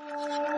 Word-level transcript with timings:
you. 0.00 0.51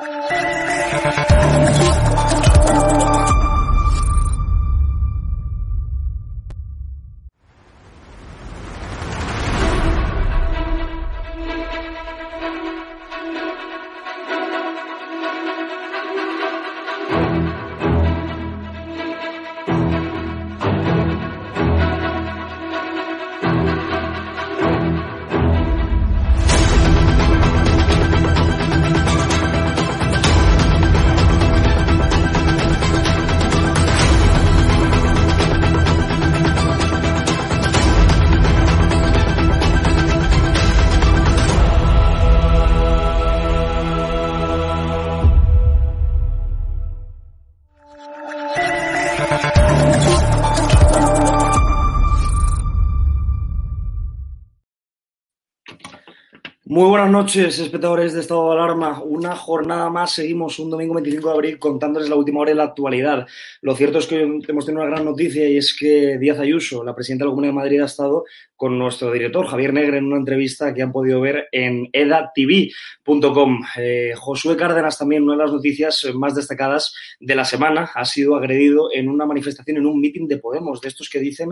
Muy 56.74 56.88
buenas 56.88 57.08
noches, 57.08 57.60
espectadores 57.60 58.14
de 58.14 58.20
Estado 58.20 58.48
de 58.48 58.54
Alarma. 58.56 59.00
Una 59.00 59.36
jornada 59.36 59.88
más, 59.90 60.10
seguimos 60.10 60.58
un 60.58 60.70
domingo 60.70 60.94
25 60.94 61.28
de 61.28 61.34
abril 61.34 61.58
contándoles 61.60 62.08
la 62.08 62.16
última 62.16 62.40
hora 62.40 62.50
de 62.50 62.56
la 62.56 62.64
actualidad. 62.64 63.28
Lo 63.62 63.76
cierto 63.76 63.98
es 63.98 64.08
que 64.08 64.22
hemos 64.22 64.66
tenido 64.66 64.82
una 64.82 64.90
gran 64.90 65.04
noticia 65.04 65.48
y 65.48 65.56
es 65.56 65.76
que 65.78 66.18
Díaz 66.18 66.40
Ayuso, 66.40 66.82
la 66.82 66.92
presidenta 66.92 67.22
de 67.22 67.26
la 67.28 67.30
Comunidad 67.30 67.52
de 67.52 67.58
Madrid, 67.58 67.80
ha 67.80 67.84
estado 67.84 68.24
con 68.56 68.76
nuestro 68.76 69.12
director 69.12 69.46
Javier 69.46 69.72
Negre 69.72 69.98
en 69.98 70.06
una 70.06 70.16
entrevista 70.16 70.74
que 70.74 70.82
han 70.82 70.90
podido 70.90 71.20
ver 71.20 71.46
en 71.52 71.88
edatv.com. 71.92 73.62
Eh, 73.78 74.14
Josué 74.16 74.56
Cárdenas 74.56 74.98
también, 74.98 75.22
una 75.22 75.34
de 75.34 75.42
las 75.44 75.52
noticias 75.52 76.04
más 76.16 76.34
destacadas 76.34 76.92
de 77.20 77.36
la 77.36 77.44
semana, 77.44 77.92
ha 77.94 78.04
sido 78.04 78.34
agredido 78.34 78.88
en 78.92 79.08
una 79.08 79.26
manifestación, 79.26 79.76
en 79.76 79.86
un 79.86 80.00
mitin 80.00 80.26
de 80.26 80.38
Podemos, 80.38 80.80
de 80.80 80.88
estos 80.88 81.08
que 81.08 81.20
dicen 81.20 81.50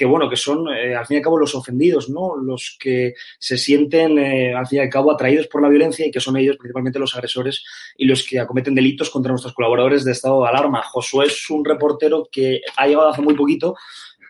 que 0.00 0.06
bueno, 0.06 0.30
que 0.30 0.36
son 0.36 0.66
eh, 0.74 0.94
al 0.96 1.04
fin 1.04 1.16
y 1.16 1.18
al 1.18 1.24
cabo 1.24 1.38
los 1.38 1.54
ofendidos, 1.54 2.08
¿no? 2.08 2.34
Los 2.34 2.78
que 2.80 3.12
se 3.38 3.58
sienten 3.58 4.18
eh, 4.18 4.54
al 4.54 4.66
fin 4.66 4.82
y 4.82 4.88
cabo 4.88 5.12
atraídos 5.12 5.46
por 5.46 5.60
la 5.60 5.68
violencia 5.68 6.06
y 6.06 6.10
que 6.10 6.20
son 6.20 6.38
ellos 6.38 6.56
principalmente 6.56 6.98
los 6.98 7.14
agresores 7.14 7.62
y 7.98 8.06
los 8.06 8.26
que 8.26 8.40
acometen 8.40 8.74
delitos 8.74 9.10
contra 9.10 9.30
nuestros 9.30 9.52
colaboradores 9.52 10.02
de 10.02 10.12
estado 10.12 10.42
de 10.42 10.48
alarma. 10.48 10.82
Josué 10.84 11.26
es 11.26 11.50
un 11.50 11.66
reportero 11.66 12.26
que 12.32 12.62
ha 12.78 12.86
llegado 12.86 13.10
hace 13.10 13.20
muy 13.20 13.34
poquito, 13.34 13.76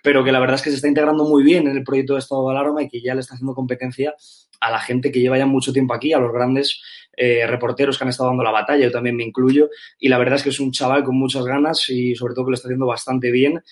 pero 0.02 0.24
que 0.24 0.32
la 0.32 0.40
verdad 0.40 0.56
es 0.56 0.62
que 0.62 0.70
se 0.70 0.76
está 0.76 0.88
integrando 0.88 1.22
muy 1.22 1.44
bien 1.44 1.68
en 1.68 1.76
el 1.76 1.84
proyecto 1.84 2.14
de 2.14 2.18
estado 2.18 2.46
de 2.46 2.50
alarma 2.50 2.82
y 2.82 2.88
que 2.88 3.00
ya 3.00 3.14
le 3.14 3.20
está 3.20 3.34
haciendo 3.34 3.54
competencia 3.54 4.12
a 4.60 4.72
la 4.72 4.80
gente 4.80 5.12
que 5.12 5.20
lleva 5.20 5.38
ya 5.38 5.46
mucho 5.46 5.72
tiempo 5.72 5.94
aquí, 5.94 6.12
a 6.12 6.18
los 6.18 6.32
grandes 6.32 6.82
eh, 7.16 7.46
reporteros 7.46 7.96
que 7.96 8.02
han 8.02 8.10
estado 8.10 8.30
dando 8.30 8.42
la 8.42 8.50
batalla, 8.50 8.86
yo 8.86 8.90
también 8.90 9.14
me 9.14 9.22
incluyo, 9.22 9.70
y 10.00 10.08
la 10.08 10.18
verdad 10.18 10.34
es 10.34 10.42
que 10.42 10.50
es 10.50 10.58
un 10.58 10.72
chaval 10.72 11.04
con 11.04 11.16
muchas 11.16 11.44
ganas 11.44 11.88
y 11.90 12.16
sobre 12.16 12.34
todo 12.34 12.46
que 12.46 12.50
lo 12.50 12.54
está 12.56 12.66
haciendo 12.66 12.86
bastante 12.86 13.30
bien 13.30 13.62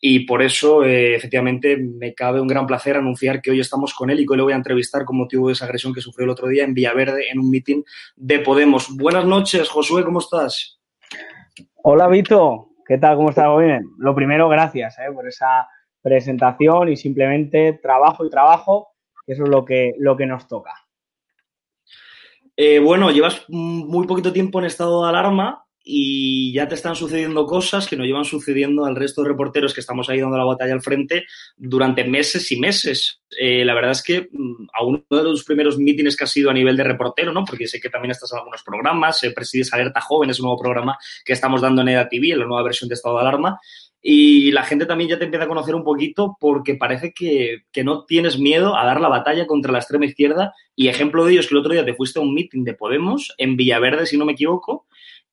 y 0.00 0.20
por 0.20 0.42
eso, 0.42 0.84
eh, 0.84 1.16
efectivamente, 1.16 1.76
me 1.76 2.14
cabe 2.14 2.40
un 2.40 2.46
gran 2.46 2.66
placer 2.66 2.96
anunciar 2.96 3.42
que 3.42 3.50
hoy 3.50 3.60
estamos 3.60 3.92
con 3.94 4.10
él 4.10 4.20
y 4.20 4.26
que 4.26 4.32
hoy 4.32 4.36
le 4.36 4.42
voy 4.44 4.52
a 4.52 4.56
entrevistar 4.56 5.04
con 5.04 5.16
motivo 5.16 5.48
de 5.48 5.54
esa 5.54 5.64
agresión 5.64 5.92
que 5.92 6.00
sufrió 6.00 6.24
el 6.24 6.30
otro 6.30 6.46
día 6.46 6.64
en 6.64 6.74
Villaverde 6.74 7.30
en 7.30 7.40
un 7.40 7.50
mitin 7.50 7.84
de 8.14 8.38
Podemos. 8.38 8.96
Buenas 8.96 9.24
noches, 9.24 9.68
Josué, 9.68 10.04
¿cómo 10.04 10.20
estás? 10.20 10.80
Hola, 11.82 12.06
Vito. 12.06 12.68
¿Qué 12.86 12.96
tal? 12.96 13.16
¿Cómo 13.16 13.30
estás? 13.30 13.46
bien. 13.58 13.82
Lo 13.98 14.14
primero, 14.14 14.48
gracias 14.48 14.98
eh, 14.98 15.12
por 15.12 15.26
esa 15.26 15.68
presentación 16.00 16.88
y 16.88 16.96
simplemente 16.96 17.72
trabajo 17.82 18.24
y 18.24 18.30
trabajo, 18.30 18.94
que 19.26 19.32
eso 19.32 19.42
es 19.42 19.48
lo 19.48 19.64
que, 19.64 19.94
lo 19.98 20.16
que 20.16 20.26
nos 20.26 20.46
toca. 20.46 20.72
Eh, 22.56 22.78
bueno, 22.78 23.10
llevas 23.10 23.44
muy 23.48 24.06
poquito 24.06 24.32
tiempo 24.32 24.58
en 24.58 24.64
estado 24.64 25.02
de 25.02 25.08
alarma, 25.10 25.64
y 25.84 26.52
ya 26.52 26.68
te 26.68 26.74
están 26.74 26.94
sucediendo 26.94 27.46
cosas 27.46 27.88
que 27.88 27.96
nos 27.96 28.06
llevan 28.06 28.24
sucediendo 28.24 28.84
al 28.84 28.94
resto 28.94 29.22
de 29.22 29.28
reporteros 29.28 29.72
que 29.72 29.80
estamos 29.80 30.08
ahí 30.08 30.20
dando 30.20 30.36
la 30.36 30.44
batalla 30.44 30.74
al 30.74 30.82
frente 30.82 31.24
durante 31.56 32.04
meses 32.04 32.52
y 32.52 32.58
meses. 32.58 33.22
Eh, 33.40 33.64
la 33.64 33.74
verdad 33.74 33.92
es 33.92 34.02
que 34.02 34.28
mm, 34.30 34.66
a 34.72 34.84
uno 34.84 35.04
de 35.10 35.22
los 35.22 35.44
primeros 35.44 35.78
mítines 35.78 36.16
que 36.16 36.24
ha 36.24 36.26
sido 36.26 36.50
a 36.50 36.54
nivel 36.54 36.76
de 36.76 36.84
reportero, 36.84 37.32
¿no? 37.32 37.44
Porque 37.44 37.66
sé 37.66 37.80
que 37.80 37.90
también 37.90 38.10
estás 38.10 38.32
en 38.32 38.38
algunos 38.38 38.62
programas, 38.62 39.22
eh, 39.22 39.30
presides 39.30 39.72
Alerta 39.72 40.00
Joven, 40.00 40.30
es 40.30 40.40
un 40.40 40.44
nuevo 40.44 40.60
programa 40.60 40.98
que 41.24 41.32
estamos 41.32 41.62
dando 41.62 41.82
en 41.82 41.88
EDA 41.88 42.08
TV, 42.08 42.32
en 42.32 42.40
la 42.40 42.46
nueva 42.46 42.64
versión 42.64 42.88
de 42.88 42.94
estado 42.94 43.16
de 43.16 43.22
alarma. 43.22 43.58
Y 44.00 44.52
la 44.52 44.62
gente 44.62 44.86
también 44.86 45.10
ya 45.10 45.18
te 45.18 45.24
empieza 45.24 45.44
a 45.44 45.48
conocer 45.48 45.74
un 45.74 45.84
poquito 45.84 46.36
porque 46.38 46.74
parece 46.74 47.12
que, 47.12 47.62
que, 47.72 47.82
no 47.82 48.04
tienes 48.04 48.38
miedo 48.38 48.76
a 48.76 48.84
dar 48.84 49.00
la 49.00 49.08
batalla 49.08 49.46
contra 49.46 49.72
la 49.72 49.78
extrema 49.78 50.06
izquierda. 50.06 50.54
Y 50.76 50.88
ejemplo 50.88 51.24
de 51.24 51.32
ello 51.32 51.40
es 51.40 51.48
que 51.48 51.54
el 51.54 51.60
otro 51.60 51.72
día 51.72 51.84
te 51.84 51.94
fuiste 51.94 52.18
a 52.18 52.22
un 52.22 52.32
meeting 52.32 52.62
de 52.62 52.74
Podemos 52.74 53.34
en 53.38 53.56
Villaverde, 53.56 54.06
si 54.06 54.16
no 54.16 54.24
me 54.24 54.32
equivoco, 54.32 54.86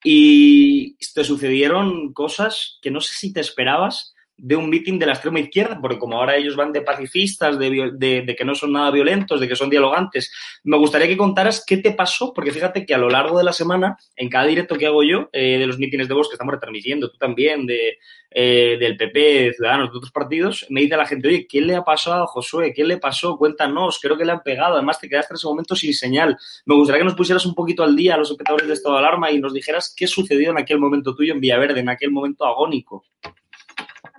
y 0.05 0.95
te 1.13 1.23
sucedieron 1.23 2.13
cosas 2.13 2.77
que 2.81 2.91
no 2.91 3.01
sé 3.01 3.15
si 3.15 3.33
te 3.33 3.41
esperabas 3.41 4.14
de 4.37 4.55
un 4.55 4.69
mitin 4.69 4.99
de 4.99 5.05
la 5.05 5.13
extrema 5.13 5.39
izquierda, 5.39 5.79
porque 5.79 5.97
como 5.97 6.17
ahora 6.17 6.35
ellos 6.35 6.55
van 6.55 6.73
de 6.73 6.81
pacifistas, 6.81 7.57
de, 7.57 8.35
que 8.37 8.45
no 8.45 8.55
son 8.55 8.73
nada 8.73 8.91
violentos, 8.91 9.39
de 9.39 9.47
que 9.47 9.55
son 9.55 9.69
dialogantes, 9.69 10.31
me 10.63 10.77
gustaría 10.77 11.07
que 11.07 11.17
contaras 11.17 11.63
qué 11.65 11.77
te 11.77 11.91
pasó, 11.91 12.33
porque 12.33 12.51
fíjate 12.51 12.85
que 12.85 12.93
a 12.93 12.97
lo 12.97 13.09
largo 13.09 13.37
de 13.37 13.43
la 13.43 13.53
semana, 13.53 13.97
en 14.15 14.29
cada 14.29 14.45
directo 14.45 14.77
que 14.77 14.87
hago 14.87 15.03
yo, 15.03 15.29
eh, 15.31 15.57
de 15.57 15.67
los 15.67 15.77
mítines 15.77 16.07
de 16.07 16.13
voz 16.13 16.27
que 16.27 16.33
estamos 16.33 16.53
retransmitiendo, 16.53 17.09
tú 17.09 17.17
también, 17.17 17.65
de, 17.65 17.97
eh, 18.31 18.75
del 18.77 18.97
PP, 18.97 19.19
de 19.19 19.53
Ciudadanos, 19.53 19.91
de 19.91 19.97
otros 19.97 20.11
partidos, 20.11 20.65
me 20.69 20.81
dice 20.81 20.97
la 20.97 21.05
gente, 21.05 21.29
oye, 21.29 21.47
¿qué 21.47 21.61
le 21.61 21.75
ha 21.75 21.83
pasado 21.83 22.23
a 22.23 22.27
Josué? 22.27 22.73
¿Qué 22.73 22.83
le 22.83 22.97
pasó? 22.97 23.37
Cuéntanos, 23.37 23.99
creo 24.01 24.17
que 24.17 24.25
le 24.25 24.33
han 24.33 24.43
pegado, 24.43 24.73
además 24.73 24.99
te 24.99 25.07
quedaste 25.07 25.33
en 25.33 25.35
ese 25.37 25.47
momento 25.47 25.75
sin 25.75 25.93
señal. 25.93 26.37
Me 26.65 26.75
gustaría 26.75 26.99
que 26.99 27.05
nos 27.05 27.15
pusieras 27.15 27.45
un 27.45 27.55
poquito 27.55 27.83
al 27.83 27.95
día 27.95 28.15
a 28.15 28.17
los 28.17 28.31
espectadores 28.31 28.67
de 28.67 28.73
estado 28.73 28.95
de 28.95 28.99
alarma 28.99 29.31
y 29.31 29.39
nos 29.39 29.53
dijeras 29.53 29.93
qué 29.95 30.05
sucedió 30.05 30.51
en 30.51 30.57
aquel 30.57 30.79
momento 30.79 31.15
tuyo 31.15 31.33
en 31.33 31.39
Villaverde, 31.39 31.79
en 31.79 31.87
aquel 31.87 32.11
momento 32.11 32.45
agónico. 32.45 33.05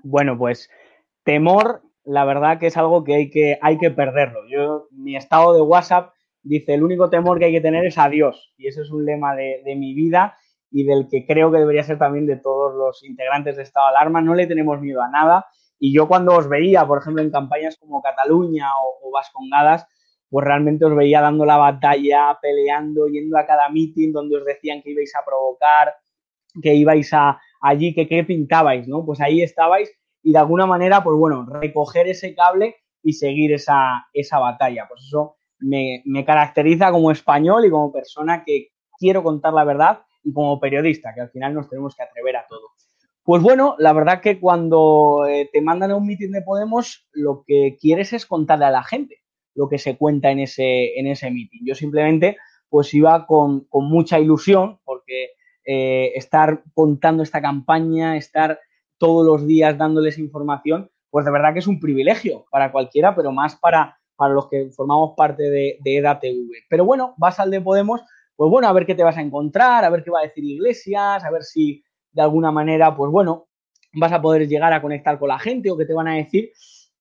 Bueno, 0.08 0.38
pues 0.38 0.70
temor, 1.24 1.82
la 2.04 2.24
verdad 2.24 2.60
que 2.60 2.68
es 2.68 2.76
algo 2.76 3.02
que 3.02 3.16
hay 3.16 3.30
que, 3.30 3.58
hay 3.60 3.76
que 3.76 3.90
perderlo. 3.90 4.46
Yo, 4.48 4.86
mi 4.92 5.16
estado 5.16 5.52
de 5.52 5.60
WhatsApp 5.62 6.12
dice, 6.44 6.74
el 6.74 6.84
único 6.84 7.10
temor 7.10 7.40
que 7.40 7.46
hay 7.46 7.52
que 7.52 7.60
tener 7.60 7.84
es 7.84 7.98
a 7.98 8.08
Dios. 8.08 8.54
Y 8.56 8.68
ese 8.68 8.82
es 8.82 8.90
un 8.92 9.04
lema 9.04 9.34
de, 9.34 9.74
mi 9.76 9.94
vida 9.94 10.36
y 10.70 10.84
del 10.84 11.08
que 11.10 11.26
creo 11.26 11.50
que 11.50 11.58
debería 11.58 11.82
ser 11.82 11.98
también 11.98 12.26
de 12.26 12.36
todos 12.36 12.72
los 12.76 13.02
integrantes 13.02 13.56
de 13.56 13.64
estado 13.64 13.88
de 13.88 13.96
alarma. 13.96 14.22
No 14.22 14.36
le 14.36 14.46
tenemos 14.46 14.80
miedo 14.80 15.02
a 15.02 15.08
nada. 15.08 15.46
Y 15.76 15.92
yo 15.92 16.06
cuando 16.06 16.36
os 16.36 16.48
veía, 16.48 16.86
por 16.86 16.98
ejemplo, 16.98 17.20
en 17.20 17.32
campañas 17.32 17.76
como 17.76 18.00
Cataluña 18.00 18.68
o, 19.02 19.10
Vascongadas, 19.10 19.86
pues 20.30 20.46
realmente 20.46 20.84
os 20.84 20.94
veía 20.94 21.20
dando 21.20 21.44
la 21.44 21.56
batalla, 21.56 22.38
peleando, 22.40 23.08
yendo 23.08 23.36
a 23.38 23.44
cada 23.44 23.68
meeting 23.70 24.12
donde 24.12 24.36
os 24.36 24.44
decían 24.44 24.82
que 24.82 24.90
ibais 24.90 25.12
a 25.16 25.24
provocar, 25.24 25.94
que 26.62 26.74
ibais 26.74 27.12
a, 27.12 27.40
allí 27.60 27.94
que 27.94 28.08
qué 28.08 28.24
pintabais, 28.24 28.86
¿no? 28.88 29.04
Pues 29.04 29.20
ahí 29.20 29.42
estabais 29.42 29.90
y 30.22 30.32
de 30.32 30.38
alguna 30.38 30.66
manera, 30.66 31.04
pues 31.04 31.16
bueno, 31.16 31.46
recoger 31.48 32.08
ese 32.08 32.34
cable 32.34 32.76
y 33.02 33.12
seguir 33.12 33.52
esa, 33.52 34.06
esa 34.12 34.38
batalla. 34.38 34.86
Pues 34.88 35.02
eso 35.06 35.36
me, 35.58 36.02
me 36.04 36.24
caracteriza 36.24 36.90
como 36.90 37.10
español 37.10 37.64
y 37.64 37.70
como 37.70 37.92
persona 37.92 38.42
que 38.44 38.68
quiero 38.98 39.22
contar 39.22 39.52
la 39.52 39.64
verdad 39.64 40.00
y 40.24 40.32
como 40.32 40.58
periodista, 40.58 41.14
que 41.14 41.20
al 41.20 41.30
final 41.30 41.54
nos 41.54 41.68
tenemos 41.68 41.94
que 41.94 42.02
atrever 42.02 42.36
a 42.36 42.46
todo. 42.48 42.70
Pues 43.22 43.42
bueno, 43.42 43.74
la 43.78 43.92
verdad 43.92 44.20
que 44.20 44.40
cuando 44.40 45.26
eh, 45.28 45.48
te 45.52 45.60
mandan 45.60 45.90
a 45.90 45.96
un 45.96 46.06
mitin 46.06 46.32
de 46.32 46.42
Podemos, 46.42 47.06
lo 47.12 47.44
que 47.46 47.76
quieres 47.80 48.12
es 48.12 48.26
contarle 48.26 48.66
a 48.66 48.70
la 48.70 48.82
gente 48.82 49.22
lo 49.56 49.68
que 49.68 49.78
se 49.78 49.96
cuenta 49.96 50.30
en 50.30 50.40
ese, 50.40 50.98
en 50.98 51.06
ese 51.08 51.30
mitin. 51.30 51.62
Yo 51.64 51.74
simplemente 51.74 52.36
pues 52.68 52.92
iba 52.94 53.26
con, 53.26 53.64
con 53.64 53.88
mucha 53.88 54.20
ilusión 54.20 54.78
porque 54.84 55.30
eh, 55.66 56.12
estar 56.14 56.62
contando 56.74 57.22
esta 57.22 57.42
campaña, 57.42 58.16
estar 58.16 58.60
todos 58.98 59.26
los 59.26 59.46
días 59.46 59.76
dándoles 59.76 60.18
información, 60.18 60.90
pues 61.10 61.24
de 61.24 61.32
verdad 61.32 61.52
que 61.52 61.58
es 61.58 61.66
un 61.66 61.80
privilegio 61.80 62.46
para 62.50 62.72
cualquiera, 62.72 63.14
pero 63.14 63.32
más 63.32 63.56
para, 63.56 63.98
para 64.16 64.32
los 64.32 64.48
que 64.48 64.70
formamos 64.70 65.14
parte 65.16 65.42
de, 65.42 65.78
de 65.80 65.96
EDATV. 65.98 66.50
Pero 66.68 66.84
bueno, 66.84 67.14
vas 67.18 67.40
al 67.40 67.50
de 67.50 67.60
Podemos, 67.60 68.00
pues 68.36 68.50
bueno, 68.50 68.68
a 68.68 68.72
ver 68.72 68.86
qué 68.86 68.94
te 68.94 69.02
vas 69.02 69.16
a 69.16 69.22
encontrar, 69.22 69.84
a 69.84 69.90
ver 69.90 70.04
qué 70.04 70.10
va 70.10 70.20
a 70.20 70.24
decir 70.26 70.44
Iglesias, 70.44 71.24
a 71.24 71.30
ver 71.30 71.42
si 71.42 71.82
de 72.12 72.22
alguna 72.22 72.50
manera, 72.50 72.96
pues 72.96 73.10
bueno, 73.10 73.48
vas 73.92 74.12
a 74.12 74.22
poder 74.22 74.46
llegar 74.48 74.72
a 74.72 74.80
conectar 74.80 75.18
con 75.18 75.28
la 75.28 75.38
gente 75.38 75.70
o 75.70 75.76
qué 75.76 75.84
te 75.84 75.94
van 75.94 76.08
a 76.08 76.14
decir. 76.14 76.52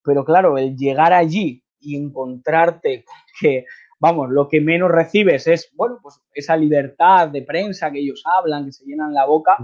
Pero 0.03 0.25
claro, 0.25 0.57
el 0.57 0.75
llegar 0.75 1.13
allí 1.13 1.63
y 1.79 1.95
encontrarte 1.95 3.05
que 3.39 3.65
vamos, 3.99 4.29
lo 4.29 4.47
que 4.47 4.61
menos 4.61 4.91
recibes 4.91 5.47
es, 5.47 5.71
bueno, 5.75 5.99
pues 6.01 6.19
esa 6.33 6.55
libertad 6.55 7.29
de 7.29 7.41
prensa 7.41 7.91
que 7.91 7.99
ellos 7.99 8.23
hablan, 8.25 8.65
que 8.65 8.71
se 8.71 8.85
llenan 8.85 9.13
la 9.13 9.25
boca. 9.25 9.57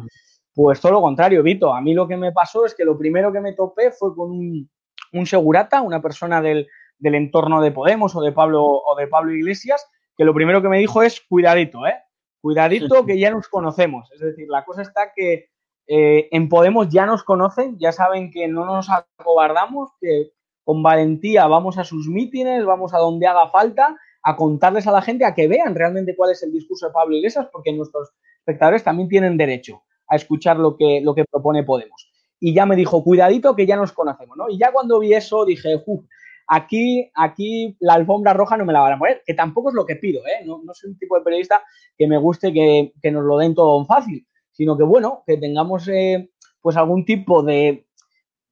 Pues 0.54 0.81
todo 0.81 0.94
lo 0.94 1.01
contrario, 1.01 1.44
Vito. 1.44 1.74
A 1.74 1.81
mí 1.81 1.94
lo 1.94 2.07
que 2.07 2.18
me 2.18 2.31
pasó 2.31 2.66
es 2.66 2.75
que 2.75 2.86
lo 2.86 2.98
primero 2.98 3.31
que 3.31 3.39
me 3.39 3.54
topé 3.54 3.92
fue 3.92 4.16
con 4.16 4.31
un, 4.31 5.25
segurata, 5.25 5.81
una 5.81 6.01
persona 6.01 6.42
del, 6.42 6.68
entorno 7.00 7.62
de 7.62 7.72
Podemos 7.72 8.16
o 8.16 8.22
de 8.22 8.31
Pablo 8.31 8.63
o 8.63 8.95
de 8.95 9.07
Pablo 9.07 9.33
Iglesias, 9.33 9.86
que 10.18 10.25
lo 10.25 10.34
primero 10.34 10.62
que 10.62 10.69
me 10.69 10.80
dijo 10.80 11.04
es 11.04 11.22
cuidadito, 11.22 11.88
¿eh? 11.88 11.95
Cuidadito 12.42 13.06
que 13.06 13.19
ya 13.19 13.31
nos 13.31 13.48
conocemos. 13.48 14.12
Es 14.13 14.19
decir, 14.19 14.48
la 14.50 14.66
cosa 14.66 14.81
está 14.81 15.12
que 15.16 15.50
eh, 15.88 16.27
en 16.31 16.50
Podemos 16.50 16.89
ya 16.89 17.06
nos 17.06 17.24
conocen, 17.24 17.77
ya 17.77 17.92
saben 17.92 18.31
que 18.31 18.48
no 18.48 18.66
nos 18.66 18.89
acobardamos, 18.89 19.92
que 20.00 20.31
con 20.63 20.81
valentía 20.84 21.48
vamos 21.48 21.77
a 21.77 21.84
sus 21.84 22.07
mítines, 22.07 22.66
vamos 22.66 22.94
a 22.94 22.98
donde 22.98 23.27
haga 23.27 23.50
falta, 23.50 23.98
a 24.24 24.36
contarles 24.36 24.88
a 24.88 24.92
la 24.92 25.02
gente, 25.02 25.26
a 25.26 25.34
que 25.34 25.48
vean 25.48 25.76
realmente 25.76 26.16
cuál 26.16 26.32
es 26.32 26.44
el 26.44 26.52
discurso 26.52 26.88
de 26.88 26.94
Pablo 26.94 27.16
Iglesias, 27.16 27.48
porque 27.52 27.74
nuestros 27.74 28.12
espectadores 28.40 28.84
también 28.84 29.10
tienen 29.10 29.38
derecho 29.38 29.84
a 30.08 30.16
escuchar 30.16 30.58
lo 30.58 30.76
que, 30.78 31.02
lo 31.02 31.16
que 31.16 31.26
propone 31.26 31.64
Podemos. 31.64 32.12
Y 32.40 32.54
ya 32.54 32.66
me 32.66 32.76
dijo, 32.76 33.04
cuidadito 33.04 33.56
que 33.56 33.66
ya 33.66 33.76
nos 33.76 33.92
conocemos, 33.92 34.36
¿no? 34.36 34.50
Y 34.50 34.58
ya 34.58 34.72
cuando 34.72 35.00
vi 35.00 35.14
eso 35.14 35.46
dije, 35.46 35.82
uff, 35.86 36.04
aquí, 36.48 37.10
aquí 37.16 37.78
la 37.80 37.94
alfombra 37.94 38.34
roja 38.34 38.58
no 38.58 38.66
me 38.66 38.74
la 38.74 38.82
van 38.82 38.94
a 38.94 39.00
poner, 39.00 39.22
que 39.26 39.34
tampoco 39.34 39.70
es 39.70 39.76
lo 39.76 39.86
que 39.86 39.96
pido, 39.96 40.22
¿eh? 40.26 40.44
No, 40.46 40.62
soy 40.74 40.92
un 40.92 40.98
tipo 40.98 41.16
de 41.18 41.24
periodista 41.24 41.64
que 41.98 42.08
me 42.08 42.18
guste 42.18 42.52
que, 42.52 43.12
nos 43.12 43.24
lo 43.24 43.38
den 43.38 43.56
todo 43.56 43.86
fácil, 43.86 44.28
sino 44.52 44.78
que, 44.78 44.84
bueno, 44.84 45.24
que 45.26 45.38
tengamos 45.38 45.88
eh, 45.88 46.32
pues 46.62 46.76
algún 46.78 47.06
tipo 47.06 47.44
de, 47.44 47.88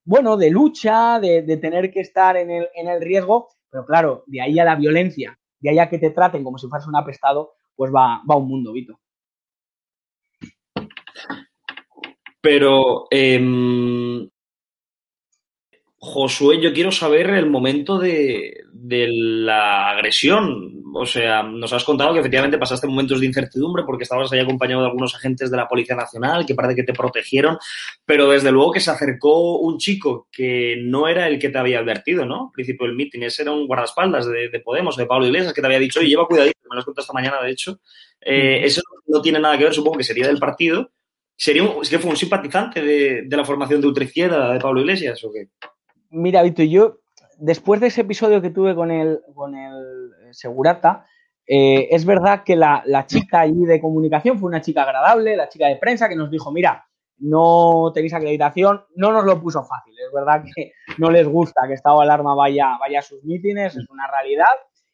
bueno, 0.05 0.37
de 0.37 0.49
lucha, 0.49 1.19
de, 1.19 1.57
tener 1.57 1.91
que 1.91 1.99
estar 1.99 2.37
en 2.37 2.51
el, 2.51 2.69
en 2.73 2.87
el 2.87 3.01
riesgo, 3.01 3.49
pero 3.69 3.85
claro, 3.85 4.23
de 4.27 4.41
ahí 4.41 4.59
a 4.59 4.65
la 4.65 4.75
violencia, 4.75 5.37
de 5.59 5.69
ahí 5.69 5.79
a 5.79 5.89
que 5.89 5.99
te 5.99 6.11
traten 6.11 6.43
como 6.43 6.57
si 6.57 6.67
fueras 6.67 6.87
un 6.87 6.95
apestado, 6.95 7.53
pues 7.75 7.93
va, 7.93 8.21
va 8.29 8.35
un 8.35 8.47
mundo, 8.47 8.71
Vito. 8.73 8.99
Pero 12.41 13.07
eh, 13.11 14.29
Josué, 16.01 16.61
yo 16.61 16.71
quiero 16.71 16.93
saber 16.93 17.29
el 17.31 17.49
momento 17.49 17.99
de, 17.99 18.63
la 18.73 19.89
agresión. 19.89 20.81
O 20.95 21.05
sea, 21.05 21.43
nos 21.43 21.73
has 21.73 21.83
contado 21.83 22.13
que 22.13 22.21
efectivamente 22.21 22.57
pasaste 22.57 22.87
momentos 22.87 23.19
de 23.19 23.25
incertidumbre 23.25 23.83
porque 23.85 24.03
estabas 24.03 24.31
ahí 24.31 24.39
acompañado 24.39 24.81
de 24.81 24.87
algunos 24.87 25.13
agentes 25.13 25.51
de 25.51 25.57
la 25.57 25.67
Policía 25.67 25.97
Nacional 25.97 26.45
que 26.45 26.55
parece 26.55 26.75
que 26.75 26.83
te 26.83 26.93
protegieron, 26.93 27.57
pero 28.05 28.29
desde 28.29 28.51
luego 28.51 28.71
que 28.71 28.79
se 28.79 28.91
acercó 28.91 29.59
un 29.59 29.77
chico 29.77 30.29
que 30.31 30.77
no 30.81 31.09
era 31.09 31.27
el 31.27 31.37
que 31.37 31.49
te 31.49 31.57
había 31.57 31.79
advertido, 31.79 32.25
¿no? 32.25 32.45
Al 32.45 32.51
principio 32.53 32.87
del 32.87 32.95
meeting, 32.95 33.21
ese 33.23 33.41
era 33.41 33.51
un 33.51 33.67
guardaespaldas 33.67 34.25
de, 34.25 34.61
Podemos, 34.63 34.95
de 34.95 35.05
Pablo 35.05 35.27
Iglesias, 35.27 35.53
que 35.53 35.61
te 35.61 35.67
había 35.67 35.79
dicho, 35.79 35.99
oye, 35.99 36.09
lleva 36.09 36.25
cuidadito, 36.25 36.59
me 36.69 36.75
lo 36.75 36.79
has 36.79 36.85
contado 36.85 37.03
esta 37.03 37.13
mañana, 37.13 37.41
de 37.43 37.51
hecho. 37.51 37.81
Eh, 38.21 38.61
eso 38.63 38.81
no 39.07 39.21
tiene 39.21 39.39
nada 39.39 39.57
que 39.57 39.65
ver, 39.65 39.73
supongo 39.73 39.97
que 39.97 40.03
sería 40.05 40.27
del 40.27 40.39
partido. 40.39 40.91
¿Sería 41.35 41.63
un, 41.63 41.81
que 41.81 41.99
fue 41.99 42.09
un 42.09 42.17
simpatizante 42.17 42.81
de, 42.81 43.23
de 43.25 43.37
la 43.37 43.45
formación 43.45 43.81
de 43.81 43.87
ultraizquierda 43.87 44.53
de 44.53 44.59
Pablo 44.59 44.81
Iglesias 44.81 45.23
o 45.23 45.31
qué? 45.31 45.49
Mira, 46.11 46.41
Vito, 46.43 46.63
yo, 46.63 46.99
después 47.37 47.79
de 47.81 47.87
ese 47.87 48.01
episodio 48.01 48.41
que 48.41 48.49
tuve 48.49 48.75
con 48.75 48.91
el, 48.91 49.21
con 49.33 49.55
el 49.55 50.11
Segurata, 50.31 51.05
eh, 51.51 51.87
es 51.89 52.05
verdad 52.05 52.43
que 52.43 52.55
la, 52.55 52.83
chica 53.07 53.39
allí 53.39 53.65
de 53.65 53.81
comunicación 53.81 54.37
fue 54.37 54.49
una 54.49 54.61
chica 54.61 54.83
agradable, 54.83 55.35
la 55.35 55.49
chica 55.49 55.67
de 55.67 55.77
prensa 55.77 56.07
que 56.07 56.15
nos 56.15 56.29
dijo, 56.29 56.51
mira, 56.51 56.85
no 57.17 57.91
tenéis 57.93 58.13
acreditación, 58.13 58.83
no 58.95 59.11
nos 59.11 59.25
lo 59.25 59.41
puso 59.41 59.63
fácil. 59.63 59.93
Es 59.97 60.13
verdad 60.13 60.43
que 60.55 60.73
no 60.99 61.09
les 61.09 61.27
gusta 61.27 61.67
que 61.67 61.73
Estado 61.73 62.01
Alarma 62.01 62.35
vaya, 62.35 62.77
vaya 62.79 62.99
a 62.99 63.01
sus 63.01 63.23
mítines, 63.23 63.75
es 63.75 63.89
una 63.89 64.07
realidad. 64.07 64.45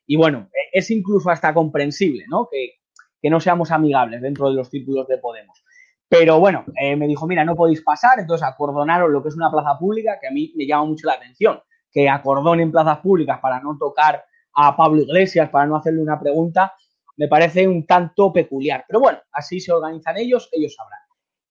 Y 0.08 0.16
bueno, 0.16 0.50
e, 0.54 0.80
es 0.80 0.90
incluso 0.92 1.30
hasta 1.30 1.54
comprensible, 1.54 2.24
¿no? 2.30 2.48
Que, 2.50 2.76
que 3.22 3.30
no 3.30 3.42
seamos 3.42 3.72
amigables 3.72 4.22
dentro 4.22 4.50
de 4.50 4.56
los 4.56 4.70
títulos 4.70 5.08
de 5.08 5.18
Podemos. 5.18 5.65
Pero 6.08 6.40
bueno, 6.40 6.66
eh, 6.80 6.96
me 6.96 7.08
dijo, 7.08 7.28
mira, 7.28 7.44
no 7.44 7.56
podéis 7.56 7.82
pasar, 7.82 8.20
entonces 8.20 8.48
acordonaron 8.48 9.12
lo 9.12 9.24
que 9.24 9.30
es 9.30 9.36
una 9.36 9.52
plaza 9.52 9.78
pública, 9.78 10.18
que 10.22 10.28
a 10.28 10.32
mí 10.32 10.54
me 10.56 10.68
llama 10.68 10.86
mucho 10.86 11.08
la 11.08 11.14
atención, 11.14 11.60
que 11.92 12.08
acordonen 12.10 12.72
plazas 12.72 13.00
públicas 13.00 13.40
para 13.42 13.60
no 13.60 13.78
tocar 13.78 14.24
a 14.54 14.76
Pablo 14.76 15.02
Iglesias, 15.02 15.50
para 15.50 15.66
no 15.66 15.76
hacerle 15.76 16.02
una 16.02 16.20
pregunta, 16.20 16.74
me 17.18 17.28
parece 17.28 17.68
un 17.68 17.86
tanto 17.86 18.32
peculiar. 18.32 18.86
Pero 18.88 19.00
bueno, 19.00 19.20
así 19.32 19.60
se 19.60 19.72
organizan 19.72 20.18
ellos, 20.18 20.50
ellos 20.52 20.76
sabrán. 20.76 21.00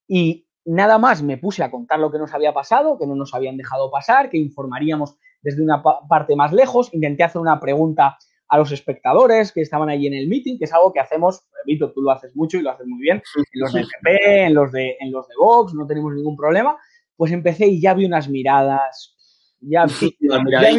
Y 0.07 0.47
nada 0.65 0.97
más 0.97 1.21
me 1.21 1.37
puse 1.37 1.63
a 1.63 1.71
contar 1.71 1.99
lo 1.99 2.11
que 2.11 2.17
nos 2.17 2.33
había 2.33 2.53
pasado, 2.53 2.97
que 2.97 3.07
no 3.07 3.15
nos 3.15 3.33
habían 3.33 3.57
dejado 3.57 3.91
pasar, 3.91 4.29
que 4.29 4.37
informaríamos 4.37 5.17
desde 5.41 5.63
una 5.63 5.83
parte 5.83 6.35
más 6.35 6.51
lejos, 6.51 6.93
intenté 6.93 7.23
hacer 7.23 7.41
una 7.41 7.59
pregunta 7.59 8.17
a 8.47 8.57
los 8.57 8.71
espectadores 8.71 9.51
que 9.51 9.61
estaban 9.61 9.89
allí 9.89 10.07
en 10.07 10.13
el 10.13 10.27
meeting, 10.27 10.57
que 10.57 10.65
es 10.65 10.73
algo 10.73 10.93
que 10.93 10.99
hacemos, 10.99 11.43
Vito, 11.65 11.91
tú 11.91 12.01
lo 12.01 12.11
haces 12.11 12.35
mucho 12.35 12.57
y 12.57 12.61
lo 12.61 12.71
haces 12.71 12.85
muy 12.87 13.01
bien, 13.01 13.21
en 13.35 13.59
los 13.59 13.73
de 13.73 13.81
FP, 13.81 14.45
en 14.45 14.53
los 14.53 14.71
de, 14.71 14.97
en 14.99 15.11
los 15.11 15.27
de 15.27 15.33
Vox, 15.37 15.73
no 15.73 15.87
tenemos 15.87 16.13
ningún 16.13 16.37
problema, 16.37 16.77
pues 17.15 17.31
empecé 17.31 17.67
y 17.67 17.81
ya 17.81 17.93
vi 17.93 18.05
unas 18.05 18.29
miradas, 18.29 19.15
ya 19.61 19.85
vi, 19.85 20.15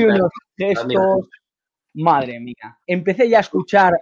unos 0.04 0.30
gestos, 0.56 1.28
madre 1.94 2.38
mía, 2.38 2.78
empecé 2.86 3.28
ya 3.28 3.38
a 3.38 3.40
escuchar 3.40 3.94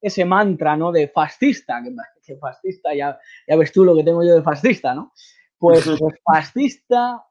ese 0.00 0.24
mantra, 0.24 0.76
¿no? 0.76 0.92
De 0.92 1.08
fascista, 1.08 1.82
que, 2.24 2.36
fascista, 2.36 2.94
ya, 2.94 3.18
ya 3.46 3.56
ves 3.56 3.72
tú 3.72 3.84
lo 3.84 3.94
que 3.96 4.04
tengo 4.04 4.24
yo 4.24 4.34
de 4.34 4.42
fascista, 4.42 4.94
¿no? 4.94 5.12
Pues, 5.58 5.88
fascista, 6.22 7.24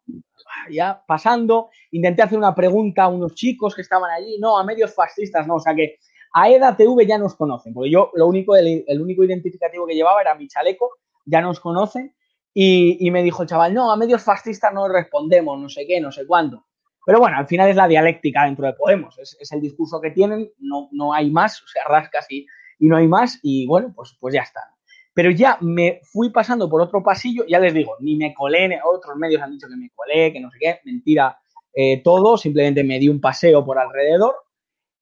ya 0.72 1.04
pasando, 1.08 1.70
intenté 1.92 2.24
hacer 2.24 2.38
una 2.38 2.56
pregunta 2.56 3.04
a 3.04 3.08
unos 3.08 3.36
chicos 3.36 3.76
que 3.76 3.82
estaban 3.82 4.10
allí, 4.10 4.38
no, 4.40 4.58
a 4.58 4.64
medios 4.64 4.96
fascistas, 4.96 5.46
no, 5.46 5.56
o 5.56 5.60
sea 5.60 5.76
que 5.76 6.00
a 6.34 6.50
EDATV 6.50 7.06
ya 7.08 7.18
nos 7.20 7.36
conocen, 7.36 7.74
porque 7.74 7.92
yo 7.92 8.12
lo 8.16 8.28
único, 8.28 8.56
el, 8.56 8.84
único 9.00 9.24
identificativo 9.24 9.86
que 9.86 9.94
llevaba 9.94 10.22
era 10.22 10.34
mi 10.36 10.48
chaleco, 10.48 10.90
ya 11.26 11.40
nos 11.40 11.60
conocen, 11.60 12.16
y, 12.54 13.12
me 13.12 13.22
dijo 13.22 13.44
el 13.44 13.50
chaval, 13.50 13.74
no, 13.74 13.92
a 13.92 13.98
medios 13.98 14.24
fascistas 14.24 14.74
no 14.74 14.88
respondemos, 14.88 15.60
no 15.60 15.70
sé 15.70 15.86
qué, 15.86 16.00
no 16.00 16.12
sé 16.12 16.26
cuándo. 16.26 16.66
Pero 17.06 17.20
bueno, 17.20 17.38
al 17.38 17.48
final 17.48 17.70
es 17.70 17.76
la 17.76 17.88
dialéctica 17.88 18.46
dentro 18.46 18.66
de 18.66 18.74
Podemos, 18.74 19.20
es, 19.20 19.52
el 19.52 19.62
discurso 19.62 20.02
que 20.02 20.12
tienen, 20.12 20.50
no, 20.58 20.90
no 20.92 21.14
hay 21.14 21.30
más, 21.30 21.62
o 21.62 21.68
sea, 21.68 21.84
rascas 21.88 22.26
y, 22.30 22.48
y 22.80 22.88
no 22.88 22.98
hay 22.98 23.08
más, 23.08 23.40
y 23.44 23.68
bueno, 23.68 23.94
pues, 23.96 24.18
pues 24.20 24.34
ya 24.34 24.42
está. 24.42 24.75
Pero 25.16 25.32
ya 25.32 25.58
me 25.62 26.02
fui 26.04 26.30
pasando 26.30 26.70
por 26.70 26.82
otro 26.82 27.02
pasillo, 27.02 27.46
ya 27.48 27.58
les 27.58 27.74
digo, 27.74 27.96
ni 28.02 28.18
me 28.18 28.34
colé, 28.34 28.80
otros 28.84 29.16
medios 29.16 29.42
han 29.42 29.52
dicho 29.52 29.68
que 29.70 29.78
me 29.78 29.90
colé, 29.96 30.34
que 30.34 30.42
no 30.42 30.52
sé 30.52 30.58
qué, 30.60 30.80
mentira 30.84 31.40
eh, 31.74 32.02
todo, 32.04 32.36
simplemente 32.36 32.84
me 32.84 33.00
di 33.00 33.08
un 33.08 33.22
paseo 33.22 33.64
por 33.64 33.80
alrededor 33.80 34.36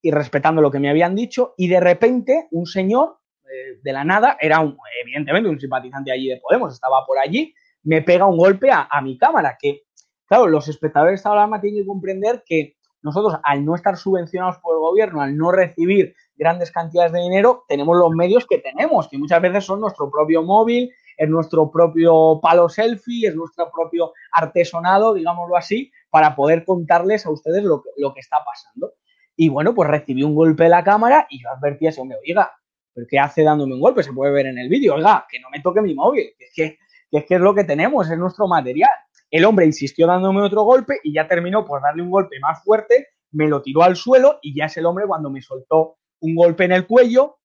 y 0.04 0.12
respetando 0.12 0.62
lo 0.62 0.70
que 0.70 0.78
me 0.78 0.90
habían 0.90 1.16
dicho, 1.16 1.56
y 1.58 1.68
de 1.68 1.80
repente 1.80 2.48
un 2.52 2.68
señor 2.68 3.18
eh, 3.46 3.80
de 3.82 3.92
la 3.92 4.04
nada, 4.04 4.38
era 4.40 4.64
evidentemente 5.04 5.50
un 5.50 5.60
simpatizante 5.60 6.12
allí 6.12 6.30
de 6.30 6.40
Podemos, 6.40 6.76
estaba 6.76 7.04
por 7.08 7.18
allí, 7.18 7.52
me 7.82 8.04
pega 8.04 8.28
un 8.28 8.38
golpe 8.38 8.70
a, 8.72 9.02
mi 9.02 9.18
cámara, 9.18 9.58
que, 9.60 9.82
claro, 10.28 10.46
los 10.48 10.68
espectadores 10.68 11.14
de 11.14 11.16
esta 11.16 11.32
alarma 11.32 11.60
tienen 11.60 11.82
que 11.82 11.88
comprender 11.88 12.44
que 12.46 12.76
nosotros, 13.04 13.40
al 13.44 13.66
no 13.66 13.76
estar 13.76 13.98
subvencionados 13.98 14.58
por 14.60 14.76
el 14.76 14.80
gobierno, 14.80 15.22
al 15.22 15.38
no 15.38 15.52
recibir 15.52 16.16
grandes 16.36 16.72
cantidades 16.72 17.12
de 17.12 17.20
dinero, 17.20 17.66
tenemos 17.68 17.98
los 17.98 18.12
medios 18.12 18.48
que 18.48 18.60
tenemos, 18.60 19.10
que 19.10 19.18
muchas 19.18 19.42
veces 19.42 19.66
son 19.66 19.82
nuestro 19.82 20.10
propio 20.10 20.42
móvil, 20.42 20.90
es 21.18 21.30
nuestro 21.30 21.70
propio 21.70 22.40
palo 22.42 22.70
selfie, 22.70 23.28
es 23.28 23.36
nuestro 23.36 23.70
propio 23.72 24.14
artesonado, 24.32 25.14
digámoslo 25.14 25.56
así, 25.56 25.92
para 26.10 26.36
poder 26.36 26.66
contarles 26.66 27.26
a 27.26 27.32
ustedes 27.32 27.64
lo 27.64 27.84
que, 27.84 28.20
está 28.20 28.38
pasando. 28.44 28.94
Y 29.36 29.50
bueno, 29.50 29.76
pues 29.76 29.90
recibí 29.90 30.24
un 30.24 30.34
golpe 30.34 30.64
de 30.64 30.70
la 30.70 30.84
cámara 30.84 31.28
y 31.30 31.44
yo 31.44 31.50
advertí 31.50 31.86
a 31.86 31.90
ese 31.90 32.02
hombre, 32.02 32.18
oiga, 32.26 32.52
¿pero 32.94 33.06
qué 33.10 33.20
hace 33.20 33.44
dándome 33.44 33.76
un 33.76 33.82
golpe? 33.82 34.02
Se 34.02 34.14
puede 34.14 34.32
ver 34.32 34.46
en 34.46 34.58
el 34.58 34.70
vídeo, 34.70 34.96
oiga, 34.96 35.26
que 35.30 35.40
no 35.40 35.50
me 35.50 35.60
toque 35.60 35.82
mi 35.82 35.94
móvil, 35.94 36.34
que 36.56 36.80
es 37.12 37.26
que 37.26 37.36
es 37.36 37.42
lo 37.42 37.54
que 37.54 37.64
tenemos, 37.64 38.10
es 38.10 38.18
nuestro 38.18 38.48
material. 38.48 38.90
El 39.34 39.46
hombre 39.46 39.66
insistió 39.66 40.06
dándome 40.06 40.44
otro 40.44 40.62
golpe 40.62 41.00
y 41.04 41.12
ya 41.12 41.28
terminó 41.28 41.66
por 41.66 41.82
darle 41.82 42.04
un 42.04 42.12
golpe 42.12 42.40
más 42.40 42.64
fuerte, 42.64 43.08
me 43.32 43.48
lo 43.48 43.64
tiró 43.64 43.82
al 43.82 43.96
suelo 43.96 44.38
y 44.44 44.56
ya 44.56 44.66
es 44.66 44.78
el 44.78 44.86
hombre 44.86 45.08
cuando 45.08 45.32
me 45.32 45.42
soltó 45.42 45.98
un 46.20 46.36
golpe 46.36 46.66
en 46.66 46.72
el 46.72 46.86
cuello, 46.86 47.40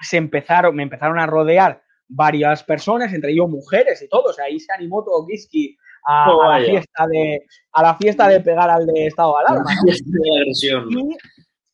se 0.00 0.18
empezaron, 0.18 0.76
me 0.76 0.84
empezaron 0.84 1.18
a 1.18 1.26
rodear 1.26 1.82
varias 2.06 2.62
personas, 2.62 3.12
entre 3.12 3.32
ellos 3.32 3.50
mujeres 3.50 4.00
y 4.02 4.08
todo. 4.08 4.26
O 4.26 4.32
sea, 4.32 4.44
ahí 4.44 4.60
se 4.60 4.72
animó 4.72 5.02
todo 5.02 5.26
Kiski 5.26 5.76
a, 6.06 6.30
oh, 6.30 6.48
la 6.48 6.64
fiesta 6.64 7.06
de 7.08 7.44
a 7.72 7.82
la 7.82 7.96
fiesta 7.96 8.28
de 8.28 8.40
pegar 8.40 8.70
al 8.70 8.86
de 8.86 9.06
estado 9.08 9.34
de 9.34 9.44
alarma. 9.44 9.70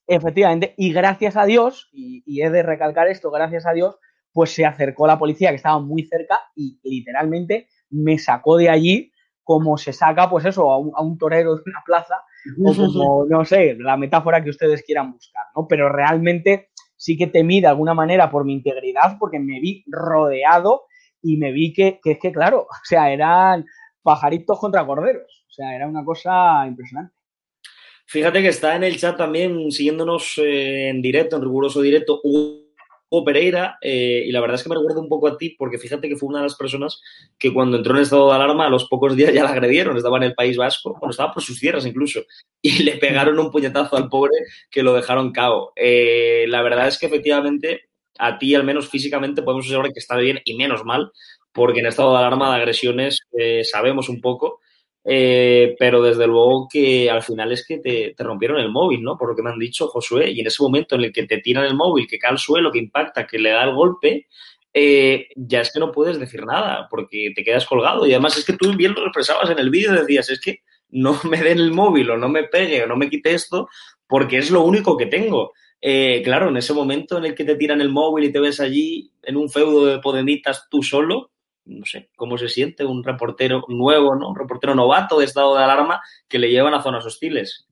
Y, 0.09 0.15
efectivamente, 0.15 0.73
y 0.79 0.95
gracias 0.95 1.37
a 1.37 1.45
Dios, 1.45 1.91
y, 1.93 2.23
y, 2.25 2.41
he 2.41 2.49
de 2.49 2.63
recalcar 2.63 3.09
esto, 3.09 3.31
gracias 3.31 3.67
a 3.67 3.75
Dios, 3.75 3.99
pues 4.33 4.51
se 4.51 4.65
acercó 4.65 5.07
la 5.07 5.19
policía 5.19 5.51
que 5.51 5.57
estaba 5.57 5.79
muy 5.79 6.05
cerca 6.05 6.41
y 6.57 6.81
literalmente 6.83 7.69
me 7.91 8.19
sacó 8.19 8.57
de 8.57 8.71
allí 8.71 9.13
como 9.49 9.79
se 9.79 9.95
saca, 9.95 10.29
pues 10.29 10.45
eso, 10.45 10.71
a 10.71 10.77
un, 10.77 11.17
torero 11.17 11.57
de 11.57 11.63
una 11.65 11.83
plaza, 11.83 12.17
o 12.63 12.75
como, 12.77 13.25
no 13.27 13.47
sé, 13.47 13.77
la 13.79 13.97
metáfora 13.97 14.45
que 14.45 14.51
ustedes 14.51 14.83
quieran 14.83 15.11
buscar, 15.13 15.43
¿no? 15.57 15.67
Pero 15.67 15.89
realmente 15.89 16.69
sí 16.99 17.17
que 17.17 17.29
temí 17.29 17.63
de 17.63 17.69
alguna 17.69 17.95
manera 17.95 18.31
por 18.31 18.45
mi 18.45 18.53
integridad, 18.53 19.17
porque 19.19 19.39
me 19.39 19.59
vi 19.59 19.85
rodeado 19.87 20.83
y 21.23 21.39
me 21.39 21.51
vi 21.53 21.73
que, 21.73 21.99
que 22.05 22.11
es 22.11 22.19
que, 22.19 22.31
claro, 22.31 22.61
o 22.69 22.85
sea, 22.85 23.11
eran 23.11 23.65
pajaritos 24.03 24.59
contra 24.59 24.85
corderos, 24.85 25.47
o 25.49 25.51
sea, 25.51 25.75
era 25.75 25.89
una 25.89 26.05
cosa 26.05 26.67
impresionante. 26.67 27.15
Fíjate 28.05 28.43
que 28.43 28.49
está 28.49 28.77
en 28.77 28.85
el 28.85 28.99
chat 28.99 29.17
también, 29.17 29.73
siguiéndonos 29.73 30.37
eh, 30.45 30.91
en 30.91 31.01
directo, 31.01 31.37
en 31.37 31.43
riguroso 31.43 31.81
directo, 31.81 32.21
Hugo 33.11 33.25
Pereira, 33.25 33.79
eh, 33.81 34.25
y 34.27 34.33
la 34.33 34.41
verdad 34.41 34.57
es 34.57 34.63
que 34.63 34.69
me 34.69 34.75
recuerda 34.75 35.01
un 35.01 35.09
poco 35.09 35.29
a 35.29 35.37
ti, 35.37 35.55
porque 35.59 35.79
fíjate 35.79 36.09
que 36.09 36.17
fue 36.17 36.29
una 36.29 36.39
de 36.39 36.45
las 36.45 36.57
personas 36.57 37.01
que 37.39 37.53
cuando 37.53 37.77
entró 37.79 37.97
en 37.97 38.03
estado 38.03 38.29
de 38.29 38.35
alarma, 38.35 38.67
a 38.67 38.71
los 38.71 38.87
pocos 38.89 39.17
días 39.17 39.33
ya 39.33 39.45
la 39.45 39.51
agredieron, 39.51 39.97
estaba 39.97 40.19
en 40.19 40.25
el 40.25 40.35
País 40.35 40.57
Vasco, 40.57 40.97
bueno, 40.99 41.11
estaba 41.11 41.33
por 41.33 41.43
sus 41.43 41.59
tierras 41.59 41.87
incluso, 41.87 42.21
y 42.63 42.83
le 42.83 42.97
pegaron 42.97 43.39
un 43.39 43.51
puñetazo 43.51 43.97
al 43.97 44.09
pobre 44.09 44.35
que 44.71 44.83
lo 44.83 44.95
dejaron 44.95 45.33
cao. 45.33 45.73
Eh, 45.77 46.45
la 46.49 46.63
verdad 46.63 46.89
es 46.89 46.99
que 46.99 47.07
efectivamente, 47.07 47.89
a 48.19 48.39
ti 48.39 48.55
al 48.55 48.65
menos 48.65 48.89
físicamente 48.89 49.43
podemos 49.43 49.67
asegurar 49.67 49.93
que 49.93 50.01
está 50.01 50.17
bien 50.17 50.41
y 50.45 50.55
menos 50.57 50.85
mal, 50.85 51.11
porque 51.53 51.81
en 51.81 51.87
estado 51.87 52.13
de 52.13 52.19
alarma 52.19 52.51
de 52.51 52.57
agresiones 52.57 53.21
eh, 53.39 53.65
sabemos 53.65 54.09
un 54.09 54.21
poco 54.21 54.61
eh, 55.11 55.75
pero 55.79 56.03
desde 56.03 56.27
luego 56.27 56.69
que 56.71 57.11
al 57.11 57.23
final 57.23 57.51
es 57.51 57.67
que 57.67 57.79
te, 57.79 58.15
rompieron 58.19 58.61
el 58.61 58.71
móvil, 58.71 59.03
¿no? 59.03 59.17
Por 59.17 59.31
lo 59.31 59.35
que 59.35 59.43
me 59.43 59.49
han 59.49 59.59
dicho, 59.59 59.89
Josué, 59.89 60.31
y 60.31 60.41
en 60.41 60.49
ese 60.49 60.63
momento 60.63 60.97
en 60.97 61.05
el 61.05 61.13
que 61.15 61.23
te 61.23 61.39
tiran 61.39 61.65
el 61.65 61.75
móvil, 61.75 62.07
que 62.07 62.19
cae 62.19 62.33
al 62.33 62.39
suelo, 62.39 62.71
que 62.71 62.79
impacta, 62.79 63.27
que 63.27 63.39
le 63.39 63.49
da 63.49 63.65
el 63.65 63.75
golpe, 63.75 64.27
eh, 64.75 65.29
ya 65.35 65.63
es 65.63 65.73
que 65.73 65.81
no 65.81 65.93
puedes 65.93 66.19
decir 66.19 66.45
nada 66.45 66.89
porque 66.91 67.33
te 67.35 67.43
quedas 67.43 67.65
colgado. 67.65 68.07
Y 68.07 68.13
además 68.13 68.37
es 68.37 68.45
que 68.45 68.53
tú 68.53 68.71
bien 68.77 68.93
lo 68.93 69.07
expresabas 69.07 69.49
en 69.49 69.59
el 69.59 69.71
vídeo, 69.71 69.93
decías, 69.95 70.29
es 70.29 70.43
que 70.43 70.61
no 70.91 71.19
me 71.25 71.43
den 71.43 71.59
el 71.59 71.73
móvil 71.73 72.11
o 72.11 72.19
no 72.19 72.29
me 72.29 72.45
pegue 72.45 72.83
o 72.83 72.87
no 72.87 72.97
me 72.97 73.09
quite 73.09 73.33
esto 73.33 73.71
porque 74.07 74.37
es 74.37 74.51
lo 74.51 74.61
único 74.61 74.99
que 74.99 75.07
tengo. 75.07 75.53
Eh, 75.81 76.21
claro, 76.23 76.51
en 76.51 76.59
ese 76.59 76.75
momento 76.75 77.17
en 77.17 77.25
el 77.25 77.35
que 77.35 77.45
te 77.45 77.57
tiran 77.57 77.81
el 77.81 77.89
móvil 77.89 78.25
y 78.25 78.33
te 78.33 78.41
ves 78.41 78.61
allí 78.61 79.11
en 79.23 79.39
un 79.39 79.49
feudo 79.49 79.87
de 79.87 80.01
podemitas 80.01 80.67
tú 80.71 80.83
solo, 80.83 81.31
no 81.69 81.85
sé, 81.85 82.11
cómo 82.17 82.39
se 82.39 82.49
siente 82.49 82.85
un 82.85 83.05
reportero 83.05 83.65
nuevo, 83.69 84.15
¿no? 84.15 84.31
Un 84.31 84.37
reportero 84.37 84.75
novato 84.75 85.19
de 85.19 85.27
estado 85.27 85.57
de 85.57 85.63
alarma 85.63 86.01
que 86.29 86.39
le 86.39 86.51
llevan 86.51 86.75
a 86.75 86.83
zonas 86.83 87.05
hostiles. 87.05 87.69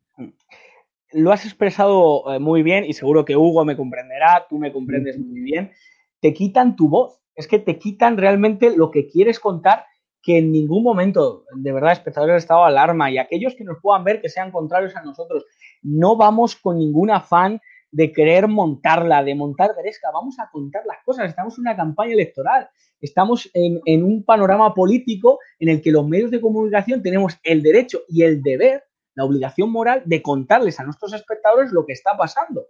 Lo 1.12 1.32
has 1.32 1.44
expresado 1.44 2.32
eh, 2.32 2.38
muy 2.38 2.62
bien 2.62 2.84
y 2.84 2.92
seguro 2.92 3.24
que 3.24 3.36
Hugo 3.36 3.64
me 3.64 3.76
comprenderá, 3.76 4.46
tú 4.48 4.58
me 4.58 4.72
comprendes 4.72 5.18
muy 5.18 5.40
bien. 5.40 5.72
Te 6.20 6.34
quitan 6.34 6.76
tu 6.76 6.88
voz, 6.88 7.20
es 7.34 7.48
que 7.48 7.58
te 7.58 7.78
quitan 7.78 8.16
realmente 8.16 8.76
lo 8.76 8.90
que 8.90 9.08
quieres 9.08 9.40
contar 9.40 9.84
que 10.22 10.38
en 10.38 10.50
ningún 10.50 10.82
momento, 10.82 11.44
de 11.54 11.72
verdad, 11.72 11.92
espectadores 11.92 12.34
de 12.34 12.38
estado 12.38 12.62
de 12.62 12.68
alarma 12.68 13.10
y 13.10 13.18
aquellos 13.18 13.54
que 13.54 13.62
nos 13.62 13.78
puedan 13.80 14.02
ver 14.02 14.20
que 14.20 14.28
sean 14.28 14.50
contrarios 14.50 14.96
a 14.96 15.02
nosotros, 15.02 15.44
no 15.82 16.16
vamos 16.16 16.56
con 16.56 16.78
ningún 16.78 17.12
afán 17.12 17.60
de 17.92 18.10
querer 18.10 18.48
montarla, 18.48 19.22
de 19.22 19.36
montar 19.36 19.70
Gresca, 19.78 20.10
vamos 20.12 20.38
a 20.40 20.50
contar 20.50 20.82
las 20.84 20.98
cosas, 21.04 21.28
estamos 21.28 21.56
en 21.56 21.62
una 21.62 21.76
campaña 21.76 22.12
electoral, 22.12 22.68
estamos 23.00 23.50
en, 23.54 24.04
un 24.04 24.24
panorama 24.24 24.74
político 24.74 25.38
en 25.58 25.68
el 25.68 25.82
que 25.82 25.90
los 25.90 26.06
medios 26.06 26.30
de 26.30 26.40
comunicación 26.40 27.02
tenemos 27.02 27.38
el 27.42 27.62
derecho 27.62 28.00
y 28.08 28.22
el 28.22 28.42
deber, 28.42 28.84
la 29.14 29.24
obligación 29.24 29.70
moral 29.70 30.02
de 30.04 30.22
contarles 30.22 30.80
a 30.80 30.84
nuestros 30.84 31.12
espectadores 31.12 31.72
lo 31.72 31.86
que 31.86 31.92
está 31.92 32.16
pasando. 32.16 32.66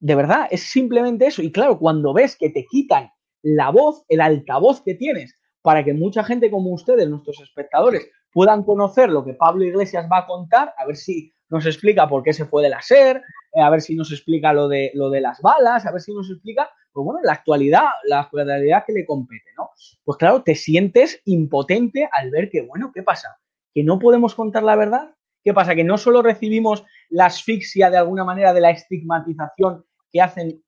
De 0.00 0.14
verdad, 0.14 0.46
es 0.50 0.62
simplemente 0.62 1.26
eso. 1.26 1.42
Y 1.42 1.50
claro, 1.50 1.78
cuando 1.78 2.12
ves 2.12 2.36
que 2.36 2.50
te 2.50 2.64
quitan 2.66 3.10
la 3.42 3.70
voz, 3.70 4.04
el 4.08 4.20
altavoz 4.20 4.82
que 4.82 4.94
tienes, 4.94 5.34
para 5.62 5.84
que 5.84 5.92
mucha 5.92 6.24
gente 6.24 6.50
como 6.50 6.72
ustedes, 6.72 7.08
nuestros 7.08 7.40
espectadores, 7.40 8.08
puedan 8.32 8.62
conocer 8.62 9.10
lo 9.10 9.24
que 9.24 9.34
Pablo 9.34 9.64
Iglesias 9.64 10.08
va 10.10 10.18
a 10.18 10.26
contar, 10.26 10.74
a 10.78 10.86
ver 10.86 10.96
si 10.96 11.32
nos 11.50 11.66
explica 11.66 12.08
por 12.08 12.22
qué 12.22 12.32
se 12.32 12.44
fue 12.44 12.62
de 12.62 12.68
la 12.68 12.82
SER, 12.82 13.22
eh, 13.54 13.60
a 13.60 13.70
ver 13.70 13.80
si 13.80 13.94
nos 13.94 14.12
explica 14.12 14.52
lo 14.52 14.68
de, 14.68 14.90
lo 14.94 15.10
de 15.10 15.20
las 15.20 15.40
balas, 15.40 15.86
a 15.86 15.92
ver 15.92 16.00
si 16.00 16.12
nos 16.12 16.30
explica, 16.30 16.70
pues 16.98 17.04
bueno, 17.04 17.20
la 17.22 17.34
actualidad, 17.34 17.84
la 18.06 18.22
actualidad 18.22 18.82
que 18.84 18.92
le 18.92 19.06
compete, 19.06 19.50
¿no? 19.56 19.70
Pues 20.02 20.18
claro, 20.18 20.42
te 20.42 20.56
sientes 20.56 21.22
impotente 21.26 22.08
al 22.10 22.32
ver 22.32 22.50
que, 22.50 22.62
bueno, 22.62 22.90
¿qué 22.92 23.04
pasa? 23.04 23.38
¿Que 23.72 23.84
no 23.84 24.00
podemos 24.00 24.34
contar 24.34 24.64
la 24.64 24.74
verdad? 24.74 25.14
¿Qué 25.44 25.54
pasa? 25.54 25.76
Que 25.76 25.84
no 25.84 25.96
solo 25.96 26.22
recibimos 26.22 26.84
la 27.08 27.26
asfixia 27.26 27.88
de 27.88 27.98
alguna 27.98 28.24
manera 28.24 28.52
de 28.52 28.62
la 28.62 28.70
estigmatización 28.70 29.84
que 30.10 30.20
hacen 30.20 30.64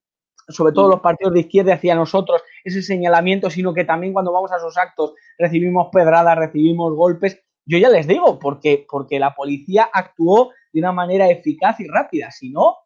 sobre 0.47 0.73
todo 0.73 0.89
los 0.89 1.01
partidos 1.01 1.35
de 1.35 1.41
izquierda 1.41 1.75
hacia 1.75 1.97
nosotros, 1.97 2.43
ese 2.63 2.81
señalamiento, 2.81 3.51
sino 3.51 3.75
que 3.75 3.85
también 3.85 4.13
cuando 4.13 4.33
vamos 4.33 4.53
a 4.53 4.59
esos 4.59 4.79
actos 4.79 5.15
recibimos 5.37 5.89
pedradas, 5.91 6.39
recibimos 6.39 6.95
golpes. 6.95 7.43
Yo 7.67 7.77
ya 7.79 7.89
les 7.89 8.07
digo, 8.07 8.39
porque, 8.39 8.87
porque 8.89 9.19
la 9.19 9.35
policía 9.35 9.91
actuó 9.93 10.53
de 10.73 10.79
una 10.79 10.93
manera 10.93 11.29
eficaz 11.29 11.81
y 11.81 11.89
rápida. 11.89 12.31
Si 12.31 12.51
no, 12.51 12.77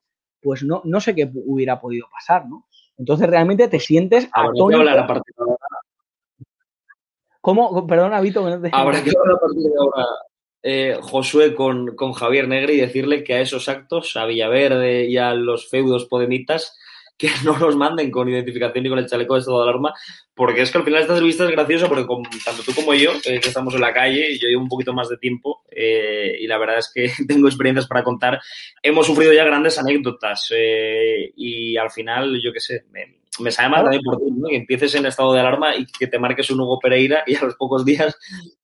pues 0.41 0.63
no, 0.63 0.81
no 0.85 1.01
sé 1.01 1.15
qué 1.15 1.31
hubiera 1.35 1.79
podido 1.79 2.07
pasar, 2.11 2.49
¿no? 2.49 2.67
Entonces 2.99 3.29
realmente 3.29 3.69
te 3.69 3.81
sientes 3.81 4.29
atónito. 4.33 4.81
Hablar 4.81 4.99
a 4.99 5.23
¿Cómo? 7.41 7.87
Perdona, 7.87 8.21
Vito. 8.21 8.45
Que 8.45 8.51
no 8.51 8.61
te... 8.61 8.71
Habrá 8.73 9.03
que 9.03 9.11
hablar 9.11 9.37
a 9.37 9.41
partir 9.41 9.63
de 9.63 9.79
ahora 9.79 10.07
eh, 10.67 10.99
Josué 11.03 11.55
con, 11.55 11.95
con, 11.95 12.15
Javier 12.15 12.49
Negre 12.49 12.73
y 12.73 12.81
decirle 12.81 13.23
que 13.23 13.35
a 13.35 13.41
esos 13.43 13.69
actos, 13.69 14.17
a 14.17 14.25
Villaverde 14.25 15.05
y 15.05 15.19
a 15.19 15.35
los 15.35 15.69
feudos 15.69 16.07
podemitas, 16.07 16.79
que 17.17 17.29
no 17.45 17.57
los 17.59 17.77
manden 17.77 18.11
con 18.11 18.29
identificación 18.29 18.87
y 18.87 18.89
con 18.89 18.99
el 18.99 19.07
chaleco 19.07 19.35
de 19.35 19.41
estado 19.41 19.63
de 19.63 19.71
alarma, 19.71 19.95
porque 20.35 20.63
es 20.63 20.71
que 20.71 20.79
al 20.79 20.85
final 20.85 21.01
esta 21.01 21.13
entrevista 21.13 21.45
es 21.45 21.51
graciosa 21.51 21.89
porque 21.89 22.07
tanto 22.45 22.63
tú 22.65 22.75
como 22.75 22.95
yo, 22.95 23.13
eh, 23.25 23.41
que 23.41 23.49
estamos 23.49 23.75
en 23.75 23.81
la 23.81 23.93
calle, 23.93 24.37
yo 24.39 24.49
llevo 24.49 24.63
un 24.63 24.69
poquito 24.69 24.93
más 24.93 25.09
de 25.09 25.17
tiempo 25.19 25.63
eh, 25.71 26.37
y 26.41 26.47
la 26.47 26.59
verdad 26.59 26.79
es 26.79 26.91
que 26.93 27.11
tengo 27.29 27.49
experiencias 27.49 27.87
para 27.87 28.03
contar, 28.03 28.41
hemos 28.83 29.07
sufrido 29.07 29.33
ya 29.33 29.45
grandes 29.45 29.79
anécdotas 29.79 30.49
eh, 30.55 31.33
y 31.37 31.77
al 31.77 31.91
final, 31.91 32.41
yo 32.43 32.53
qué 32.53 32.61
sé, 32.61 32.85
me, 32.91 33.21
me 33.41 33.51
sabe 33.51 33.69
mal 33.69 33.83
también 33.83 34.03
por 34.03 34.19
ti, 34.19 34.31
¿no? 34.31 34.49
que 34.49 34.57
empieces 34.57 34.95
en 34.95 35.07
estado 35.07 35.33
de 35.33 35.41
alarma 35.41 35.77
y 35.77 35.87
que 35.87 36.07
te 36.07 36.19
marques 36.19 36.51
un 36.51 36.61
Hugo 36.61 36.79
Pereira 36.79 37.23
y 37.27 37.37
a 37.37 37.45
los 37.45 37.55
pocos 37.57 37.85
días 37.85 38.17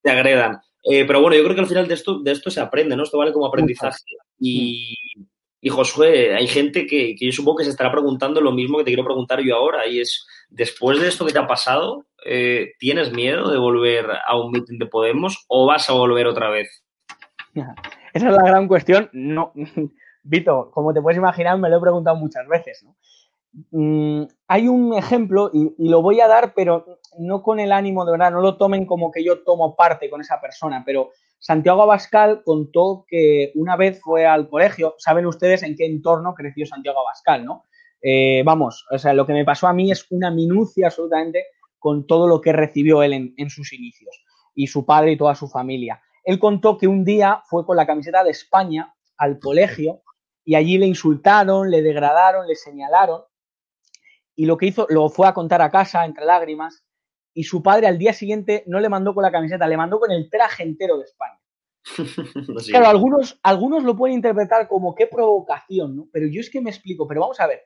te 0.03 0.11
agredan. 0.11 0.59
pero 0.83 1.21
bueno, 1.21 1.37
yo 1.37 1.45
creo 1.45 1.55
que 1.55 1.63
al 1.63 1.67
final 1.67 1.89
de 1.89 1.95
esto, 1.95 2.21
de 2.21 2.33
esto 2.33 2.51
se 2.51 2.61
aprende, 2.61 2.97
¿no? 2.97 3.03
Esto 3.03 3.19
vale 3.19 3.33
como 3.33 3.47
aprendizaje. 3.47 3.99
Y, 4.39 4.95
y 5.61 5.69
Josué, 5.69 6.35
hay 6.35 6.47
gente 6.47 6.87
que, 6.87 7.15
yo 7.19 7.33
supongo 7.33 7.59
que 7.59 7.65
se 7.65 7.71
estará 7.71 7.93
preguntando 7.93 8.41
lo 8.41 8.53
mismo 8.53 8.79
que 8.79 8.85
te 8.85 8.91
quiero 8.91 9.05
preguntar 9.05 9.41
yo 9.41 9.57
ahora, 9.57 9.87
y 9.87 10.01
es, 10.01 10.27
después 10.49 11.01
de 11.01 11.09
esto 11.09 11.27
que 11.27 11.33
te 11.33 11.39
ha 11.39 11.47
pasado, 11.47 12.07
eh, 12.25 12.73
¿tienes 12.79 13.13
miedo 13.13 13.51
de 13.51 13.59
volver 13.59 14.07
a 14.27 14.39
un 14.39 14.53
meeting 14.53 14.79
de 14.79 14.87
Podemos 14.87 15.45
o 15.49 15.67
vas 15.67 15.91
a 15.91 15.93
volver 15.93 16.27
otra 16.27 16.49
vez? 16.49 16.83
Esa 18.13 18.29
es 18.29 18.35
la 18.35 18.43
gran 18.43 18.67
cuestión. 18.69 19.11
No, 19.13 19.53
Vito, 20.23 20.71
como 20.73 20.93
te 20.93 21.03
puedes 21.03 21.19
imaginar, 21.19 21.59
me 21.59 21.69
lo 21.69 21.77
he 21.77 21.81
preguntado 21.81 22.17
muchas 22.17 22.47
veces. 22.49 22.85
Mm, 23.71 24.25
hay 24.49 24.69
un 24.69 24.95
ejemplo, 24.95 25.51
y, 25.53 25.75
y, 25.79 25.89
lo 25.89 26.03
voy 26.03 26.21
a 26.21 26.29
dar, 26.29 26.55
pero 26.55 27.01
no 27.19 27.43
con 27.43 27.59
el 27.61 27.73
ánimo 27.73 28.05
de 28.05 28.13
verdad, 28.13 28.31
no 28.31 28.41
lo 28.41 28.57
tomen 28.57 28.87
como 28.87 29.11
que 29.11 29.25
yo 29.25 29.43
tomo 29.43 29.77
parte 29.77 30.09
con 30.09 30.21
esa 30.21 30.41
persona, 30.41 30.83
pero 30.87 31.11
Santiago 31.41 31.83
Abascal 31.83 32.43
contó 32.45 33.05
que 33.09 33.51
una 33.55 33.75
vez 33.77 34.01
fue 34.01 34.27
al 34.27 34.49
colegio, 34.49 34.95
saben 34.99 35.27
ustedes 35.27 35.63
en 35.63 35.75
qué 35.75 35.87
entorno 35.87 36.35
creció 36.35 36.67
Santiago 36.67 37.01
Abascal, 37.01 37.45
¿no? 37.45 37.65
Eh, 38.03 38.43
vamos, 38.45 38.87
o 38.91 38.99
sea, 38.99 39.15
lo 39.15 39.27
que 39.27 39.33
me 39.33 39.45
pasó 39.45 39.67
a 39.67 39.73
mí 39.73 39.91
es 39.91 40.07
una 40.11 40.31
minucia 40.31 40.87
absolutamente 40.87 41.47
con 41.79 42.07
todo 42.07 42.29
lo 42.29 42.41
que 42.41 42.53
recibió 42.53 43.03
él 43.03 43.15
en, 43.15 43.35
en 43.37 43.51
sus 43.51 43.73
inicios 43.73 44.23
y 44.55 44.67
su 44.67 44.85
padre 44.85 45.13
y 45.13 45.17
toda 45.17 45.35
su 45.35 45.49
familia. 45.49 46.01
Él 46.25 46.39
contó 46.39 46.77
que 46.77 46.87
un 46.87 47.05
día 47.05 47.43
fue 47.47 47.65
con 47.65 47.77
la 47.77 47.87
camiseta 47.87 48.23
de 48.23 48.31
España 48.31 48.95
al 49.17 49.39
colegio 49.39 50.03
y 50.45 50.55
allí 50.55 50.77
le 50.77 50.87
insultaron, 50.87 51.71
le 51.71 51.83
degradaron, 51.83 52.47
le 52.47 52.55
señalaron 52.55 53.23
y 54.37 54.47
lo 54.47 54.57
que 54.57 54.67
hizo, 54.67 54.87
lo 54.89 55.09
fue 55.09 55.27
a 55.27 55.35
contar 55.35 55.63
a 55.63 55.71
casa 55.71 56.05
entre 56.05 56.25
lágrimas 56.25 56.85
y 57.41 57.45
su 57.45 57.63
padre 57.63 57.87
al 57.87 57.97
día 57.97 58.13
siguiente 58.13 58.65
no 58.67 58.81
le 58.81 58.91
mandó 58.91 59.15
con 59.15 59.23
la 59.23 59.33
camiseta, 59.33 59.67
le 59.67 59.79
mandó 59.79 59.99
con 59.99 60.11
el 60.11 60.29
traje 60.29 60.63
entero 60.63 60.99
de 60.99 61.05
España. 61.05 61.41
Claro, 62.69 62.89
algunos, 62.89 63.41
algunos 63.43 63.83
lo 63.83 63.97
pueden 63.97 64.17
interpretar 64.17 64.69
como 64.69 64.95
qué 64.95 65.07
provocación, 65.07 65.97
¿no? 65.97 66.09
Pero 66.13 66.27
yo 66.27 66.43
es 66.43 66.51
que 66.51 66.61
me 66.61 66.69
explico, 66.69 67.09
pero 67.09 67.23
vamos 67.23 67.41
a 67.41 67.47
ver, 67.47 67.63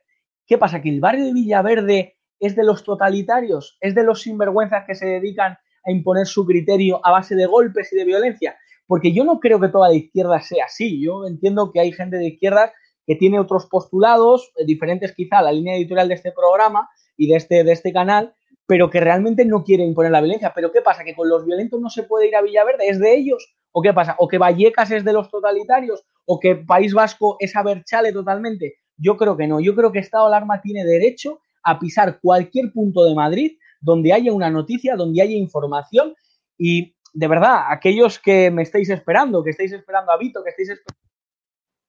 ¿qué 0.47 0.57
pasa? 0.57 0.81
¿Que 0.81 0.87
el 0.87 1.01
barrio 1.01 1.25
de 1.25 1.33
Villaverde 1.33 2.15
es 2.39 2.55
de 2.55 2.63
los 2.63 2.85
totalitarios? 2.85 3.77
¿Es 3.81 3.93
de 3.95 4.05
los 4.05 4.21
sinvergüenzas 4.21 4.85
que 4.87 4.95
se 4.95 5.07
dedican 5.07 5.57
a 5.83 5.91
imponer 5.91 6.25
su 6.25 6.45
criterio 6.45 7.05
a 7.05 7.11
base 7.11 7.35
de 7.35 7.45
golpes 7.45 7.91
y 7.91 7.97
de 7.97 8.05
violencia? 8.05 8.57
Porque 8.87 9.13
yo 9.13 9.25
no 9.25 9.41
creo 9.41 9.59
que 9.59 9.67
toda 9.67 9.89
la 9.89 9.95
izquierda 9.95 10.39
sea 10.39 10.65
así. 10.67 11.03
Yo 11.03 11.27
entiendo 11.27 11.73
que 11.73 11.81
hay 11.81 11.91
gente 11.91 12.15
de 12.15 12.27
izquierda 12.27 12.71
que 13.05 13.17
tiene 13.17 13.41
otros 13.41 13.65
postulados, 13.65 14.53
eh, 14.55 14.63
diferentes 14.65 15.13
quizá 15.13 15.39
a 15.39 15.41
la 15.41 15.51
línea 15.51 15.75
editorial 15.75 16.07
de 16.07 16.15
este 16.15 16.31
programa 16.31 16.87
y 17.17 17.27
de 17.27 17.35
este, 17.35 17.65
de 17.65 17.73
este 17.73 17.91
canal, 17.91 18.35
pero 18.67 18.89
que 18.89 18.99
realmente 18.99 19.45
no 19.45 19.63
quiere 19.63 19.83
imponer 19.83 20.11
la 20.11 20.21
violencia. 20.21 20.51
¿Pero 20.53 20.71
qué 20.71 20.81
pasa? 20.81 21.03
¿Que 21.03 21.15
con 21.15 21.29
los 21.29 21.45
violentos 21.45 21.79
no 21.79 21.89
se 21.89 22.03
puede 22.03 22.27
ir 22.27 22.35
a 22.35 22.41
Villaverde? 22.41 22.87
¿Es 22.87 22.99
de 22.99 23.15
ellos? 23.15 23.55
¿O 23.71 23.81
qué 23.81 23.93
pasa? 23.93 24.15
¿O 24.19 24.27
que 24.27 24.37
Vallecas 24.37 24.91
es 24.91 25.03
de 25.03 25.13
los 25.13 25.29
totalitarios? 25.29 26.03
¿O 26.25 26.39
que 26.39 26.55
País 26.55 26.93
Vasco 26.93 27.37
es 27.39 27.55
Aberchale 27.55 28.11
totalmente? 28.11 28.75
Yo 28.97 29.17
creo 29.17 29.35
que 29.35 29.47
no. 29.47 29.59
Yo 29.59 29.75
creo 29.75 29.91
que 29.91 29.99
Estado 29.99 30.27
Alarma 30.27 30.61
tiene 30.61 30.83
derecho 30.85 31.39
a 31.63 31.77
pisar 31.79 32.19
cualquier 32.21 32.71
punto 32.71 33.03
de 33.05 33.15
Madrid 33.15 33.57
donde 33.81 34.13
haya 34.13 34.33
una 34.33 34.49
noticia, 34.49 34.95
donde 34.95 35.21
haya 35.21 35.35
información 35.35 36.15
y 36.57 36.95
de 37.15 37.27
verdad, 37.29 37.67
aquellos 37.69 38.19
que 38.19 38.51
me 38.51 38.61
estáis 38.61 38.89
esperando, 38.89 39.41
que 39.41 39.51
estáis 39.51 39.71
esperando 39.71 40.11
a 40.11 40.17
Vito, 40.17 40.43
que 40.43 40.49
estáis 40.49 40.69
esperando 40.69 41.01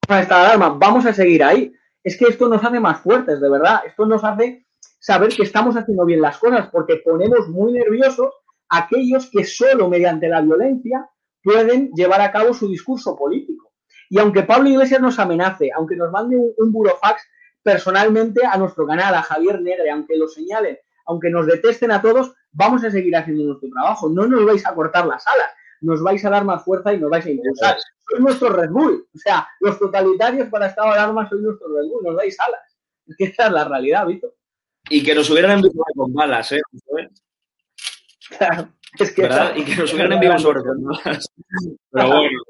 a 0.09 0.21
Estado 0.21 0.45
Alarma, 0.45 0.69
vamos 0.79 1.05
a 1.05 1.13
seguir 1.13 1.43
ahí. 1.43 1.73
Es 2.05 2.17
que 2.17 2.27
esto 2.27 2.49
nos 2.49 2.63
hace 2.63 2.79
más 2.79 3.01
fuertes, 3.01 3.41
de 3.41 3.51
verdad. 3.51 3.81
Esto 3.85 4.07
nos 4.07 4.23
hace 4.23 4.66
saber 5.07 5.33
que 5.37 5.45
estamos 5.45 5.77
haciendo 5.77 6.05
bien 6.05 6.21
las 6.21 6.37
cosas, 6.37 6.69
porque 6.73 6.97
ponemos 6.97 7.49
muy 7.49 7.75
nerviosos 7.75 8.29
a 8.69 8.79
aquellos 8.79 9.31
que 9.31 9.45
solo 9.45 9.89
mediante 9.89 10.29
la 10.29 10.41
violencia 10.41 11.09
pueden 11.45 11.93
llevar 11.93 12.21
a 12.23 12.33
cabo 12.33 12.53
su 12.53 12.69
discurso 12.69 13.17
político. 13.17 13.73
Y 14.11 14.19
aunque 14.19 14.43
Pablo 14.43 14.69
Iglesias 14.69 15.01
nos 15.01 15.21
amenace, 15.21 15.71
aunque 15.77 15.95
nos 15.95 16.11
mande 16.11 16.37
un, 16.37 16.73
burofax 16.73 17.23
personalmente 17.63 18.45
a 18.45 18.59
nuestro 18.59 18.85
canal, 18.85 19.15
a 19.15 19.23
Javier 19.23 19.63
Negre, 19.63 19.93
aunque 19.93 20.17
lo 20.17 20.27
señalen, 20.27 20.77
aunque 21.07 21.31
nos 21.31 21.47
detesten 21.47 21.93
a 21.93 22.03
todos, 22.03 22.35
vamos 22.51 22.83
a 22.83 22.91
seguir 22.91 23.15
haciendo 23.15 23.45
nuestro 23.45 23.71
trabajo. 23.71 24.09
No 24.09 24.27
nos 24.27 24.45
vais 24.45 24.67
a 24.67 24.75
cortar 24.75 25.07
las 25.07 25.25
alas, 25.25 25.51
nos 25.83 26.03
vais 26.03 26.25
a 26.25 26.31
dar 26.31 26.45
más 26.45 26.65
fuerza 26.65 26.93
y 26.93 26.99
nos 26.99 27.11
vais 27.11 27.25
a 27.25 27.31
impulsar. 27.31 27.77
Soy 28.11 28.21
nuestro 28.21 28.49
Red 28.49 28.71
Bull. 28.71 29.07
O 29.15 29.19
sea, 29.19 29.47
los 29.61 29.79
totalitarios 29.79 30.49
para 30.49 30.67
estado 30.67 30.89
de 30.89 30.95
alarma 30.95 31.29
soy 31.29 31.43
nuestro 31.43 31.69
Red 31.69 31.91
Bull, 31.91 32.03
nos 32.03 32.17
dais 32.17 32.37
alas. 32.41 32.77
Es 33.07 33.17
que 33.17 33.25
esa 33.27 33.47
es 33.47 33.53
la 33.53 33.69
realidad, 33.69 34.05
Vito. 34.05 34.35
Y 34.89 35.03
que 35.03 35.15
nos 35.15 35.29
hubieran 35.31 35.53
enviado 35.53 35.75
con 35.95 36.13
balas, 36.13 36.53
¿eh? 36.53 36.61
Claro, 38.39 38.69
es 38.99 39.13
que 39.13 39.29
y 39.57 39.65
que 39.65 39.77
nos 39.77 39.93
hubieran 39.93 40.13
enviado 40.13 40.39
sobre 40.39 40.61
con 40.61 40.85
balas. 40.85 41.29
Pero 41.91 42.09
bueno, 42.09 42.43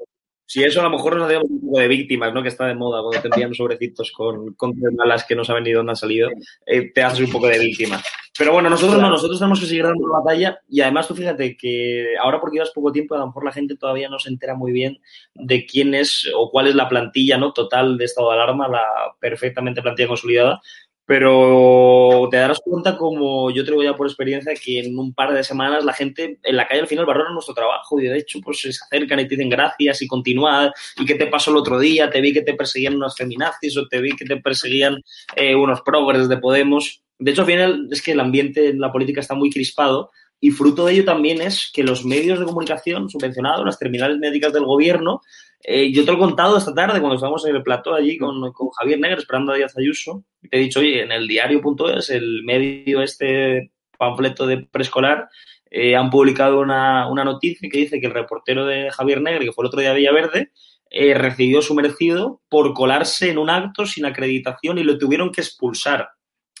si 0.45 0.63
eso 0.63 0.79
a 0.79 0.83
lo 0.83 0.89
mejor 0.89 1.15
nos 1.15 1.25
hacíamos 1.25 1.49
un 1.49 1.61
poco 1.61 1.79
de 1.79 1.87
víctimas, 1.89 2.33
¿no? 2.33 2.41
Que 2.41 2.49
está 2.49 2.65
de 2.65 2.73
moda 2.73 3.01
cuando 3.01 3.21
te 3.21 3.27
envían 3.27 3.53
sobrecitos 3.53 4.11
con, 4.11 4.53
con 4.53 4.73
balas 4.95 5.25
que 5.25 5.35
no 5.35 5.43
saben 5.43 5.65
ni 5.65 5.73
dónde 5.73 5.91
han 5.91 5.97
salido, 5.97 6.29
eh, 6.65 6.91
te 6.93 7.03
haces 7.03 7.25
un 7.25 7.31
poco 7.31 7.47
de 7.47 7.59
víctima. 7.59 8.01
Pero 8.37 8.53
bueno, 8.53 8.69
nosotros 8.69 9.01
no, 9.01 9.09
nosotros 9.09 9.39
tenemos 9.39 9.59
que 9.59 9.65
seguir 9.65 9.83
dando 9.83 10.07
la 10.07 10.19
batalla 10.19 10.59
y 10.69 10.81
además 10.81 11.07
tú 11.07 11.15
fíjate 11.15 11.57
que 11.57 12.15
ahora 12.21 12.39
porque 12.39 12.55
llevas 12.55 12.71
poco 12.71 12.91
tiempo, 12.91 13.15
a 13.15 13.17
lo 13.17 13.27
mejor 13.27 13.43
la 13.43 13.51
gente 13.51 13.75
todavía 13.75 14.09
no 14.09 14.19
se 14.19 14.29
entera 14.29 14.53
muy 14.53 14.71
bien 14.71 15.01
de 15.33 15.65
quién 15.65 15.95
es 15.95 16.31
o 16.35 16.51
cuál 16.51 16.67
es 16.67 16.75
la 16.75 16.87
plantilla 16.87 17.37
¿no? 17.37 17.51
total 17.51 17.97
de 17.97 18.05
estado 18.05 18.29
de 18.29 18.35
alarma, 18.35 18.67
la 18.67 18.85
perfectamente 19.19 19.81
plantilla 19.81 20.07
consolidada, 20.07 20.61
pero 21.07 22.27
te 22.29 22.35
darás 22.35 22.59
cuenta, 22.59 22.97
como 22.97 23.49
yo 23.49 23.63
te 23.63 23.71
voy 23.71 23.87
a 23.87 23.95
por 23.95 24.07
experiencia, 24.07 24.53
que 24.61 24.81
en 24.81 24.99
un 24.99 25.13
par 25.13 25.33
de 25.33 25.41
semanas 25.41 25.85
la 25.85 25.93
gente 25.93 26.37
en 26.43 26.55
la 26.57 26.67
calle 26.67 26.81
al 26.81 26.87
final 26.87 27.05
valora 27.05 27.31
nuestro 27.31 27.55
trabajo 27.55 27.97
y 27.97 28.07
de 28.07 28.17
hecho 28.17 28.39
pues 28.43 28.59
se 28.59 28.69
acercan 28.69 29.21
y 29.21 29.23
te 29.23 29.35
dicen 29.35 29.49
gracias 29.49 30.01
y 30.01 30.07
continúa. 30.07 30.69
¿Y 30.97 31.05
qué 31.05 31.15
te 31.15 31.27
pasó 31.27 31.51
el 31.51 31.57
otro 31.57 31.79
día? 31.79 32.09
Te 32.09 32.19
vi 32.19 32.33
que 32.33 32.41
te 32.41 32.55
perseguían 32.55 32.95
unos 32.95 33.15
feminazis 33.15 33.77
o 33.77 33.87
te 33.87 34.01
vi 34.01 34.17
que 34.17 34.25
te 34.25 34.35
perseguían 34.35 35.01
eh, 35.37 35.55
unos 35.55 35.79
progres 35.79 36.27
de 36.27 36.37
Podemos. 36.39 37.01
De 37.17 37.31
hecho, 37.31 37.43
al 37.43 37.47
final 37.47 37.87
es 37.89 38.01
que 38.01 38.11
el 38.11 38.19
ambiente 38.19 38.67
en 38.67 38.81
la 38.81 38.91
política 38.91 39.21
está 39.21 39.33
muy 39.33 39.49
crispado 39.49 40.11
y 40.39 40.51
fruto 40.51 40.85
de 40.85 40.93
ello 40.93 41.05
también 41.05 41.41
es 41.41 41.71
que 41.73 41.83
los 41.83 42.05
medios 42.05 42.39
de 42.39 42.45
comunicación 42.45 43.09
subvencionados, 43.09 43.65
las 43.65 43.79
terminales 43.79 44.17
médicas 44.17 44.53
del 44.53 44.65
gobierno, 44.65 45.21
eh, 45.63 45.91
yo 45.91 46.05
te 46.05 46.11
lo 46.11 46.17
he 46.17 46.19
contado 46.19 46.57
esta 46.57 46.73
tarde 46.73 46.99
cuando 46.99 47.15
estábamos 47.15 47.45
en 47.45 47.55
el 47.55 47.63
plató 47.63 47.93
allí 47.93 48.17
con, 48.17 48.51
con 48.53 48.69
Javier 48.69 48.99
Negre 48.99 49.19
esperando 49.19 49.51
a 49.51 49.55
Díaz 49.55 49.77
Ayuso. 49.77 50.23
Te 50.49 50.57
he 50.57 50.61
dicho, 50.61 50.79
oye, 50.79 51.01
en 51.01 51.11
el 51.11 51.27
diario.es, 51.27 52.09
el 52.09 52.43
medio 52.43 53.01
este 53.01 53.71
panfleto 53.97 54.45
de 54.45 54.67
preescolar, 54.71 55.27
eh, 55.69 55.95
han 55.95 56.09
publicado 56.09 56.59
una, 56.59 57.09
una, 57.09 57.23
noticia 57.23 57.67
que 57.69 57.79
dice 57.79 57.99
que 57.99 58.07
el 58.07 58.13
reportero 58.13 58.65
de 58.65 58.89
Javier 58.91 59.21
Negre, 59.21 59.45
que 59.45 59.51
fue 59.51 59.63
el 59.63 59.67
otro 59.67 59.81
día 59.81 59.91
a 59.91 59.95
Villaverde, 59.95 60.51
eh, 60.89 61.13
recibió 61.13 61.61
su 61.61 61.75
merecido 61.75 62.41
por 62.47 62.73
colarse 62.73 63.29
en 63.29 63.37
un 63.37 63.49
acto 63.49 63.85
sin 63.85 64.05
acreditación 64.05 64.77
y 64.77 64.83
lo 64.83 64.97
tuvieron 64.97 65.31
que 65.31 65.41
expulsar. 65.41 66.09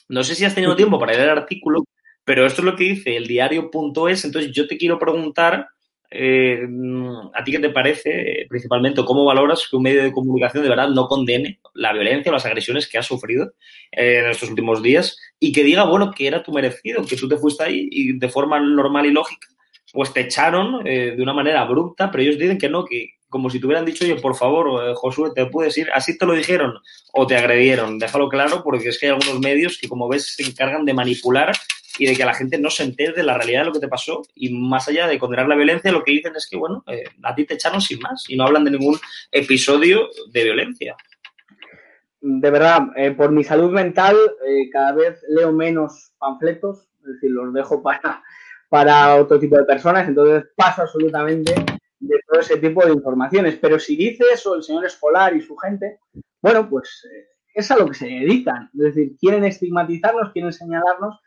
No 0.09 0.23
sé 0.23 0.35
si 0.35 0.43
has 0.43 0.55
tenido 0.55 0.75
tiempo 0.75 0.99
para 0.99 1.13
leer 1.13 1.29
el 1.29 1.37
artículo, 1.37 1.85
pero 2.25 2.45
esto 2.45 2.61
es 2.61 2.65
lo 2.65 2.75
que 2.75 2.83
dice 2.83 3.15
el 3.15 3.27
diario.es. 3.27 4.25
Entonces 4.25 4.51
yo 4.51 4.67
te 4.67 4.77
quiero 4.77 4.99
preguntar 4.99 5.67
eh, 6.09 6.65
¿A 7.33 7.43
ti 7.43 7.51
qué 7.51 7.59
te 7.59 7.69
parece, 7.69 8.45
principalmente, 8.49 9.01
o 9.01 9.05
cómo 9.05 9.25
valoras 9.25 9.67
que 9.69 9.75
un 9.75 9.83
medio 9.83 10.03
de 10.03 10.11
comunicación 10.11 10.63
de 10.63 10.69
verdad 10.69 10.89
no 10.89 11.07
condene 11.07 11.59
la 11.73 11.93
violencia 11.93 12.29
o 12.29 12.33
las 12.33 12.45
agresiones 12.45 12.87
que 12.87 12.97
has 12.97 13.05
sufrido 13.05 13.53
eh, 13.91 14.19
en 14.23 14.29
estos 14.31 14.49
últimos 14.49 14.81
días 14.81 15.17
y 15.39 15.51
que 15.51 15.63
diga, 15.63 15.83
bueno, 15.85 16.11
que 16.11 16.27
era 16.27 16.43
tu 16.43 16.51
merecido, 16.51 17.05
que 17.05 17.17
tú 17.17 17.27
te 17.27 17.37
fuiste 17.37 17.63
ahí 17.63 17.87
y 17.91 18.17
de 18.17 18.29
forma 18.29 18.59
normal 18.59 19.05
y 19.05 19.11
lógica, 19.11 19.47
pues 19.91 20.13
te 20.13 20.21
echaron 20.21 20.87
eh, 20.87 21.13
de 21.15 21.21
una 21.21 21.33
manera 21.33 21.61
abrupta, 21.61 22.09
pero 22.09 22.23
ellos 22.23 22.37
dicen 22.37 22.57
que 22.57 22.69
no, 22.69 22.85
que 22.85 23.11
como 23.29 23.49
si 23.49 23.59
te 23.59 23.65
hubieran 23.65 23.83
dicho, 23.83 24.05
oye, 24.05 24.15
por 24.15 24.35
favor, 24.35 24.95
Josué, 24.95 25.31
te 25.35 25.45
puedes 25.47 25.77
ir, 25.77 25.89
así 25.93 26.17
te 26.17 26.25
lo 26.25 26.33
dijeron 26.33 26.75
o 27.11 27.27
te 27.27 27.35
agredieron. 27.35 27.99
Déjalo 27.99 28.29
claro 28.29 28.63
porque 28.63 28.87
es 28.87 28.97
que 28.97 29.07
hay 29.07 29.11
algunos 29.11 29.41
medios 29.41 29.77
que, 29.77 29.89
como 29.89 30.07
ves, 30.07 30.33
se 30.33 30.43
encargan 30.43 30.85
de 30.85 30.93
manipular 30.93 31.51
y 31.97 32.05
de 32.05 32.15
que 32.15 32.25
la 32.25 32.33
gente 32.33 32.57
no 32.57 32.69
se 32.69 32.83
entere 32.83 33.13
de 33.13 33.23
la 33.23 33.35
realidad 33.35 33.61
de 33.61 33.65
lo 33.67 33.73
que 33.73 33.79
te 33.79 33.87
pasó. 33.87 34.23
Y 34.35 34.53
más 34.53 34.87
allá 34.87 35.07
de 35.07 35.19
condenar 35.19 35.47
la 35.47 35.55
violencia, 35.55 35.91
lo 35.91 36.03
que 36.03 36.11
dicen 36.11 36.35
es 36.35 36.47
que, 36.49 36.57
bueno, 36.57 36.83
eh, 36.87 37.03
a 37.23 37.35
ti 37.35 37.45
te 37.45 37.55
echaron 37.55 37.81
sin 37.81 37.99
más 37.99 38.25
y 38.27 38.35
no 38.35 38.45
hablan 38.45 38.63
de 38.63 38.71
ningún 38.71 38.97
episodio 39.31 40.09
de 40.31 40.43
violencia. 40.43 40.95
De 42.21 42.49
verdad, 42.49 42.87
eh, 42.95 43.11
por 43.11 43.31
mi 43.31 43.43
salud 43.43 43.71
mental, 43.71 44.15
eh, 44.47 44.69
cada 44.71 44.93
vez 44.93 45.23
leo 45.29 45.51
menos 45.51 46.13
panfletos, 46.17 46.87
es 47.01 47.13
decir, 47.13 47.31
los 47.31 47.53
dejo 47.53 47.81
para, 47.83 48.23
para 48.69 49.15
otro 49.15 49.39
tipo 49.39 49.57
de 49.57 49.63
personas, 49.63 50.07
entonces 50.07 50.49
paso 50.55 50.83
absolutamente 50.83 51.53
de 51.99 52.19
todo 52.27 52.39
ese 52.39 52.57
tipo 52.57 52.85
de 52.85 52.93
informaciones. 52.93 53.57
Pero 53.61 53.79
si 53.79 53.95
dice 53.95 54.23
eso 54.33 54.55
el 54.55 54.63
señor 54.63 54.85
Escolar 54.85 55.35
y 55.35 55.41
su 55.41 55.55
gente, 55.57 55.99
bueno, 56.41 56.69
pues 56.69 57.07
es 57.53 57.71
a 57.71 57.77
lo 57.77 57.87
que 57.87 57.95
se 57.95 58.05
dedican. 58.05 58.69
Es 58.75 58.93
decir, 58.93 59.17
quieren 59.19 59.43
estigmatizarnos, 59.43 60.31
quieren 60.31 60.53
señalarnos 60.53 61.19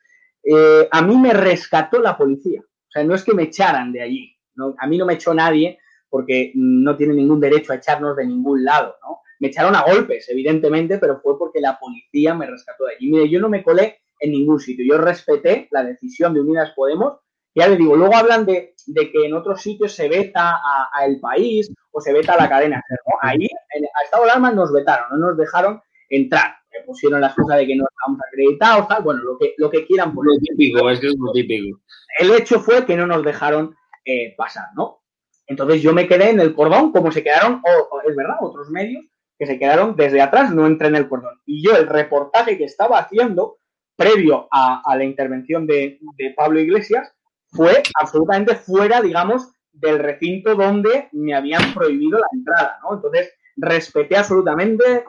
eh, 0.43 0.89
a 0.91 1.03
mí 1.03 1.17
me 1.17 1.33
rescató 1.33 2.01
la 2.01 2.17
policía. 2.17 2.61
O 2.61 2.91
sea, 2.91 3.05
no 3.05 3.15
es 3.15 3.25
que 3.25 3.35
me 3.35 3.45
echaran 3.45 3.93
de 3.93 4.03
allí. 4.03 4.37
A 4.79 4.87
mí 4.87 4.99
no 4.99 5.07
me 5.07 5.15
echó 5.15 5.33
nadie 5.33 5.79
porque 6.09 6.53
no 6.55 6.97
tiene 6.97 7.15
ningún 7.15 7.41
derecho 7.41 7.73
a 7.73 7.77
echarnos 7.77 8.17
de 8.17 8.27
ningún 8.27 8.65
lado, 8.65 8.97
¿no? 9.03 9.21
Me 9.39 9.49
echaron 9.49 9.75
a 9.75 9.83
golpes, 9.83 10.29
evidentemente, 10.29 10.99
pero 10.99 11.21
fue 11.21 11.39
porque 11.39 11.61
la 11.61 11.79
policía 11.79 12.35
me 12.35 12.47
rescató 12.47 12.85
de 12.85 12.97
allí. 12.97 13.11
Mire, 13.11 13.29
yo 13.29 13.41
no 13.41 13.49
me 13.49 13.63
colé 13.63 14.01
en 14.19 14.33
ningún 14.33 14.61
sitio. 14.61 14.85
Yo 14.85 14.99
respeté 14.99 15.69
la 15.71 15.83
decisión 15.83 16.35
de 16.35 16.41
Unidas 16.41 16.73
Podemos. 16.77 17.21
Ya 17.55 17.67
le 17.67 17.77
digo, 17.77 17.97
luego 17.97 18.15
hablan 18.15 18.45
de, 18.45 18.75
que 18.95 19.27
en 19.27 19.33
otros 19.33 19.63
sitios 19.63 19.95
se 19.95 20.09
veta 20.09 20.61
a, 20.93 21.07
el 21.07 21.21
país 21.21 21.73
o 21.91 22.01
se 22.01 22.13
veta 22.13 22.35
a 22.35 22.37
la 22.37 22.49
cadena. 22.49 22.83
Ahí, 23.23 23.49
en, 23.75 23.85
a 23.85 24.05
Estado 24.05 24.25
de 24.25 24.31
Alarma, 24.31 24.53
nos 24.53 24.73
vetaron, 24.73 25.07
no 25.11 25.29
nos 25.29 25.39
dejaron 25.39 25.81
entrar 26.11 26.60
pusieron 26.81 27.21
la 27.21 27.29
excusa 27.29 27.57
de 27.57 27.67
que 27.67 27.77
no 27.77 27.85
estábamos 27.89 28.21
acreditados, 28.27 28.89
tal, 28.89 29.03
bueno, 29.03 29.21
lo 29.23 29.39
que, 29.39 29.55
lo 29.57 29.71
que 29.71 29.87
quieran 29.87 30.15
poner. 30.15 30.33
Lo 30.35 30.41
típico, 30.41 30.91
es 30.91 31.01
que 31.01 31.07
es 31.09 31.17
lo 31.19 31.33
típico. 31.33 31.81
El 32.19 32.31
hecho 32.33 32.61
fue 32.61 32.85
que 32.85 32.97
no 32.97 33.07
nos 33.07 33.25
dejaron 33.25 33.75
eh, 34.05 34.35
pasar, 34.37 34.69
¿no? 34.75 35.03
Entonces 35.47 35.83
yo 35.83 35.93
me 35.93 36.07
quedé 36.07 36.31
en 36.31 36.41
el 36.41 36.55
cordón, 36.55 36.93
como 36.93 37.11
se 37.11 37.23
quedaron, 37.23 37.63
o, 37.65 38.01
es 38.09 38.15
verdad, 38.15 38.37
otros 38.41 38.71
medios 38.71 39.05
que 39.39 39.47
se 39.47 39.59
quedaron 39.59 39.97
desde 39.97 40.21
atrás, 40.21 40.55
no 40.55 40.67
entré 40.67 40.89
en 40.89 40.97
el 40.97 41.09
cordón. 41.09 41.41
Y 41.47 41.65
yo 41.65 41.75
el 41.77 41.87
reportaje 41.87 42.57
que 42.57 42.65
estaba 42.65 42.99
haciendo, 42.99 43.59
previo 43.97 44.49
a, 44.53 44.83
la 44.97 45.05
intervención 45.05 45.67
de, 45.67 45.99
de 46.17 46.35
Pablo 46.37 46.61
Iglesias, 46.61 47.13
fue 47.49 47.83
absolutamente 47.99 48.55
fuera, 48.55 49.01
digamos, 49.01 49.51
del 49.73 49.99
recinto 49.99 50.55
donde 50.55 51.09
me 51.13 51.35
habían 51.35 51.75
prohibido 51.75 52.19
la 52.19 52.27
entrada, 52.33 52.79
¿no? 52.83 52.95
Entonces, 52.95 53.33
respeté 53.57 54.17
absolutamente 54.17 55.05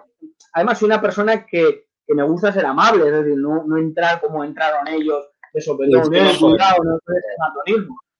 además 0.53 0.79
soy 0.79 0.87
una 0.87 1.01
persona 1.01 1.45
que, 1.45 1.85
me 2.07 2.23
gusta 2.23 2.51
ser 2.51 2.65
amable, 2.65 3.07
es 3.07 3.13
decir, 3.13 3.37
no, 3.37 3.63
no 3.65 3.77
entrar 3.77 4.19
como 4.19 4.43
entraron 4.43 4.85
ellos, 4.89 5.29
eso, 5.53 5.77
no, 5.79 6.03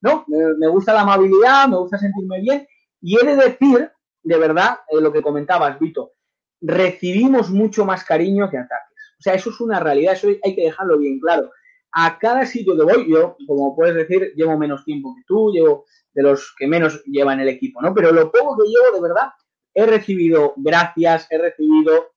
no, 0.01 0.25
me, 0.57 0.67
gusta 0.69 0.93
la 0.93 1.01
amabilidad, 1.01 1.67
me 1.67 1.75
gusta 1.75 1.97
sentirme 1.97 2.39
bien, 2.39 2.65
y 3.01 3.19
he 3.19 3.25
de 3.25 3.35
decir, 3.35 3.91
de 4.23 4.37
verdad, 4.37 4.77
eh, 4.87 5.01
lo 5.01 5.11
que 5.11 5.21
comentabas, 5.21 5.77
Vito, 5.77 6.13
recibimos 6.61 7.49
mucho 7.49 7.83
más 7.83 8.05
cariño 8.05 8.49
que 8.49 8.59
ataques. 8.59 8.95
O 9.19 9.21
sea, 9.21 9.33
eso 9.33 9.49
es 9.49 9.59
una 9.59 9.81
realidad, 9.81 10.13
eso 10.13 10.29
hay 10.41 10.55
que 10.55 10.63
dejarlo 10.63 10.97
bien 10.97 11.19
claro. 11.19 11.51
A 11.91 12.17
cada 12.17 12.45
sitio 12.45 12.77
que 12.77 12.83
voy, 12.83 13.11
yo, 13.11 13.35
como 13.45 13.75
puedes 13.75 13.95
decir, 13.95 14.31
llevo 14.35 14.57
menos 14.57 14.85
tiempo 14.85 15.13
que 15.15 15.23
tú, 15.27 15.51
llevo 15.51 15.83
de 16.13 16.23
los 16.23 16.55
que 16.57 16.65
menos 16.65 17.03
llevan 17.03 17.41
el 17.41 17.49
equipo, 17.49 17.81
¿no? 17.81 17.93
Pero 17.93 18.13
lo 18.13 18.31
poco 18.31 18.57
que 18.57 18.69
llevo, 18.69 18.95
de 18.95 19.01
verdad, 19.01 19.31
he 19.73 19.85
recibido 19.85 20.53
gracias, 20.57 21.27
he 21.29 21.37
recibido 21.37 22.11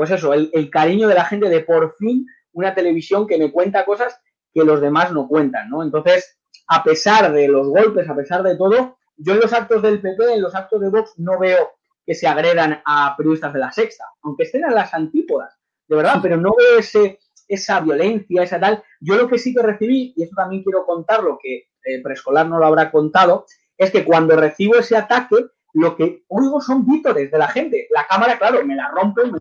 pues 0.00 0.10
eso, 0.12 0.32
el, 0.32 0.70
cariño 0.70 1.08
de 1.08 1.14
la 1.14 1.26
gente 1.26 1.50
de 1.50 1.60
por 1.60 1.94
fin 1.96 2.26
una 2.52 2.74
televisión 2.74 3.26
que 3.26 3.36
me 3.36 3.52
cuenta 3.52 3.84
cosas 3.84 4.18
que 4.50 4.64
los 4.64 4.80
demás 4.80 5.12
no 5.12 5.28
cuentan, 5.28 5.68
¿no? 5.68 5.82
Entonces, 5.82 6.38
a 6.68 6.82
pesar 6.82 7.30
de 7.32 7.48
los 7.48 7.68
golpes, 7.68 8.08
a 8.08 8.16
pesar 8.16 8.42
de 8.42 8.56
todo, 8.56 8.96
yo 9.18 9.34
en 9.34 9.40
los 9.40 9.52
actos 9.52 9.82
del 9.82 10.00
PP, 10.00 10.32
en 10.32 10.40
los 10.40 10.54
actos 10.54 10.80
de 10.80 10.88
Vox, 10.88 11.18
no 11.18 11.38
veo 11.38 11.72
que 12.06 12.14
se 12.14 12.26
agredan 12.26 12.80
a 12.86 13.14
periodistas 13.14 13.52
de 13.52 13.58
la 13.58 13.72
sexta, 13.72 14.04
aunque 14.22 14.44
estén 14.44 14.64
en 14.64 14.74
las 14.74 14.94
antípodas, 14.94 15.54
de 15.86 15.96
verdad, 15.96 16.18
pero 16.22 16.38
no 16.38 16.54
veo 16.56 16.78
ese, 16.78 17.18
esa 17.46 17.80
violencia, 17.80 18.42
esa 18.42 18.58
tal. 18.58 18.82
Yo 19.00 19.16
lo 19.16 19.28
que 19.28 19.38
sí 19.38 19.54
que 19.54 19.62
recibí, 19.62 20.14
y 20.16 20.22
eso 20.22 20.32
también 20.34 20.62
quiero 20.62 20.86
contarlo, 20.86 21.38
que 21.42 21.68
el 21.84 22.00
preescolar 22.00 22.46
no 22.46 22.58
lo 22.58 22.64
habrá 22.64 22.90
contado, 22.90 23.44
es 23.76 23.90
que 23.90 24.04
cuando 24.04 24.34
recibo 24.34 24.76
ese 24.76 24.96
ataque, 24.96 25.36
lo 25.74 25.96
que 25.96 26.24
oigo 26.28 26.60
son 26.60 26.86
vítores 26.86 27.30
de 27.30 27.38
la 27.38 27.48
gente. 27.48 27.88
La 27.90 28.06
cámara, 28.06 28.38
claro, 28.38 28.64
me 28.64 28.74
la 28.74 28.88
rompen, 28.88 29.32
me 29.32 29.38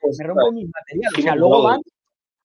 pues 0.00 0.18
me 0.18 0.26
rompo 0.26 0.52
mis 0.52 0.68
materiales. 0.68 1.18
O 1.18 1.22
sea, 1.22 1.34
luego 1.34 1.62
van 1.62 1.80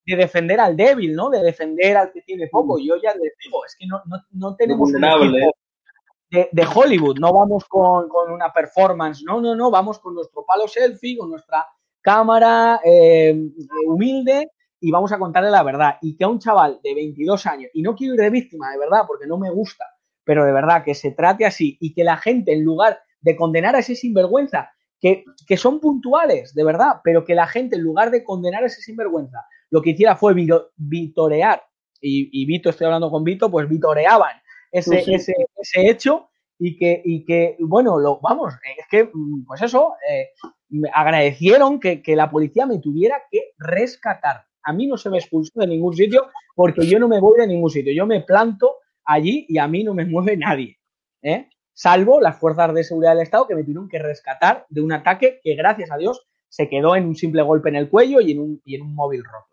de 0.05 0.15
defender 0.15 0.59
al 0.59 0.75
débil, 0.75 1.15
¿no? 1.15 1.29
De 1.29 1.41
defender 1.41 1.97
al 1.97 2.11
que 2.11 2.21
tiene 2.21 2.47
poco. 2.47 2.77
Yo 2.79 2.95
ya 3.01 3.13
les 3.13 3.33
digo, 3.43 3.65
es 3.65 3.75
que 3.77 3.87
no, 3.87 4.01
no, 4.05 4.17
no 4.31 4.55
tenemos 4.55 4.89
un 4.93 5.03
equipo 5.03 5.53
de, 6.29 6.49
de, 6.51 6.67
Hollywood, 6.73 7.19
no 7.19 7.31
vamos 7.31 7.65
con, 7.65 8.09
con, 8.09 8.31
una 8.31 8.51
performance, 8.51 9.23
no, 9.23 9.39
no, 9.39 9.55
no, 9.55 9.69
vamos 9.69 9.99
con 9.99 10.15
nuestro 10.15 10.43
palo 10.43 10.67
selfie, 10.67 11.15
con 11.15 11.29
nuestra 11.29 11.63
cámara 12.01 12.81
eh, 12.83 13.39
humilde 13.85 14.49
y 14.79 14.91
vamos 14.91 15.11
a 15.11 15.19
contarle 15.19 15.49
la 15.49 15.63
verdad. 15.63 15.97
Y 16.01 16.15
que 16.15 16.23
a 16.23 16.27
un 16.27 16.39
chaval 16.39 16.79
de 16.83 16.93
22 16.93 17.45
años, 17.45 17.71
y 17.73 17.81
no 17.81 17.95
quiero 17.95 18.15
ir 18.15 18.19
de 18.19 18.29
víctima, 18.29 18.71
de 18.71 18.79
verdad, 18.79 19.03
porque 19.07 19.27
no 19.27 19.37
me 19.37 19.49
gusta, 19.49 19.85
pero 20.23 20.45
de 20.45 20.51
verdad 20.51 20.83
que 20.83 20.95
se 20.95 21.11
trate 21.11 21.45
así 21.45 21.77
y 21.79 21.93
que 21.93 22.03
la 22.03 22.17
gente, 22.17 22.53
en 22.53 22.63
lugar 22.63 22.99
de 23.21 23.35
condenar 23.35 23.75
a 23.75 23.79
ese 23.79 23.95
sinvergüenza, 23.95 24.71
que, 24.99 25.25
que, 25.47 25.57
son 25.57 25.79
puntuales, 25.79 26.53
de 26.53 26.63
verdad, 26.63 27.01
pero 27.03 27.25
que 27.25 27.35
la 27.35 27.47
gente, 27.47 27.75
en 27.75 27.83
lugar 27.83 28.09
de 28.09 28.23
condenar 28.23 28.63
a 28.63 28.67
ese 28.67 28.81
sinvergüenza, 28.81 29.39
lo 29.69 29.81
que 29.81 29.91
hiciera 29.91 30.15
fue 30.15 30.33
vitorear, 30.77 31.63
y, 31.99 32.29
y 32.31 32.45
Vito, 32.45 32.69
estoy 32.69 32.85
hablando 32.85 33.09
con 33.09 33.23
Vito, 33.23 33.49
pues 33.49 33.67
vitoreaban 33.67 34.35
ese, 34.71 34.99
ese, 35.07 35.33
ese 35.55 35.89
hecho 35.89 36.29
y 36.59 36.77
que, 36.77 37.01
y 37.03 37.23
que, 37.25 37.55
bueno, 37.59 37.99
lo, 37.99 38.19
vamos, 38.19 38.53
es 38.77 38.85
que, 38.89 39.09
pues 39.47 39.61
eso, 39.61 39.93
eh, 40.09 40.29
agradecieron 40.93 41.79
que, 41.79 42.01
que, 42.01 42.15
la 42.15 42.29
policía 42.29 42.65
me 42.65 42.79
tuviera 42.79 43.21
que 43.29 43.53
rescatar. 43.57 44.45
A 44.63 44.73
mí 44.73 44.87
no 44.87 44.97
se 44.97 45.09
me 45.09 45.17
expulsó 45.17 45.59
de 45.59 45.67
ningún 45.67 45.95
sitio 45.95 46.27
porque 46.55 46.85
yo 46.85 46.99
no 46.99 47.07
me 47.07 47.19
voy 47.19 47.39
de 47.39 47.47
ningún 47.47 47.69
sitio. 47.69 47.93
Yo 47.93 48.05
me 48.05 48.21
planto 48.21 48.77
allí 49.05 49.45
y 49.49 49.57
a 49.57 49.67
mí 49.67 49.83
no 49.83 49.93
me 49.93 50.05
mueve 50.05 50.37
nadie. 50.37 50.79
¿eh? 51.21 51.49
Salvo 51.73 52.21
las 52.21 52.37
fuerzas 52.37 52.73
de 52.73 52.83
seguridad 52.83 53.13
del 53.13 53.23
Estado 53.23 53.47
que 53.47 53.55
me 53.55 53.63
tuvieron 53.63 53.89
que 53.89 53.99
rescatar 53.99 54.65
de 54.69 54.81
un 54.81 54.91
ataque 54.91 55.39
que, 55.43 55.55
gracias 55.55 55.91
a 55.91 55.97
Dios, 55.97 56.25
se 56.47 56.69
quedó 56.69 56.95
en 56.95 57.07
un 57.07 57.15
simple 57.15 57.41
golpe 57.41 57.69
en 57.69 57.75
el 57.75 57.89
cuello 57.89 58.21
y 58.21 58.31
en 58.31 58.39
un, 58.39 58.61
y 58.63 58.75
en 58.75 58.83
un 58.83 58.93
móvil 58.93 59.23
roto. 59.23 59.47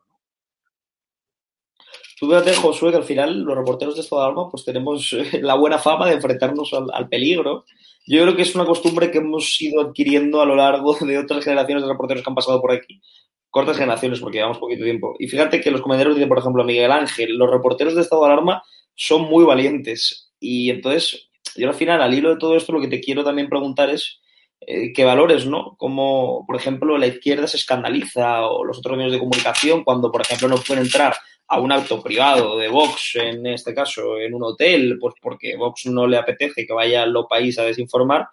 Tú 2.18 2.26
fíjate, 2.26 2.54
Josué, 2.54 2.90
que 2.90 2.98
al 2.98 3.04
final 3.04 3.40
los 3.40 3.56
reporteros 3.56 3.96
de 3.96 4.16
alarma 4.16 4.50
pues 4.50 4.66
tenemos 4.66 5.10
eh, 5.14 5.38
la 5.42 5.54
buena 5.54 5.78
fama 5.78 6.06
de 6.06 6.16
enfrentarnos 6.16 6.74
al, 6.74 6.88
al, 6.92 7.08
peligro. 7.08 7.64
Yo 8.06 8.22
creo 8.22 8.36
que 8.36 8.42
es 8.42 8.54
una 8.54 8.66
costumbre 8.66 9.10
que 9.10 9.18
hemos 9.18 9.58
ido 9.62 9.80
adquiriendo 9.80 10.42
a 10.42 10.44
lo 10.44 10.54
largo 10.54 10.94
de 11.00 11.16
otras 11.16 11.42
generaciones 11.42 11.82
de 11.82 11.88
reporteros 11.88 12.22
que 12.22 12.28
han 12.28 12.34
pasado 12.34 12.60
por 12.60 12.72
aquí. 12.72 13.00
Cortas 13.48 13.78
generaciones, 13.78 14.20
porque 14.20 14.36
llevamos 14.36 14.58
poquito 14.58 14.84
tiempo. 14.84 15.16
Y 15.18 15.28
fíjate 15.28 15.62
que 15.62 15.70
los 15.70 15.80
comentarios 15.80 16.16
dicen, 16.16 16.28
por 16.28 16.38
ejemplo, 16.38 16.62
Miguel 16.64 16.92
Ángel, 16.92 17.38
los 17.38 17.50
reporteros 17.50 17.94
de 17.94 18.02
estado 18.02 18.26
de 18.26 18.32
alarma 18.32 18.62
son 19.00 19.22
muy 19.22 19.44
valientes. 19.44 20.30
Y 20.38 20.68
entonces, 20.68 21.30
yo 21.56 21.68
al 21.68 21.74
final, 21.74 22.02
al 22.02 22.12
hilo 22.12 22.28
de 22.28 22.36
todo 22.36 22.54
esto, 22.54 22.72
lo 22.72 22.82
que 22.82 22.88
te 22.88 23.00
quiero 23.00 23.24
también 23.24 23.48
preguntar 23.48 23.88
es 23.88 24.20
eh, 24.60 24.92
qué 24.92 25.04
valores, 25.06 25.46
¿no? 25.46 25.74
Como, 25.78 26.44
por 26.46 26.56
ejemplo, 26.56 26.98
la 26.98 27.06
izquierda 27.06 27.46
se 27.46 27.56
escandaliza 27.56 28.46
o 28.46 28.62
los 28.62 28.76
otros 28.78 28.98
medios 28.98 29.14
de 29.14 29.18
comunicación 29.18 29.84
cuando, 29.84 30.12
por 30.12 30.20
ejemplo, 30.20 30.48
no 30.48 30.56
pueden 30.56 30.84
entrar 30.84 31.14
a 31.48 31.58
un 31.58 31.72
acto 31.72 32.02
privado 32.02 32.58
de 32.58 32.68
Vox, 32.68 33.16
en 33.16 33.46
este 33.46 33.72
caso, 33.74 34.18
en 34.18 34.34
un 34.34 34.44
hotel, 34.44 34.98
pues 35.00 35.14
porque 35.20 35.56
Vox 35.56 35.86
no 35.86 36.06
le 36.06 36.18
apetece 36.18 36.66
que 36.66 36.72
vaya 36.74 37.02
al 37.02 37.14
país 37.28 37.58
a 37.58 37.64
desinformar, 37.64 38.28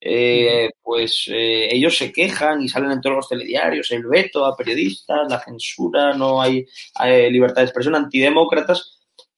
eh, 0.00 0.70
pues 0.82 1.26
eh, 1.28 1.68
ellos 1.70 1.96
se 1.96 2.10
quejan 2.10 2.62
y 2.62 2.68
salen 2.70 2.90
en 2.90 3.00
todos 3.02 3.16
los 3.16 3.28
telediarios, 3.28 3.90
el 3.90 4.06
veto 4.06 4.46
a 4.46 4.56
periodistas, 4.56 5.30
la 5.30 5.40
censura, 5.40 6.14
no 6.14 6.40
hay, 6.40 6.64
hay 6.94 7.30
libertad 7.30 7.60
de 7.60 7.66
expresión, 7.66 7.94
antidemócratas 7.94 8.95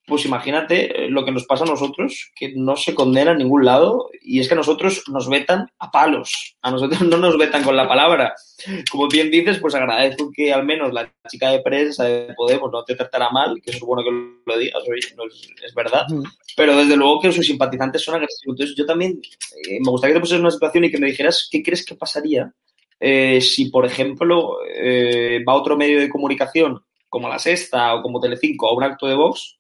pues 0.09 0.25
imagínate 0.25 1.05
eh, 1.05 1.11
lo 1.11 1.25
que 1.25 1.31
nos 1.31 1.45
pasa 1.45 1.65
a 1.65 1.69
nosotros, 1.69 2.33
que 2.35 2.53
no 2.57 2.77
se 2.77 2.95
condena 2.95 3.33
a 3.33 3.35
ningún 3.35 3.65
lado, 3.65 4.11
y 4.23 4.41
es 4.41 4.49
que 4.49 4.55
a 4.55 4.57
nosotros 4.57 5.05
nos 5.09 5.29
vetan 5.29 5.71
a 5.79 5.91
palos, 5.91 6.57
a 6.63 6.71
nosotros 6.71 7.01
no 7.03 7.19
nos 7.19 7.37
vetan 7.37 7.63
con 7.63 7.77
la 7.77 7.87
palabra. 7.87 8.35
Como 8.91 9.07
bien 9.09 9.31
dices, 9.31 9.59
pues 9.59 9.75
agradezco 9.75 10.31
que 10.35 10.53
al 10.53 10.65
menos 10.65 10.93
la 10.93 11.13
chica 11.29 11.51
de 11.51 11.61
prensa 11.61 12.05
de 12.05 12.35
Podemos 12.35 12.73
no 12.73 12.83
te 12.85 12.97
tratará 12.97 13.31
mal, 13.31 13.61
que 13.63 13.71
es 13.71 13.81
bueno 13.81 14.03
que 14.03 14.11
lo 14.11 14.59
digas, 14.59 14.83
oye, 14.83 15.15
no 15.17 15.27
es, 15.27 15.49
es, 15.65 15.75
verdad, 15.75 16.07
pero 16.57 16.77
desde 16.77 16.97
luego 16.97 17.21
que 17.21 17.31
sus 17.31 17.47
simpatizantes 17.47 18.03
son 18.03 18.17
agresivos. 18.17 18.55
Entonces 18.55 18.77
yo 18.77 18.87
también 18.87 19.21
eh, 19.69 19.79
me 19.85 19.91
gustaría 19.91 20.15
que 20.15 20.19
te 20.19 20.23
pusieras 20.23 20.41
una 20.41 20.51
situación 20.51 20.85
y 20.85 20.91
que 20.91 20.99
me 20.99 21.07
dijeras 21.07 21.49
qué 21.51 21.63
crees 21.63 21.85
que 21.85 21.95
pasaría 21.95 22.53
eh, 23.01 23.41
si, 23.41 23.67
por 23.67 23.87
ejemplo, 23.87 24.59
eh, 24.67 25.43
va 25.47 25.55
otro 25.55 25.77
medio 25.77 26.01
de 26.01 26.09
comunicación 26.09 26.83
como 27.09 27.29
La 27.29 27.39
Sexta 27.39 27.95
o 27.95 28.03
como 28.03 28.21
Telecinco 28.21 28.69
a 28.69 28.75
un 28.75 28.83
acto 28.83 29.07
de 29.07 29.15
Vox 29.15 29.58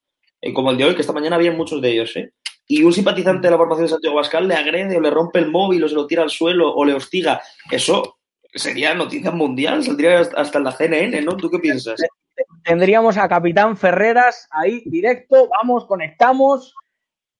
como 0.55 0.70
el 0.70 0.77
de 0.77 0.85
hoy, 0.85 0.94
que 0.94 1.01
esta 1.01 1.12
mañana 1.12 1.37
había 1.37 1.53
muchos 1.53 1.81
de 1.83 1.90
ellos, 1.90 2.16
¿eh? 2.16 2.33
Y 2.66 2.83
un 2.83 2.92
simpatizante 2.92 3.46
de 3.46 3.51
la 3.51 3.57
formación 3.57 3.87
de 3.87 3.90
Santiago 3.90 4.16
Bascal 4.16 4.46
le 4.46 4.55
agrede 4.55 4.96
o 4.96 5.01
le 5.01 5.11
rompe 5.11 5.38
el 5.38 5.51
móvil 5.51 5.85
o 5.85 5.88
se 5.88 5.94
lo 5.94 6.07
tira 6.07 6.22
al 6.22 6.31
suelo 6.31 6.74
o 6.74 6.85
le 6.85 6.92
hostiga. 6.92 7.40
Eso 7.70 8.18
sería 8.53 8.94
noticia 8.94 9.31
mundial, 9.31 9.83
saldría 9.83 10.20
hasta 10.20 10.61
la 10.61 10.72
CNN, 10.72 11.22
¿no? 11.22 11.37
¿Tú 11.37 11.51
qué 11.51 11.59
piensas? 11.59 12.01
Tendríamos 12.64 13.16
a 13.16 13.29
Capitán 13.29 13.77
Ferreras 13.77 14.46
ahí 14.51 14.83
directo, 14.85 15.48
vamos, 15.48 15.87
conectamos. 15.87 16.74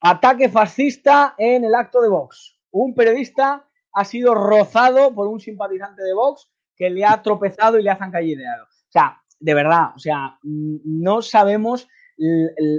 Ataque 0.01 0.49
fascista 0.49 1.35
en 1.37 1.65
el 1.65 1.75
acto 1.75 2.01
de 2.01 2.09
Vox. 2.09 2.57
Un 2.71 2.95
periodista 2.95 3.67
ha 3.93 4.05
sido 4.05 4.35
rozado 4.35 5.15
por 5.15 5.29
un 5.29 5.41
simpatizante 5.41 6.03
de 6.03 6.15
Vox 6.15 6.49
que 6.77 6.89
le 6.89 7.05
ha 7.05 7.21
tropezado 7.21 7.79
y 7.79 7.83
le 7.83 7.91
ha 7.91 7.97
zancallineado. 7.97 8.65
O 8.65 8.91
sea, 8.91 9.21
de 9.41 9.55
verdad, 9.55 9.91
o 9.95 9.99
sea, 9.99 10.39
no 10.43 11.21
sabemos 11.21 11.89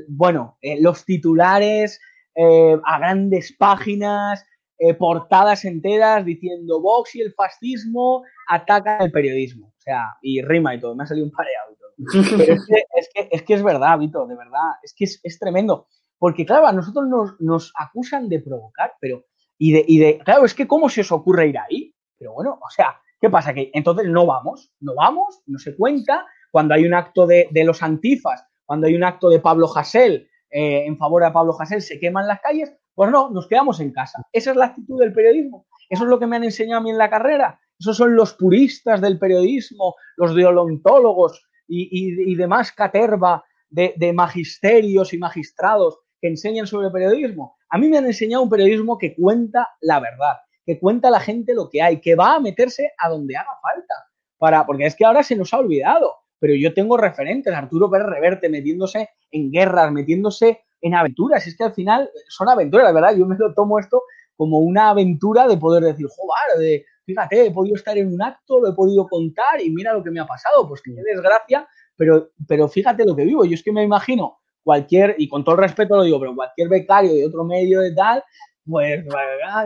bueno, 0.08 0.58
eh, 0.62 0.82
los 0.82 1.06
titulares 1.06 2.00
eh, 2.36 2.78
a 2.84 3.00
grandes 3.00 3.56
páginas, 3.58 4.46
eh, 4.78 4.94
portadas 4.94 5.66
enteras 5.66 6.24
diciendo 6.24 6.82
Vox 6.82 7.16
y 7.16 7.22
el 7.22 7.34
fascismo 7.34 8.24
atacan 8.48 9.02
el 9.02 9.12
periodismo. 9.12 9.68
O 9.68 9.82
sea, 9.82 10.18
y 10.22 10.42
rima 10.42 10.76
y 10.76 10.80
todo, 10.80 10.96
me 10.96 11.04
ha 11.04 11.08
salido 11.08 11.26
un 11.26 11.32
pareado 11.32 11.74
y 11.74 11.78
todo. 11.78 11.90
Pero 12.38 12.54
es 12.54 12.66
que 12.66 12.84
es, 12.96 13.10
que, 13.14 13.30
es, 13.32 13.44
que 13.44 13.54
es 13.56 13.64
verdad, 13.64 13.98
Vito, 13.98 14.26
de 14.28 14.36
verdad, 14.36 14.72
es 14.84 14.94
que 14.94 15.06
es, 15.06 15.20
es 15.24 15.40
tremendo. 15.40 15.88
Porque, 16.18 16.46
claro, 16.46 16.68
a 16.68 16.74
nosotros 16.74 17.08
nos, 17.08 17.40
nos, 17.40 17.74
acusan 17.78 18.28
de 18.28 18.42
provocar, 18.42 18.94
pero. 19.00 19.26
Y 19.58 19.72
de, 19.72 19.86
y 19.88 20.00
de. 20.00 20.20
Claro, 20.20 20.44
es 20.44 20.54
que, 20.54 20.68
¿cómo 20.68 20.90
se 20.90 21.02
os 21.02 21.12
ocurre 21.14 21.48
ir 21.48 21.58
ahí? 21.58 21.96
Pero 22.18 22.34
bueno, 22.34 22.60
o 22.62 22.70
sea, 22.70 23.00
¿qué 23.22 23.30
pasa? 23.30 23.54
Que 23.54 23.72
entonces 23.74 24.08
no 24.10 24.26
vamos, 24.26 24.74
no 24.82 24.96
vamos, 24.96 25.42
no 25.48 25.60
se 25.60 25.78
cuenta. 25.78 26.26
Cuando 26.52 26.74
hay 26.74 26.86
un 26.86 26.94
acto 26.94 27.26
de, 27.26 27.48
de 27.52 27.64
los 27.64 27.82
antifas 27.82 28.49
cuando 28.70 28.86
hay 28.86 28.94
un 28.94 29.04
acto 29.04 29.30
de 29.30 29.40
Pablo 29.40 29.68
Hasél 29.76 30.30
eh, 30.52 30.86
en 30.86 30.96
favor 30.96 31.24
de 31.24 31.32
Pablo 31.32 31.60
Hasél, 31.60 31.82
se 31.82 32.00
queman 32.00 32.28
las 32.28 32.40
calles, 32.40 32.72
pues 32.94 33.10
no, 33.10 33.32
nos 33.32 33.48
quedamos 33.48 33.80
en 33.80 33.92
casa. 33.92 34.22
Esa 34.32 34.52
es 34.52 34.58
la 34.58 34.66
actitud 34.66 35.00
del 35.00 35.12
periodismo. 35.12 35.66
Eso 35.90 36.04
es 36.04 36.10
lo 36.12 36.20
que 36.20 36.28
me 36.28 36.36
han 36.36 36.44
enseñado 36.44 36.80
a 36.80 36.84
mí 36.84 36.92
en 36.92 37.00
la 37.00 37.10
carrera. 37.10 37.60
Esos 37.80 37.98
son 37.98 38.16
los 38.16 38.36
puristas 38.36 39.02
del 39.02 39.18
periodismo, 39.18 39.96
los 40.18 40.36
deontólogos 40.36 41.44
y, 41.68 42.32
y, 42.32 42.36
demás 42.36 42.72
caterva 42.72 43.44
de, 43.72 43.96
de 43.98 44.14
magisterios 44.14 45.16
y 45.16 45.18
magistrados 45.18 45.98
que 46.22 46.28
enseñan 46.28 46.68
sobre 46.68 46.92
periodismo. 46.92 47.58
A 47.72 47.80
mí 47.80 47.90
me 47.90 47.98
han 47.98 48.06
enseñado 48.06 48.44
un 48.44 48.52
periodismo 48.52 49.00
que 49.00 49.16
cuenta 49.16 49.68
la 49.82 50.00
verdad, 50.00 50.36
que 50.64 50.80
cuenta 50.80 51.08
a 51.08 51.12
la 51.12 51.22
gente 51.22 51.56
lo 51.56 51.72
que 51.72 51.82
hay, 51.82 52.02
que 52.02 52.14
va 52.14 52.36
a 52.36 52.40
meterse 52.40 52.92
a 53.00 53.10
donde 53.10 53.36
haga 53.36 53.58
falta. 53.64 53.96
Para, 54.38 54.64
porque 54.68 54.86
es 54.86 54.96
que 54.96 55.06
ahora 55.06 55.24
se 55.24 55.36
nos 55.36 55.56
ha 55.56 55.58
olvidado 55.58 56.19
pero 56.40 56.54
yo 56.56 56.74
tengo 56.74 56.98
referentes, 56.98 57.54
Arturo 57.54 57.90
Pérez 57.90 58.08
Reverte 58.08 58.50
metiéndose 58.50 59.10
en 59.32 59.52
guerras, 59.52 59.92
metiéndose 59.92 60.62
en 60.82 60.96
aventuras. 60.96 61.46
Es 61.46 61.56
que 61.56 61.66
al 61.66 61.74
final 61.74 62.10
son 62.30 62.50
aventuras, 62.50 62.94
¿verdad? 62.94 63.16
Yo 63.16 63.26
me 63.26 63.36
lo 63.38 63.54
tomo 63.54 63.80
esto 63.80 64.04
como 64.36 64.60
una 64.60 64.90
aventura 64.90 65.48
de 65.48 65.58
poder 65.58 65.84
decir, 65.84 66.08
joder, 66.08 66.60
de, 66.60 66.86
fíjate, 67.06 67.48
he 67.48 67.52
podido 67.52 67.76
estar 67.76 67.98
en 67.98 68.14
un 68.14 68.22
acto, 68.22 68.62
lo 68.62 68.70
he 68.70 68.74
podido 68.74 69.06
contar 69.08 69.62
y 69.62 69.70
mira 69.70 69.94
lo 69.94 70.02
que 70.02 70.12
me 70.12 70.22
ha 70.22 70.26
pasado. 70.26 70.68
Pues 70.68 70.82
qué 70.82 70.92
desgracia, 70.92 71.68
pero, 71.98 72.30
pero 72.48 72.70
fíjate 72.70 73.06
lo 73.06 73.16
que 73.16 73.26
vivo. 73.26 73.44
Yo 73.44 73.56
es 73.56 73.64
que 73.64 73.74
me 73.74 73.84
imagino 73.84 74.38
cualquier, 74.64 75.16
y 75.18 75.28
con 75.28 75.44
todo 75.44 75.56
el 75.56 75.62
respeto 75.62 75.98
lo 75.98 76.04
digo, 76.04 76.20
pero 76.20 76.36
cualquier 76.36 76.70
becario 76.70 77.14
de 77.14 77.26
otro 77.26 77.44
medio 77.44 77.82
de 77.82 77.94
tal, 77.94 78.24
pues 78.66 79.04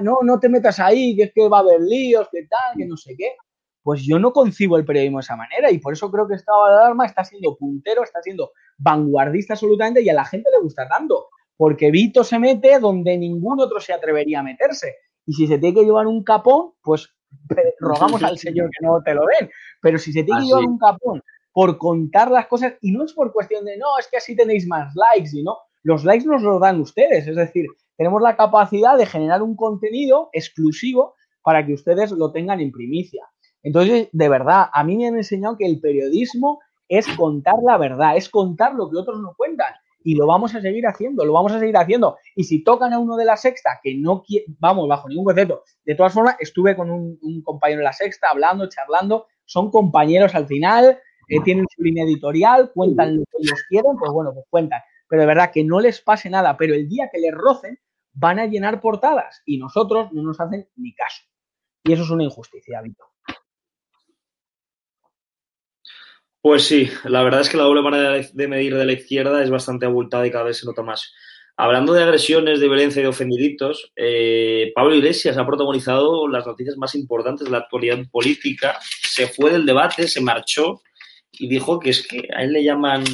no, 0.01 0.19
no 0.23 0.39
te 0.39 0.49
metas 0.49 0.79
ahí, 0.79 1.15
que 1.15 1.23
es 1.23 1.33
que 1.33 1.47
va 1.47 1.57
a 1.57 1.61
haber 1.61 1.81
líos, 1.81 2.27
que 2.31 2.47
tal, 2.47 2.75
que 2.75 2.85
no 2.85 2.97
sé 2.97 3.15
qué 3.15 3.33
pues 3.83 4.01
yo 4.03 4.17
no 4.17 4.31
concibo 4.31 4.77
el 4.77 4.85
periodismo 4.85 5.17
de 5.19 5.23
esa 5.23 5.35
manera 5.35 5.69
y 5.69 5.77
por 5.77 5.93
eso 5.93 6.09
creo 6.09 6.27
que 6.27 6.35
estado 6.35 6.65
de 6.67 6.73
alarma 6.73 7.05
está 7.05 7.23
siendo 7.23 7.55
puntero, 7.57 8.03
está 8.03 8.21
siendo 8.21 8.51
vanguardista 8.77 9.53
absolutamente 9.53 10.01
y 10.01 10.09
a 10.09 10.13
la 10.13 10.25
gente 10.25 10.49
le 10.51 10.63
gusta 10.63 10.87
tanto, 10.87 11.27
porque 11.57 11.91
Vito 11.91 12.23
se 12.23 12.39
mete 12.39 12.79
donde 12.79 13.17
ningún 13.17 13.59
otro 13.59 13.79
se 13.79 13.93
atrevería 13.93 14.39
a 14.39 14.43
meterse. 14.43 14.95
Y 15.25 15.33
si 15.33 15.47
se 15.47 15.57
tiene 15.57 15.75
que 15.75 15.85
llevar 15.85 16.07
un 16.07 16.23
capón, 16.23 16.71
pues 16.81 17.13
rogamos 17.79 18.23
al 18.23 18.37
Señor 18.37 18.69
que 18.69 18.85
no 18.85 19.01
te 19.03 19.13
lo 19.13 19.21
den. 19.39 19.49
Pero 19.81 19.97
si 19.97 20.11
se 20.11 20.23
tiene 20.23 20.41
que 20.41 20.47
llevar 20.47 20.65
un 20.65 20.77
capón 20.77 21.21
por 21.51 21.77
contar 21.77 22.31
las 22.31 22.47
cosas, 22.47 22.73
y 22.81 22.91
no 22.91 23.05
es 23.05 23.13
por 23.13 23.31
cuestión 23.31 23.63
de, 23.63 23.77
no, 23.77 23.99
es 23.99 24.07
que 24.07 24.17
así 24.17 24.35
tenéis 24.35 24.67
más 24.67 24.93
likes, 24.95 25.37
y 25.37 25.43
no, 25.43 25.57
los 25.83 26.03
likes 26.03 26.25
nos 26.25 26.41
los 26.41 26.59
dan 26.59 26.81
ustedes, 26.81 27.27
es 27.27 27.35
decir, 27.35 27.67
tenemos 27.95 28.21
la 28.21 28.35
capacidad 28.35 28.97
de 28.97 29.05
generar 29.05 29.43
un 29.43 29.55
contenido 29.55 30.29
exclusivo 30.33 31.15
para 31.43 31.65
que 31.65 31.73
ustedes 31.73 32.11
lo 32.11 32.31
tengan 32.31 32.59
en 32.59 32.71
primicia. 32.71 33.23
Entonces, 33.63 34.09
de 34.11 34.29
verdad, 34.29 34.67
a 34.71 34.83
mí 34.83 34.97
me 34.97 35.07
han 35.07 35.15
enseñado 35.15 35.57
que 35.57 35.65
el 35.65 35.79
periodismo 35.79 36.59
es 36.87 37.07
contar 37.15 37.55
la 37.65 37.77
verdad, 37.77 38.17
es 38.17 38.29
contar 38.29 38.75
lo 38.75 38.89
que 38.89 38.97
otros 38.97 39.19
no 39.19 39.33
cuentan. 39.35 39.73
Y 40.05 40.15
lo 40.15 40.27
vamos 40.27 40.53
a 40.53 40.61
seguir 40.61 40.85
haciendo, 40.85 41.23
lo 41.23 41.31
vamos 41.31 41.53
a 41.53 41.59
seguir 41.59 41.77
haciendo. 41.77 42.17
Y 42.35 42.43
si 42.43 42.61
tocan 42.61 42.91
a 42.91 42.99
uno 42.99 43.15
de 43.15 43.23
la 43.23 43.37
sexta, 43.37 43.79
que 43.81 43.95
no 43.95 44.21
quiere, 44.21 44.45
vamos, 44.59 44.87
bajo 44.89 45.07
ningún 45.07 45.23
concepto. 45.23 45.63
De 45.85 45.95
todas 45.95 46.13
formas, 46.13 46.35
estuve 46.39 46.75
con 46.75 46.91
un, 46.91 47.41
compañero 47.41 47.79
de 47.79 47.85
la 47.85 47.93
sexta 47.93 48.27
hablando, 48.29 48.67
charlando. 48.67 49.27
Son 49.45 49.71
compañeros 49.71 50.35
al 50.35 50.45
final, 50.45 50.99
eh, 51.29 51.41
tienen 51.43 51.65
su 51.73 51.81
línea 51.81 52.03
editorial, 52.03 52.71
cuentan 52.73 53.17
lo 53.17 53.23
que 53.23 53.37
ellos 53.39 53.63
quieren, 53.69 53.95
pues 53.97 54.11
bueno, 54.11 54.33
pues 54.33 54.45
cuentan. 54.49 54.81
Pero 55.07 55.21
de 55.21 55.27
verdad 55.27 55.51
que 55.53 55.63
no 55.63 55.79
les 55.79 56.01
pase 56.01 56.29
nada. 56.29 56.57
Pero 56.57 56.73
el 56.73 56.89
día 56.89 57.09
que 57.09 57.19
les 57.19 57.33
rocen, 57.33 57.79
van 58.13 58.39
a 58.39 58.45
llenar 58.45 58.79
portadas 58.79 59.41
y 59.45 59.57
nosotros 59.57 60.11
no 60.11 60.21
nos 60.21 60.39
hacen 60.39 60.67
ni 60.75 60.93
caso. 60.93 61.23
Y 61.83 61.93
eso 61.93 62.03
es 62.03 62.09
una 62.09 62.23
injusticia, 62.23 62.81
Víctor. 62.81 63.12
Pues 66.43 66.65
sí, 66.67 66.89
la 67.05 67.23
verdad 67.23 67.39
es 67.39 67.47
que 67.47 67.55
la 67.55 67.63
doble 67.63 67.81
manera 67.81 68.11
de 68.11 68.47
medir 68.49 68.75
de 68.75 68.83
la 68.83 68.91
izquierda 68.91 69.41
es 69.41 69.49
bastante 69.49 69.85
abultada 69.85 70.27
y 70.27 70.31
cada 70.31 70.43
vez 70.43 70.57
se 70.57 70.65
nota 70.65 70.81
más. 70.81 71.13
Hablando 71.55 71.93
de 71.93 72.03
agresiones, 72.03 72.59
de 72.59 72.67
violencia 72.67 72.99
y 72.99 73.03
de 73.03 73.07
ofendiditos, 73.07 73.93
eh, 73.95 74.73
Pablo 74.75 74.93
Iglesias 74.93 75.37
ha 75.37 75.47
protagonizado 75.47 76.27
las 76.27 76.45
noticias 76.45 76.75
más 76.75 76.95
importantes 76.95 77.45
de 77.45 77.51
la 77.51 77.59
actualidad 77.59 77.97
política. 78.11 78.77
Se 78.81 79.27
fue 79.27 79.51
del 79.51 79.65
debate, 79.65 80.05
se 80.09 80.19
marchó 80.19 80.81
y 81.31 81.47
dijo 81.47 81.79
que 81.79 81.91
es 81.91 82.05
que 82.05 82.27
a 82.35 82.43
él 82.43 82.51
le 82.51 82.61
llaman 82.65 83.05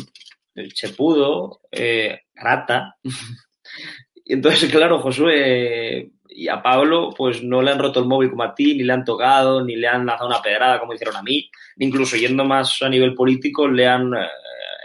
chepudo, 0.74 1.62
eh, 1.72 2.22
rata. 2.34 2.98
Y 4.30 4.34
entonces, 4.34 4.70
claro, 4.72 5.00
Josué 5.00 6.12
y 6.30 6.48
a 6.48 6.62
Pablo, 6.62 7.10
pues 7.18 7.44
no 7.44 7.64
le 7.64 7.72
han 7.72 7.80
roto 7.80 8.00
el 8.00 8.06
móvil 8.06 8.30
como 8.30 8.44
a 8.44 8.54
ti, 8.54 8.76
ni 8.76 8.84
le 8.84 8.94
han 8.94 9.04
tocado, 9.04 9.66
ni 9.66 9.76
le 9.76 9.88
han 9.88 10.06
lanzado 10.06 10.30
una 10.30 10.42
pedrada 10.42 10.80
como 10.80 10.94
hicieron 10.94 11.18
a 11.18 11.24
mí, 11.24 11.50
incluso 11.80 12.16
yendo 12.16 12.46
más 12.46 12.80
a 12.84 12.90
nivel 12.90 13.16
político, 13.16 13.68
le 13.68 13.88
han 13.88 14.14
eh, 14.14 14.28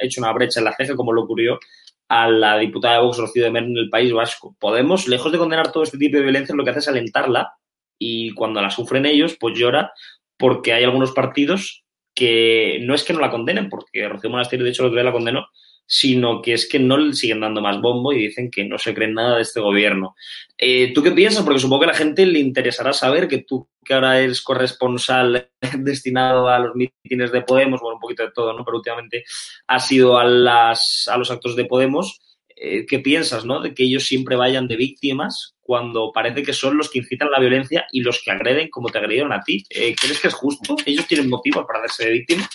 hecho 0.01 0.23
una 0.23 0.33
brecha 0.33 0.61
en 0.61 0.65
la 0.65 0.75
ceja, 0.75 0.97
como 0.97 1.13
lo 1.13 1.25
ocurrió 1.25 1.61
a 2.09 2.29
la 2.29 2.57
diputada 2.57 2.95
de 2.95 3.03
Vox, 3.03 3.19
Rocío 3.19 3.45
de 3.45 3.51
Mer, 3.51 3.65
en 3.65 3.77
el 3.77 3.91
País 3.91 4.13
Vasco. 4.15 4.57
Podemos, 4.59 5.09
lejos 5.09 5.31
de 5.31 5.39
condenar 5.39 5.71
todo 5.71 5.83
este 5.83 5.99
tipo 5.99 6.17
de 6.17 6.23
violencia, 6.23 6.55
lo 6.55 6.65
que 6.65 6.71
hace 6.71 6.81
es 6.81 6.89
alentarla 6.89 7.53
y 7.99 8.33
cuando 8.33 8.63
la 8.63 8.71
sufren 8.71 9.05
ellos, 9.05 9.37
pues 9.39 9.59
llora 9.59 9.93
porque 10.39 10.73
hay 10.73 10.85
algunos 10.85 11.13
partidos 11.13 11.85
que 12.15 12.79
no 12.81 12.95
es 12.95 13.05
que 13.05 13.13
no 13.13 13.21
la 13.21 13.31
condenen, 13.31 13.69
porque 13.69 14.09
Rocío 14.09 14.31
Monasterio, 14.31 14.65
de 14.65 14.71
hecho, 14.71 14.85
lo 14.85 14.95
que 14.95 15.03
la 15.03 15.13
condenó, 15.13 15.47
sino 15.87 16.41
que 16.41 16.55
es 16.55 16.69
que 16.69 16.79
no 16.79 16.97
le 16.97 17.13
siguen 17.13 17.41
dando 17.41 17.61
más 17.61 17.81
bombo 17.81 18.13
y 18.13 18.27
dicen 18.27 18.51
que 18.51 18.65
no 18.65 18.79
se 18.79 18.95
creen 18.95 19.15
nada 19.15 19.37
de 19.37 19.43
este 19.43 19.61
gobierno. 19.61 20.15
Eh, 20.57 20.93
¿Tú 20.95 21.03
qué 21.03 21.11
piensas? 21.11 21.45
Porque 21.45 21.61
supongo 21.61 21.81
que 21.81 21.87
a 21.87 21.93
la 21.93 21.99
gente 21.99 22.25
le 22.27 22.39
interesará 22.39 22.93
saber 22.93 23.29
que 23.29 23.39
tú, 23.39 23.69
que 23.85 23.95
ahora 23.95 24.21
eres 24.21 24.41
corresponsal 24.41 25.51
destinado 25.79 26.49
a 26.49 26.59
los 26.59 26.75
mítines 26.75 27.33
de 27.33 27.43
Podemos, 27.43 27.81
bueno, 27.81 27.97
un 27.97 28.01
poquito 28.01 28.23
de 28.23 28.33
todo, 28.33 28.53
¿no? 28.53 28.65
Pero 28.65 28.79
últimamente 28.79 29.25
has 29.67 29.91
ido 29.93 30.19
a, 30.19 30.25
las, 30.25 31.09
a 31.11 31.19
los 31.19 31.31
actos 31.31 31.57
de 31.57 31.67
Podemos. 31.67 32.21
Eh, 32.57 32.87
¿Qué 32.87 33.01
piensas, 33.01 33.45
no? 33.45 33.61
De 33.61 33.75
que 33.75 33.83
ellos 33.83 34.07
siempre 34.07 34.37
vayan 34.37 34.69
de 34.69 34.77
víctimas 34.77 35.57
cuando 35.61 36.13
parece 36.13 36.43
que 36.43 36.53
son 36.53 36.77
los 36.77 36.91
que 36.91 36.99
incitan 36.99 37.31
la 37.31 37.41
violencia 37.41 37.87
y 37.91 38.01
los 38.01 38.23
que 38.23 38.31
agreden 38.31 38.69
como 38.71 38.89
te 38.89 38.99
agredieron 38.99 39.33
a 39.33 39.41
ti. 39.43 39.65
Eh, 39.71 39.95
¿Crees 40.01 40.21
que 40.21 40.29
es 40.29 40.35
justo? 40.35 40.77
¿Ellos 40.87 41.07
tienen 41.07 41.29
motivos 41.29 41.65
para 41.67 41.81
hacerse 41.81 42.05
de 42.05 42.13
víctimas? 42.13 42.49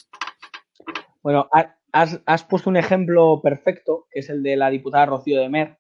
Bueno, 1.22 1.50
has, 1.92 2.44
puesto 2.44 2.70
un 2.70 2.78
ejemplo 2.78 3.42
perfecto, 3.42 4.08
que 4.12 4.20
es 4.20 4.30
el 4.30 4.44
de 4.44 4.56
la 4.56 4.70
diputada 4.70 5.06
Rocío 5.06 5.40
de 5.40 5.50
Mer, 5.50 5.78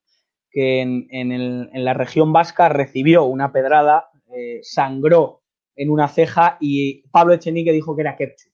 que 0.51 0.81
en, 0.81 1.69
la 1.73 1.93
región 1.93 2.33
vasca 2.33 2.69
recibió 2.69 3.25
una 3.25 3.51
pedrada, 3.51 4.09
eh, 4.35 4.59
sangró 4.63 5.43
en 5.75 5.89
una 5.89 6.07
ceja 6.07 6.57
y 6.59 7.07
Pablo 7.09 7.33
Echenique 7.33 7.71
dijo 7.71 7.95
que 7.95 8.01
era 8.01 8.15
Kepchu. 8.15 8.49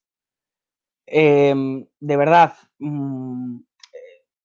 Em, 1.07 1.85
de 1.99 2.17
verdad, 2.17 2.53
mm, 2.79 3.57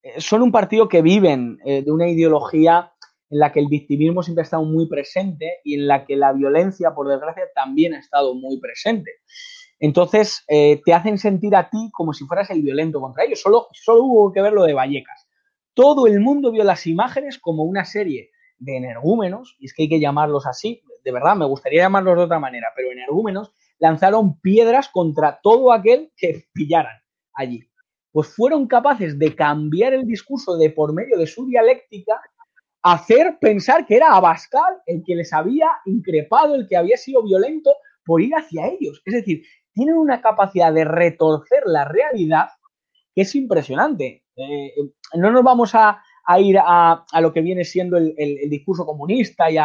eh, 0.02 0.20
son 0.20 0.42
un 0.42 0.52
partido 0.52 0.88
que 0.88 1.02
viven 1.02 1.58
eh, 1.64 1.82
de 1.82 1.90
una 1.90 2.08
ideología 2.08 2.92
en 3.30 3.38
la 3.38 3.52
que 3.52 3.60
el 3.60 3.68
victimismo 3.68 4.22
siempre 4.22 4.42
ha 4.42 4.44
estado 4.44 4.64
muy 4.64 4.88
presente 4.88 5.58
y 5.64 5.74
en 5.74 5.86
la 5.86 6.04
que 6.04 6.16
la 6.16 6.32
violencia, 6.32 6.94
por 6.94 7.08
desgracia, 7.08 7.44
también 7.54 7.94
ha 7.94 8.00
estado 8.00 8.34
muy 8.34 8.58
presente. 8.60 9.10
Entonces, 9.80 10.44
eh, 10.46 10.80
te 10.84 10.92
hacen 10.92 11.18
sentir 11.18 11.56
a 11.56 11.70
ti 11.70 11.90
como 11.92 12.12
si 12.12 12.24
fueras 12.26 12.50
el 12.50 12.62
violento 12.62 13.00
contra 13.00 13.24
ellos. 13.24 13.40
Solo, 13.40 13.66
solo 13.72 14.04
hubo 14.04 14.32
que 14.32 14.42
ver 14.42 14.52
lo 14.52 14.64
de 14.64 14.74
Vallecas. 14.74 15.26
Todo 15.74 16.06
el 16.06 16.20
mundo 16.20 16.52
vio 16.52 16.62
las 16.64 16.86
imágenes 16.86 17.38
como 17.38 17.64
una 17.64 17.84
serie 17.84 18.30
de 18.58 18.76
energúmenos, 18.76 19.56
y 19.58 19.66
es 19.66 19.74
que 19.74 19.84
hay 19.84 19.88
que 19.88 20.00
llamarlos 20.00 20.46
así, 20.46 20.82
de 21.02 21.12
verdad, 21.12 21.34
me 21.34 21.46
gustaría 21.46 21.82
llamarlos 21.82 22.16
de 22.16 22.24
otra 22.24 22.38
manera, 22.38 22.68
pero 22.76 22.92
energúmenos 22.92 23.52
lanzaron 23.78 24.38
piedras 24.40 24.88
contra 24.88 25.40
todo 25.42 25.72
aquel 25.72 26.12
que 26.14 26.44
pillaran 26.52 27.00
allí. 27.34 27.66
Pues 28.12 28.28
fueron 28.28 28.66
capaces 28.66 29.18
de 29.18 29.34
cambiar 29.34 29.94
el 29.94 30.06
discurso 30.06 30.56
de 30.58 30.70
por 30.70 30.92
medio 30.92 31.16
de 31.16 31.26
su 31.26 31.46
dialéctica, 31.46 32.20
hacer 32.82 33.38
pensar 33.40 33.86
que 33.86 33.96
era 33.96 34.14
Abascal 34.14 34.82
el 34.86 35.02
que 35.06 35.14
les 35.14 35.32
había 35.32 35.68
increpado, 35.86 36.54
el 36.54 36.68
que 36.68 36.76
había 36.76 36.96
sido 36.96 37.22
violento 37.22 37.70
por 38.04 38.20
ir 38.20 38.34
hacia 38.34 38.66
ellos. 38.66 39.00
Es 39.04 39.14
decir, 39.14 39.42
tienen 39.72 39.96
una 39.96 40.20
capacidad 40.20 40.72
de 40.72 40.84
retorcer 40.84 41.62
la 41.66 41.84
realidad 41.84 42.48
que 43.14 43.22
es 43.22 43.34
impresionante. 43.34 44.24
Eh, 44.36 44.72
no 45.14 45.30
nos 45.30 45.42
vamos 45.42 45.74
a, 45.74 46.02
ir 46.38 46.58
a, 46.58 47.04
lo 47.20 47.32
que 47.32 47.40
viene 47.40 47.64
siendo 47.64 47.96
el, 47.96 48.14
discurso 48.48 48.86
comunista 48.86 49.50
y 49.50 49.56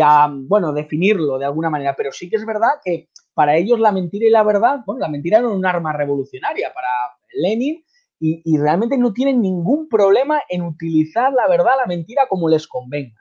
a, 0.00 0.30
bueno, 0.32 0.72
definirlo 0.72 1.38
de 1.38 1.46
alguna 1.46 1.70
manera, 1.70 1.94
pero 1.96 2.12
sí 2.12 2.30
que 2.30 2.36
es 2.36 2.46
verdad 2.46 2.80
que 2.84 3.08
para 3.34 3.56
ellos 3.56 3.80
la 3.80 3.90
mentira 3.90 4.26
y 4.26 4.30
la 4.30 4.44
verdad, 4.44 4.80
bueno, 4.86 5.00
la 5.00 5.08
mentira 5.08 5.38
era 5.38 5.48
un 5.48 5.66
arma 5.66 5.92
revolucionaria 5.92 6.72
para 6.72 6.88
Lenin 7.34 7.84
y, 8.20 8.56
realmente 8.56 8.96
no 8.96 9.12
tienen 9.12 9.42
ningún 9.42 9.88
problema 9.88 10.40
en 10.48 10.62
utilizar 10.62 11.32
la 11.32 11.46
verdad, 11.46 11.72
la 11.76 11.86
mentira 11.86 12.26
como 12.26 12.48
les 12.48 12.66
convenga. 12.66 13.20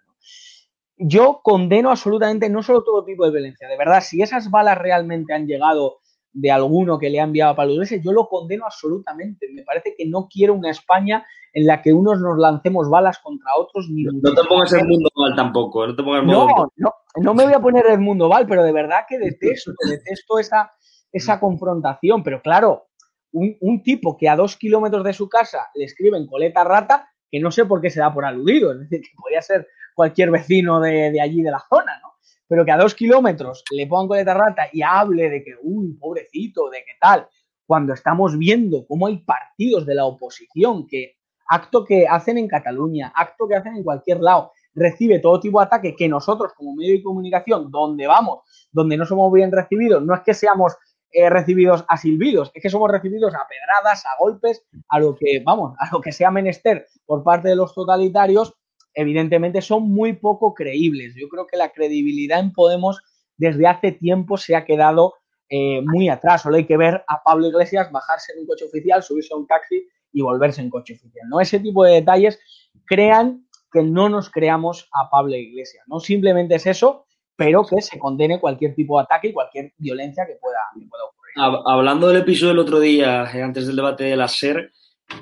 Yo 0.96 1.42
condeno 1.44 1.90
absolutamente 1.90 2.50
no 2.50 2.64
solo 2.64 2.84
todo 2.84 3.04
tipo 3.04 3.26
de 3.26 3.32
violencia, 3.32 3.68
de 3.68 3.78
verdad, 3.78 4.02
si 4.02 4.22
esas 4.22 4.50
balas 4.50 4.78
realmente 4.78 5.34
han 5.34 5.48
llegado 5.48 5.98
de 6.34 6.52
alguno 6.52 6.98
que 6.98 7.10
le 7.10 7.20
ha 7.20 7.24
enviado 7.24 7.60
a 7.60 7.66
Iglesias, 7.66 8.02
yo 8.04 8.12
lo 8.12 8.28
condeno 8.28 8.66
absolutamente. 8.66 9.48
Me 9.54 9.64
parece 9.64 9.94
que 9.96 10.06
no 10.08 10.28
quiero 10.28 10.56
una 10.56 10.72
España 10.72 11.26
en 11.54 11.68
la 11.68 11.82
que 11.82 11.94
unos 11.94 12.20
nos 12.20 12.38
lancemos 12.38 12.90
balas 12.90 13.20
contra 13.20 13.52
otros. 13.56 13.88
Ni 13.90 14.04
no 14.04 14.34
te 14.34 14.44
pongas 14.48 14.74
el 14.74 14.88
mundo 14.88 15.10
mal 15.16 15.36
tampoco. 15.36 15.88
No, 15.88 15.96
te 15.96 16.04
pongas 16.04 16.26
no, 16.26 16.48
no, 16.76 16.94
no, 17.18 17.34
me 17.34 17.46
voy 17.46 17.54
a 17.54 17.60
poner 17.60 17.86
el 17.88 18.00
mundo 18.00 18.28
mal, 18.28 18.48
pero 18.48 18.64
de 18.64 18.72
verdad 18.72 19.02
que 19.08 19.20
detesto, 19.20 19.72
detesto 19.88 20.40
esa, 20.40 20.72
esa 21.12 21.40
confrontación. 21.40 22.24
Pero 22.24 22.42
claro, 22.42 22.88
un, 23.32 23.84
tipo 23.84 24.18
que 24.18 24.28
a 24.28 24.36
dos 24.36 24.58
kilómetros 24.58 25.04
de 25.04 25.14
su 25.14 25.30
casa 25.30 25.70
le 25.76 25.86
escriben 25.86 26.26
coleta 26.26 26.64
rata, 26.64 27.10
que 27.30 27.40
no 27.40 27.52
sé 27.52 27.66
por 27.66 27.80
qué 27.82 27.92
se 27.92 28.00
da 28.00 28.12
por 28.12 28.26
aludido. 28.26 28.72
Es 28.72 28.80
decir, 28.80 29.02
que 29.02 29.16
podría 29.16 29.42
ser 29.44 29.68
cualquier 29.94 30.32
vecino 30.32 30.80
de, 30.80 31.12
de 31.12 31.22
allí 31.22 31.44
de 31.44 31.52
la 31.52 31.64
zona, 31.70 32.00
¿no? 32.02 32.13
Pero 32.48 32.66
que 32.66 32.72
a 32.72 32.78
dos 32.78 32.96
kilómetros 32.96 33.64
le 33.72 33.88
pongan 33.88 34.08
coleta 34.08 34.34
rata 34.34 34.68
y 34.72 34.82
hable 34.82 35.30
de 35.30 35.44
que, 35.44 35.56
uy, 35.62 35.94
pobrecito, 35.94 36.70
de 36.70 36.80
qué 36.80 36.94
tal, 37.00 37.28
cuando 37.66 37.94
estamos 37.94 38.38
viendo 38.38 38.86
cómo 38.88 39.08
hay 39.08 39.18
partidos 39.18 39.86
de 39.86 39.96
la 39.96 40.06
oposición 40.06 40.86
que 40.88 41.16
acto 41.48 41.84
que 41.86 42.08
hacen 42.08 42.38
en 42.38 42.48
Cataluña, 42.48 43.12
acto 43.16 43.48
que 43.48 43.56
hacen 43.56 43.76
en 43.76 43.84
cualquier 43.84 44.20
lado, 44.22 44.52
recibe 44.74 45.20
todo 45.20 45.40
tipo 45.40 45.60
de 45.60 45.66
ataque 45.66 45.96
que 45.96 46.08
nosotros 46.08 46.54
como 46.56 46.76
medio 46.76 46.96
de 46.96 47.04
comunicación, 47.04 47.70
donde 47.72 48.08
vamos, 48.08 48.40
donde 48.72 48.98
no 48.98 49.06
somos 49.06 49.32
bien 49.32 49.52
recibidos, 49.52 50.04
no 50.04 50.16
es 50.16 50.22
que 50.22 50.34
seamos 50.34 50.76
eh, 51.12 51.30
recibidos 51.30 51.86
a 51.88 51.98
silbidos, 51.98 52.52
es 52.54 52.62
que 52.62 52.70
somos 52.70 52.90
recibidos 52.90 53.34
a 53.36 53.48
pedradas, 53.48 54.04
a 54.06 54.18
golpes, 54.20 54.66
a 54.90 55.00
lo 55.00 55.16
que, 55.16 55.44
vamos, 55.46 55.76
a 55.80 55.90
lo 55.92 56.02
que 56.02 56.12
sea 56.12 56.32
menester 56.32 56.88
por 57.06 57.24
parte 57.24 57.50
de 57.50 57.56
los 57.56 57.74
totalitarios 57.74 58.54
evidentemente 58.94 59.62
son 59.62 59.90
muy 59.90 60.14
poco 60.14 60.54
creíbles. 60.54 61.16
Yo 61.16 61.28
creo 61.30 61.48
que 61.48 61.58
la 61.58 61.70
credibilidad 61.70 62.40
en 62.40 62.54
Podemos 62.54 63.02
desde 63.38 63.68
hace 63.68 63.92
tiempo 63.92 64.38
se 64.38 64.56
ha 64.56 64.66
quedado 64.66 65.16
eh, 65.50 65.82
muy 65.82 66.10
atrás. 66.10 66.44
Solo 66.44 66.58
hay 66.58 66.66
que 66.66 66.78
ver 66.78 67.04
a 67.08 67.22
Pablo 67.24 67.48
Iglesias 67.48 67.92
bajarse 67.92 68.34
en 68.34 68.40
un 68.40 68.48
coche 68.48 68.66
oficial, 68.66 69.04
subirse 69.04 69.34
a 69.34 69.38
un 69.38 69.48
taxi 69.48 69.88
y 70.12 70.22
volverse 70.22 70.62
en 70.62 70.70
coche 70.70 70.94
oficial. 70.94 71.28
¿no? 71.30 71.40
Ese 71.40 71.60
tipo 71.60 71.84
de 71.84 71.96
detalles 71.96 72.40
crean 72.86 73.48
que 73.72 73.84
no 73.84 74.08
nos 74.08 74.30
creamos 74.30 74.90
a 74.94 75.10
Pablo 75.10 75.36
Iglesias. 75.36 75.84
No 75.88 76.00
simplemente 76.00 76.56
es 76.56 76.68
eso, 76.68 77.06
pero 77.36 77.66
que 77.66 77.82
se 77.82 77.98
condene 77.98 78.40
cualquier 78.40 78.76
tipo 78.76 78.98
de 78.98 79.04
ataque 79.04 79.30
y 79.30 79.34
cualquier 79.34 79.74
violencia 79.78 80.26
que 80.28 80.36
pueda, 80.36 80.60
ocurrir. 80.74 81.64
Hablando 81.66 82.08
del 82.08 82.22
episodio 82.22 82.50
del 82.50 82.60
otro 82.60 82.80
día, 82.80 83.26
eh, 83.34 83.42
antes 83.42 83.66
del 83.66 83.76
debate 83.76 84.04
de 84.04 84.16
la 84.16 84.28
SER, 84.28 84.72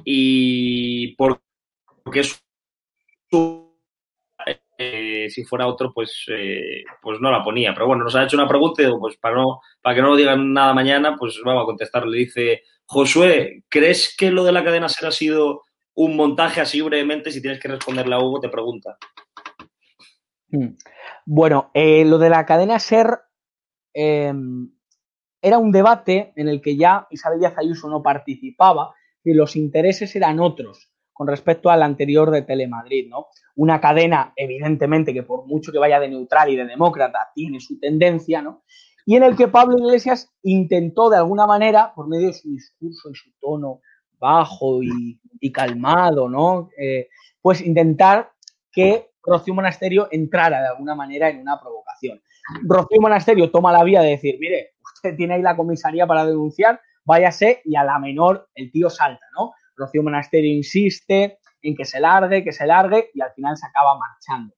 y 0.03 1.15
porque 1.15 1.39
es 2.15 2.43
eh, 4.83 5.29
si 5.29 5.43
fuera 5.43 5.67
otro, 5.67 5.93
pues, 5.93 6.25
eh, 6.29 6.83
pues 7.01 7.19
no 7.21 7.31
la 7.31 7.43
ponía. 7.43 7.73
Pero 7.73 7.87
bueno, 7.87 8.03
nos 8.03 8.15
ha 8.15 8.23
hecho 8.23 8.37
una 8.37 8.47
pregunta 8.47 8.81
y 8.81 8.87
pues 8.99 9.17
para, 9.17 9.35
no, 9.35 9.61
para 9.81 9.95
que 9.95 10.01
no 10.01 10.09
lo 10.09 10.15
digan 10.15 10.53
nada 10.53 10.73
mañana, 10.73 11.15
pues 11.17 11.39
vamos 11.45 11.63
a 11.63 11.65
contestar. 11.65 12.07
Le 12.07 12.17
dice, 12.17 12.63
Josué, 12.85 13.63
¿crees 13.69 14.15
que 14.17 14.31
lo 14.31 14.43
de 14.43 14.51
la 14.51 14.63
cadena 14.63 14.89
SER 14.89 15.09
ha 15.09 15.11
sido 15.11 15.63
un 15.93 16.15
montaje 16.15 16.61
así 16.61 16.81
brevemente? 16.81 17.31
Si 17.31 17.41
tienes 17.41 17.59
que 17.59 17.67
responderle 17.67 18.15
a 18.15 18.19
Hugo, 18.19 18.39
te 18.39 18.49
pregunta. 18.49 18.97
Hmm. 20.49 20.75
Bueno, 21.25 21.69
eh, 21.73 22.03
lo 22.03 22.17
de 22.17 22.29
la 22.29 22.45
cadena 22.45 22.79
SER 22.79 23.19
em, 23.93 24.71
era 25.41 25.59
un 25.59 25.71
debate 25.71 26.33
en 26.35 26.49
el 26.49 26.59
que 26.59 26.75
ya 26.75 27.07
Isabel 27.11 27.39
Díaz 27.39 27.53
Ayuso 27.57 27.87
no 27.87 28.01
participaba 28.01 28.95
y 29.23 29.33
los 29.33 29.55
intereses 29.55 30.15
eran 30.15 30.39
otros 30.39 30.90
con 31.13 31.27
respecto 31.27 31.69
al 31.69 31.83
anterior 31.83 32.31
de 32.31 32.41
Telemadrid, 32.41 33.09
¿no? 33.09 33.27
Una 33.55 33.79
cadena, 33.79 34.33
evidentemente, 34.35 35.13
que 35.13 35.23
por 35.23 35.45
mucho 35.45 35.71
que 35.71 35.77
vaya 35.77 35.99
de 35.99 36.09
neutral 36.09 36.49
y 36.49 36.55
de 36.55 36.65
demócrata, 36.65 37.31
tiene 37.35 37.59
su 37.59 37.79
tendencia, 37.79 38.41
¿no? 38.41 38.63
Y 39.05 39.15
en 39.15 39.23
el 39.23 39.35
que 39.35 39.47
Pablo 39.47 39.77
Iglesias 39.77 40.31
intentó, 40.43 41.09
de 41.09 41.17
alguna 41.17 41.45
manera, 41.45 41.93
por 41.93 42.07
medio 42.07 42.27
de 42.27 42.33
su 42.33 42.49
discurso 42.49 43.09
y 43.09 43.15
su 43.15 43.31
tono 43.39 43.81
bajo 44.19 44.81
y, 44.83 45.51
calmado, 45.51 46.29
¿no? 46.29 46.69
Eh, 46.77 47.09
pues 47.41 47.61
intentar 47.61 48.31
que 48.71 49.11
Rocío 49.23 49.53
Monasterio 49.53 50.07
entrara 50.11 50.61
de 50.61 50.67
alguna 50.67 50.95
manera 50.95 51.29
en 51.29 51.39
una 51.39 51.59
provocación. 51.59 52.21
Rocío 52.63 53.01
Monasterio 53.01 53.51
toma 53.51 53.71
la 53.71 53.83
vía 53.83 54.01
de 54.01 54.11
decir, 54.11 54.37
mire, 54.39 54.75
usted 54.93 55.15
tiene 55.15 55.35
ahí 55.35 55.41
la 55.41 55.55
comisaría 55.55 56.05
para 56.05 56.25
denunciar, 56.25 56.79
váyase 57.03 57.61
y 57.65 57.75
a 57.75 57.83
la 57.83 57.97
menor 57.99 58.49
el 58.55 58.71
tío 58.71 58.89
salta, 58.89 59.25
¿no? 59.35 59.53
Rocío 59.81 60.03
Monasterio 60.03 60.53
insiste, 60.53 61.39
en 61.61 61.75
que 61.75 61.85
se 61.85 61.99
largue, 61.99 62.43
que 62.43 62.51
se 62.51 62.65
largue 62.65 63.09
y 63.13 63.21
al 63.21 63.31
final 63.33 63.57
se 63.57 63.67
acaba 63.67 63.97
marchando. 63.97 64.53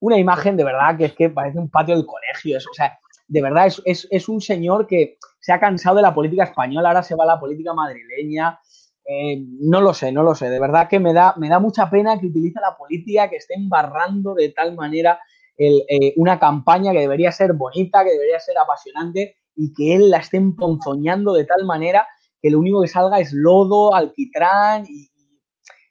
Una 0.00 0.18
imagen 0.18 0.56
de 0.56 0.64
verdad 0.64 0.96
que 0.96 1.06
es 1.06 1.12
que 1.14 1.30
parece 1.30 1.58
un 1.58 1.70
patio 1.70 1.96
del 1.96 2.06
colegio, 2.06 2.58
o 2.58 2.74
sea, 2.74 2.98
de 3.26 3.42
verdad 3.42 3.66
es, 3.66 4.06
es, 4.10 4.28
un 4.28 4.40
señor 4.40 4.86
que 4.86 5.16
se 5.40 5.52
ha 5.52 5.60
cansado 5.60 5.96
de 5.96 6.02
la 6.02 6.14
política 6.14 6.44
española, 6.44 6.88
ahora 6.88 7.02
se 7.02 7.14
va 7.14 7.24
a 7.24 7.28
la 7.28 7.40
política 7.40 7.72
madrileña, 7.72 8.60
eh, 9.06 9.42
no 9.60 9.80
lo 9.80 9.94
sé, 9.94 10.12
no 10.12 10.22
lo 10.22 10.34
sé. 10.34 10.50
De 10.50 10.60
verdad 10.60 10.88
que 10.88 11.00
me 11.00 11.12
da, 11.12 11.34
me 11.38 11.48
da 11.48 11.58
mucha 11.58 11.88
pena 11.88 12.18
que 12.18 12.26
utilice 12.26 12.60
la 12.60 12.76
política, 12.76 13.30
que 13.30 13.36
esté 13.36 13.54
embarrando 13.54 14.34
de 14.34 14.50
tal 14.50 14.74
manera 14.74 15.18
eh, 15.56 16.12
una 16.16 16.38
campaña 16.38 16.92
que 16.92 17.00
debería 17.00 17.30
ser 17.32 17.52
bonita, 17.52 18.04
que 18.04 18.10
debería 18.10 18.40
ser 18.40 18.58
apasionante 18.58 19.36
y 19.54 19.72
que 19.72 19.94
él 19.94 20.10
la 20.10 20.18
esté 20.18 20.36
emponzoñando 20.36 21.32
de 21.32 21.44
tal 21.44 21.64
manera 21.64 22.06
que 22.44 22.50
lo 22.50 22.58
único 22.58 22.82
que 22.82 22.88
salga 22.88 23.20
es 23.20 23.32
lodo, 23.32 23.94
alquitrán 23.94 24.84
y, 24.86 25.08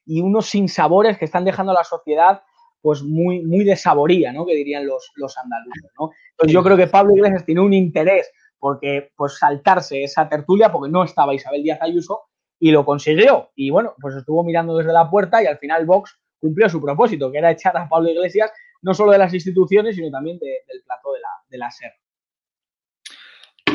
y 0.05 0.21
unos 0.21 0.45
sinsabores 0.45 1.17
que 1.17 1.25
están 1.25 1.45
dejando 1.45 1.71
a 1.71 1.75
la 1.75 1.83
sociedad 1.83 2.43
pues 2.79 3.01
muy, 3.01 3.41
muy 3.41 3.63
de 3.63 3.75
saboría, 3.75 4.31
¿no? 4.31 4.45
Que 4.45 4.53
dirían 4.53 4.85
los, 4.85 5.09
los 5.15 5.35
andaluces, 5.35 5.89
¿no? 5.99 6.11
Entonces 6.29 6.53
yo 6.53 6.63
creo 6.63 6.77
que 6.77 6.85
Pablo 6.85 7.15
Iglesias 7.15 7.43
tiene 7.43 7.61
un 7.61 7.73
interés 7.73 8.31
porque 8.59 9.09
pues 9.15 9.39
saltarse 9.39 10.03
esa 10.03 10.29
tertulia 10.29 10.71
porque 10.71 10.91
no 10.91 11.03
estaba 11.03 11.33
Isabel 11.33 11.63
Díaz 11.63 11.79
Ayuso 11.81 12.21
y 12.59 12.69
lo 12.69 12.85
consiguió. 12.85 13.49
Y 13.55 13.71
bueno, 13.71 13.95
pues 13.99 14.15
estuvo 14.15 14.43
mirando 14.43 14.77
desde 14.77 14.93
la 14.93 15.09
puerta 15.09 15.41
y 15.41 15.47
al 15.47 15.57
final 15.57 15.87
Vox 15.87 16.19
cumplió 16.39 16.69
su 16.69 16.79
propósito, 16.79 17.31
que 17.31 17.39
era 17.39 17.49
echar 17.49 17.75
a 17.75 17.89
Pablo 17.89 18.11
Iglesias 18.11 18.51
no 18.83 18.93
solo 18.93 19.11
de 19.11 19.17
las 19.17 19.33
instituciones, 19.33 19.95
sino 19.95 20.11
también 20.11 20.37
del 20.37 20.83
plato 20.85 21.13
de 21.13 21.19
la, 21.19 21.29
de 21.49 21.57
la 21.57 21.71
SER. 21.71 21.93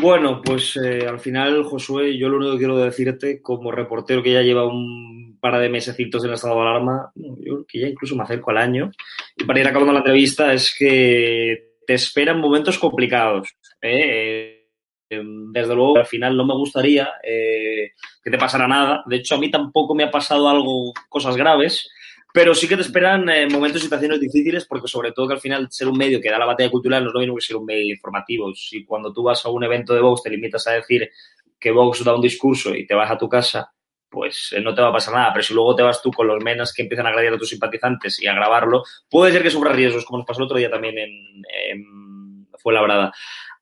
Bueno, 0.01 0.41
pues 0.45 0.77
eh, 0.77 1.07
al 1.09 1.19
final, 1.19 1.65
Josué, 1.65 2.17
yo 2.17 2.29
lo 2.29 2.37
único 2.37 2.53
que 2.53 2.59
quiero 2.59 2.79
decirte, 2.79 3.43
como 3.43 3.73
reportero 3.73 4.23
que 4.23 4.33
ya 4.33 4.43
lleva 4.43 4.65
un 4.65 5.39
par 5.41 5.59
de 5.61 5.69
mesecitos 5.69 6.25
en 6.25 6.33
estado 6.33 6.55
de 6.55 6.61
alarma, 6.61 7.11
yo 7.15 7.65
que 7.67 7.81
ya 7.81 7.89
incluso 7.89 8.15
me 8.15 8.23
acerco 8.23 8.53
al 8.53 8.59
año, 8.59 8.93
y 9.37 9.45
para 9.45 9.59
ir 9.59 9.67
acabando 9.67 9.93
la 9.93 9.99
entrevista, 9.99 10.53
es 10.53 10.75
que 10.79 11.75
te 11.85 11.95
esperan 11.95 12.41
momentos 12.41 12.79
complicados. 12.79 13.49
¿eh? 13.83 14.67
Eh, 15.11 15.23
desde 15.53 15.75
luego, 15.75 15.99
al 15.99 16.07
final 16.07 16.37
no 16.37 16.47
me 16.47 16.55
gustaría 16.55 17.11
que 17.23 18.31
te 18.31 18.39
pasara 18.39 18.69
nada. 18.69 19.03
De 19.07 19.17
hecho, 19.17 19.35
a 19.35 19.39
mí 19.39 19.51
tampoco 19.51 19.95
me 19.95 20.05
ha 20.05 20.11
pasado 20.11 20.49
algo, 20.49 20.93
cosas 21.09 21.37
graves, 21.37 21.89
pero 22.33 22.55
sí 22.55 22.69
que 22.69 22.77
te 22.77 22.83
esperan 22.83 23.29
eh, 23.29 23.49
momentos 23.49 23.81
y 23.81 23.85
situaciones 23.85 24.21
difíciles 24.21 24.67
porque 24.67 24.89
sobre 24.89 25.13
todo 25.13 25.29
que 25.29 25.35
al 25.35 25.41
final 25.41 25.69
ser 25.71 25.89
un 25.89 25.97
medio 25.97 26.21
que 26.21 26.31
da 26.31 26.39
la 26.39 26.47
batalla 26.47 26.71
cultural 26.71 27.03
no 27.03 27.11
es 27.11 27.15
lo 27.15 27.21
mismo 27.21 27.35
que 27.37 27.41
ser 27.41 27.57
un 27.57 27.65
medio 27.65 27.95
informativo. 27.95 28.55
Si 28.55 28.85
cuando 28.85 29.13
tú 29.13 29.23
vas 29.23 29.45
a 29.45 29.49
un 29.49 29.65
evento 29.65 29.95
de 29.95 30.01
Vox 30.01 30.23
te 30.23 30.31
limitas 30.31 30.67
a 30.67 30.73
decir 30.73 31.11
que 31.59 31.71
Vox 31.71 32.05
da 32.05 32.15
un 32.15 32.21
discurso 32.21 32.75
y 32.75 32.87
te 32.87 32.95
vas 32.95 33.11
a 33.11 33.19
tu 33.19 33.29
casa, 33.29 33.73
pues 34.11 34.53
eh, 34.53 34.61
no 34.61 34.75
te 34.75 34.83
va 34.83 34.89
a 34.89 34.93
pasar 34.93 35.15
nada. 35.15 35.33
Pero 35.33 35.43
si 35.43 35.55
luego 35.55 35.75
te 35.75 35.83
vas 35.83 36.03
tú 36.03 36.11
con 36.11 36.27
los 36.27 36.43
menas 36.43 36.73
que 36.73 36.83
empiezan 36.83 37.07
a 37.07 37.11
agredir 37.11 37.33
a 37.33 37.39
tus 37.39 37.49
simpatizantes 37.49 38.21
y 38.23 38.27
a 38.27 38.35
grabarlo, 38.35 38.83
puede 39.11 39.33
ser 39.33 39.43
que 39.43 39.51
sufras 39.51 39.75
riesgos, 39.75 40.05
como 40.05 40.19
nos 40.19 40.27
pasó 40.27 40.41
el 40.41 40.47
otro 40.47 40.59
día 40.59 40.71
también 40.71 40.99
en, 40.99 41.43
en 41.71 42.47
Fuenlabrada. 42.59 43.13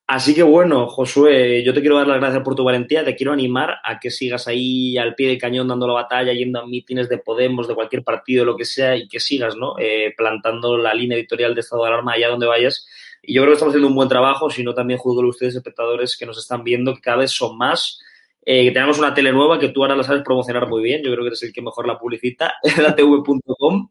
Así 0.09 0.37
que 0.37 0.45
bueno, 0.45 0.87
Josué, 0.87 1.65
yo 1.65 1.75
te 1.75 1.81
quiero 1.81 1.97
dar 1.97 2.07
las 2.07 2.19
gracias 2.21 2.45
por 2.45 2.55
tu 2.55 2.63
valentía, 2.63 3.05
te 3.05 3.17
quiero 3.17 3.33
animar 3.33 3.79
a 3.83 3.99
que 3.99 4.13
sigas 4.13 4.47
ahí 4.47 4.97
al 4.97 5.17
pie 5.17 5.29
del 5.29 5.39
cañón 5.39 5.67
dando 5.67 5.89
la 5.89 5.95
batalla, 5.95 6.33
yendo 6.33 6.61
a 6.61 6.67
mítines 6.67 7.09
de 7.09 7.19
Podemos, 7.19 7.67
de 7.67 7.75
cualquier 7.75 8.05
partido, 8.05 8.45
lo 8.45 8.57
que 8.57 8.65
sea, 8.65 8.95
y 8.95 9.09
que 9.09 9.19
sigas, 9.19 9.57
¿no? 9.57 9.75
Eh, 9.81 10.15
plantando 10.17 10.79
la 10.79 10.95
línea 10.95 11.19
editorial 11.19 11.57
de 11.57 11.61
estado 11.61 11.83
de 11.83 11.89
alarma 11.89 12.13
allá 12.13 12.29
donde 12.29 12.47
vayas. 12.47 12.87
Y 13.21 13.35
yo 13.35 13.43
creo 13.43 13.51
que 13.51 13.55
estamos 13.55 13.73
haciendo 13.73 13.89
un 13.89 13.97
buen 13.97 14.09
trabajo, 14.09 14.49
si 14.49 14.63
no 14.63 14.75
también 14.75 15.01
juzgo 15.01 15.27
ustedes, 15.27 15.57
espectadores 15.57 16.17
que 16.17 16.25
nos 16.25 16.39
están 16.39 16.63
viendo, 16.63 16.95
que 16.95 17.01
cada 17.01 17.17
vez 17.17 17.33
son 17.33 17.59
más. 17.59 18.01
Eh, 18.45 18.63
que 18.67 18.71
tenemos 18.71 19.01
una 19.01 19.13
tele 19.13 19.33
nueva 19.33 19.59
que 19.59 19.71
tú 19.71 19.83
ahora 19.83 19.97
la 19.97 20.05
sabes 20.05 20.23
promocionar 20.23 20.69
muy 20.69 20.85
bien, 20.85 21.03
yo 21.03 21.11
creo 21.11 21.25
que 21.25 21.29
eres 21.29 21.43
el 21.43 21.53
que 21.53 21.63
mejor 21.63 21.89
la 21.89 21.99
publicita, 21.99 22.55
tv.com. 22.97 23.89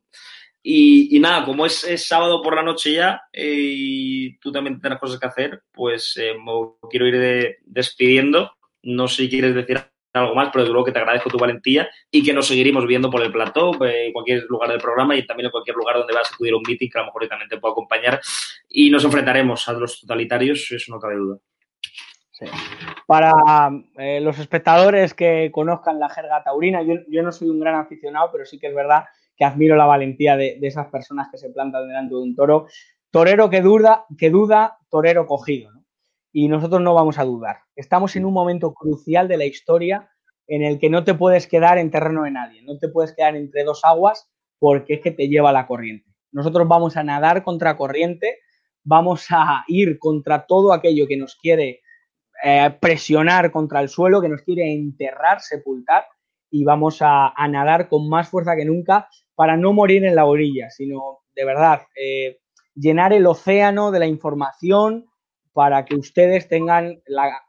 Y, 0.68 1.20
nada, 1.20 1.46
como 1.46 1.68
es, 1.68 1.86
sábado 2.08 2.42
por 2.42 2.56
la 2.56 2.64
noche 2.64 2.94
ya 2.94 3.22
eh, 3.32 3.54
y 3.56 4.38
tú 4.40 4.52
también 4.52 4.82
tienes 4.82 4.98
cosas 4.98 5.20
que 5.20 5.28
hacer, 5.28 5.62
pues 5.72 6.18
eh, 6.18 6.34
me 6.34 6.90
quiero 6.90 7.06
ir 7.06 7.58
despidiendo. 7.64 8.52
No 8.82 9.08
sé 9.08 9.24
si 9.24 9.30
quieres 9.30 9.54
decir 9.54 9.80
algo 10.14 10.34
más, 10.34 10.50
pero 10.52 10.64
desde 10.64 10.74
luego 10.74 10.86
que 10.86 10.92
te 10.92 10.98
agradezco 10.98 11.30
tu 11.30 11.38
valentía 11.38 11.88
y 12.10 12.24
que 12.24 12.34
nos 12.34 12.48
seguiremos 12.48 12.88
viendo 12.88 13.12
por 13.12 13.22
el 13.22 13.32
plató, 13.32 13.74
eh, 13.86 14.08
en 14.08 14.14
cualquier 14.14 14.46
lugar 14.50 14.72
del 14.72 14.82
programa 14.82 15.16
y 15.16 15.24
también 15.28 15.46
en 15.46 15.52
cualquier 15.52 15.76
lugar 15.76 15.98
donde 15.98 16.16
vas 16.16 16.32
a 16.32 16.34
acudir 16.34 16.54
a 16.54 16.58
un 16.58 16.64
meeting 16.68 16.90
que 16.90 16.98
a 16.98 17.02
lo 17.02 17.08
mejor 17.10 17.28
también 17.28 17.48
te 17.50 17.58
puedo 17.58 17.74
acompañar 17.74 18.20
y 18.68 18.90
nos 18.90 19.06
enfrentaremos 19.06 19.70
a 19.70 19.74
los 19.74 20.02
totalitarios, 20.02 20.72
eso 20.72 20.92
no 20.92 21.00
cabe 21.00 21.16
duda. 21.16 21.38
Para 23.06 23.70
los 24.20 24.40
espectadores 24.40 25.14
que 25.14 25.52
conozcan 25.54 26.00
la 26.00 26.10
jerga 26.10 26.44
taurina, 26.44 26.82
yo, 26.82 26.96
yo 27.08 27.22
no 27.22 27.32
soy 27.32 27.50
un 27.50 27.60
gran 27.60 27.76
aficionado, 27.76 28.30
pero 28.32 28.46
sí 28.46 28.60
que 28.60 28.68
es 28.68 28.76
verdad 28.76 29.06
que 29.36 29.46
admiro 29.46 29.76
la 29.76 29.86
valentía 29.86 30.38
de, 30.38 30.60
esas 30.62 30.88
personas 30.88 31.30
que 31.32 31.38
se 31.38 31.50
plantan 31.50 31.88
delante 31.88 32.16
de 32.16 32.22
un 32.22 32.36
toro. 32.36 32.68
Torero 33.12 33.50
que 33.50 33.62
duda, 33.62 34.06
que 34.18 34.30
duda, 34.30 34.78
torero 34.90 35.26
cogido. 35.26 35.72
Y 36.32 36.48
nosotros 36.48 36.82
no 36.82 36.94
vamos 36.94 37.18
a 37.18 37.24
dudar. 37.24 37.58
Estamos 37.76 38.16
en 38.16 38.26
un 38.26 38.34
momento 38.34 38.74
crucial 38.74 39.28
de 39.28 39.38
la 39.38 39.46
historia 39.46 40.10
en 40.48 40.64
el 40.64 40.80
que 40.80 40.90
no 40.90 41.04
te 41.04 41.14
puedes 41.14 41.48
quedar 41.48 41.78
en 41.78 41.92
terreno 41.92 42.24
de 42.24 42.32
nadie, 42.32 42.62
no 42.62 42.78
te 42.78 42.88
puedes 42.88 43.14
quedar 43.14 43.36
entre 43.36 43.64
dos 43.64 43.84
aguas 43.84 44.30
porque 44.60 44.96
es 44.96 45.02
que 45.02 45.12
te 45.12 45.28
lleva 45.28 45.52
la 45.52 45.66
corriente. 45.66 46.12
Nosotros 46.32 46.68
vamos 46.68 46.98
a 46.98 47.04
nadar 47.04 47.44
contra 47.44 47.78
corriente, 47.78 48.40
vamos 48.84 49.28
a 49.32 49.64
ir 49.68 49.98
contra 49.98 50.46
todo 50.46 50.74
aquello 50.74 51.08
que 51.08 51.18
nos 51.18 51.36
quiere 51.36 51.82
eh, 52.44 52.78
presionar 52.80 53.52
contra 53.52 53.80
el 53.80 53.90
suelo, 53.90 54.22
que 54.22 54.30
nos 54.30 54.42
quiere 54.42 54.72
enterrar, 54.72 55.42
sepultar, 55.42 56.06
y 56.52 56.64
vamos 56.64 57.00
a, 57.02 57.34
nadar 57.50 57.90
con 57.90 58.08
más 58.08 58.30
fuerza 58.30 58.56
que 58.56 58.66
nunca 58.66 59.10
para 59.36 59.58
no 59.58 59.74
morir 59.74 60.06
en 60.06 60.16
la 60.16 60.26
orilla, 60.26 60.70
sino 60.70 61.20
de 61.36 61.46
verdad 61.46 61.82
eh, 61.96 62.40
llenar 62.74 63.14
el 63.14 63.28
océano 63.28 63.92
de 63.92 64.00
la 64.00 64.08
información 64.08 65.06
para 65.54 65.86
que 65.86 65.96
ustedes 65.96 66.50
tengan 66.50 67.02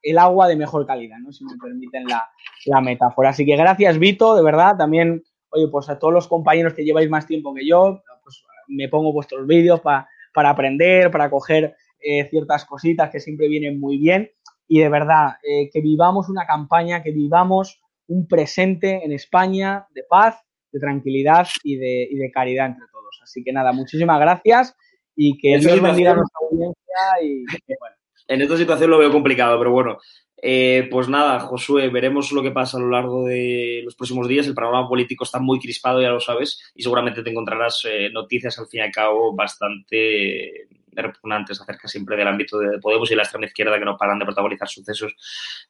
el 0.03 0.18
agua 0.18 0.46
de 0.46 0.55
mejor 0.55 0.87
calidad, 0.87 1.18
¿no? 1.18 1.33
si 1.33 1.44
me 1.44 1.57
permiten 1.61 2.05
la, 2.07 2.81
metáfora. 2.81 3.31
Así 3.31 3.44
que 3.44 3.57
gracias, 3.57 3.99
Vito, 3.99 4.37
de 4.37 4.44
verdad. 4.44 4.77
También, 4.77 5.25
oye, 5.51 5.66
pues 5.68 5.88
a 5.88 5.99
todos 5.99 6.14
los 6.14 6.29
compañeros 6.29 6.75
que 6.75 6.85
lleváis 6.85 7.11
más 7.11 7.27
tiempo 7.27 7.53
que 7.53 7.66
yo, 7.66 8.03
pues 8.22 8.44
me 8.68 8.88
pongo 8.88 9.12
vuestros 9.12 9.44
vídeos 9.49 9.81
para 9.81 10.07
aprender, 10.51 11.11
para 11.11 11.29
coger 11.29 11.75
eh, 11.99 12.29
ciertas 12.31 12.64
cositas 12.64 13.11
que 13.11 13.18
siempre 13.18 13.49
vienen 13.49 13.81
muy 13.81 13.99
bien. 13.99 14.31
Y 14.68 14.79
de 14.79 14.88
verdad, 14.88 15.38
eh, 15.42 15.68
que 15.72 15.81
vivamos 15.81 16.29
una 16.29 16.46
campaña, 16.46 17.03
que 17.03 17.11
vivamos 17.11 17.81
un 18.07 18.29
presente 18.29 19.05
en 19.05 19.11
España 19.11 19.88
de 19.92 20.05
paz, 20.05 20.46
de 20.77 20.81
tranquilidad 20.81 21.49
y 21.65 21.77
de, 21.77 22.07
y 22.11 22.17
de 22.17 22.31
caridad 22.31 22.67
entre 22.67 22.87
todos. 22.93 23.19
Así 23.23 23.43
que 23.43 23.53
nada, 23.53 23.73
muchísimas 23.73 24.21
gracias 24.21 24.77
y 25.17 25.39
que 25.39 25.59
Dios 25.59 25.81
bendiga 25.81 26.12
a 26.12 26.17
nuestra 26.17 26.39
audiencia 26.43 27.23
y 27.23 27.45
bueno. 27.79 27.97
En 28.29 28.43
esta 28.43 28.57
situación 28.57 28.91
lo 28.91 28.99
veo 28.99 29.12
complicado, 29.12 29.57
pero 29.57 29.71
bueno, 29.71 29.99
eh, 30.43 30.89
pues 30.91 31.09
nada, 31.09 31.39
Josué, 31.39 31.89
veremos 31.89 32.33
lo 32.33 32.43
que 32.43 32.51
pasa 32.51 32.77
a 32.77 32.81
lo 32.81 32.91
largo 32.91 33.25
de 33.25 33.83
los 33.85 33.95
próximos 33.95 34.27
días. 34.27 34.47
El 34.47 34.55
panorama 34.55 34.89
político 34.89 35.23
está 35.23 35.39
muy 35.39 35.61
crispado, 35.61 36.03
ya 36.03 36.11
lo 36.11 36.19
sabes, 36.19 36.61
y 36.75 36.83
seguramente 36.83 37.23
te 37.23 37.31
encontrarás 37.31 37.87
eh, 37.89 38.11
noticias 38.12 38.59
al 38.59 38.67
fin 38.67 38.81
y 38.81 38.83
al 38.83 38.91
cabo 38.91 39.33
bastante 39.33 40.67
repugnantes 41.03 41.61
acerca 41.61 41.89
siempre 41.89 42.17
del 42.17 42.29
ámbito 42.29 42.59
de 42.59 42.79
Podemos 42.79 43.11
y 43.11 43.15
la 43.15 43.23
extrema 43.23 43.47
izquierda 43.47 43.79
que 43.79 43.85
no 43.85 43.97
paran 43.97 44.19
de 44.19 44.25
protagonizar 44.25 44.69
sucesos 44.69 45.15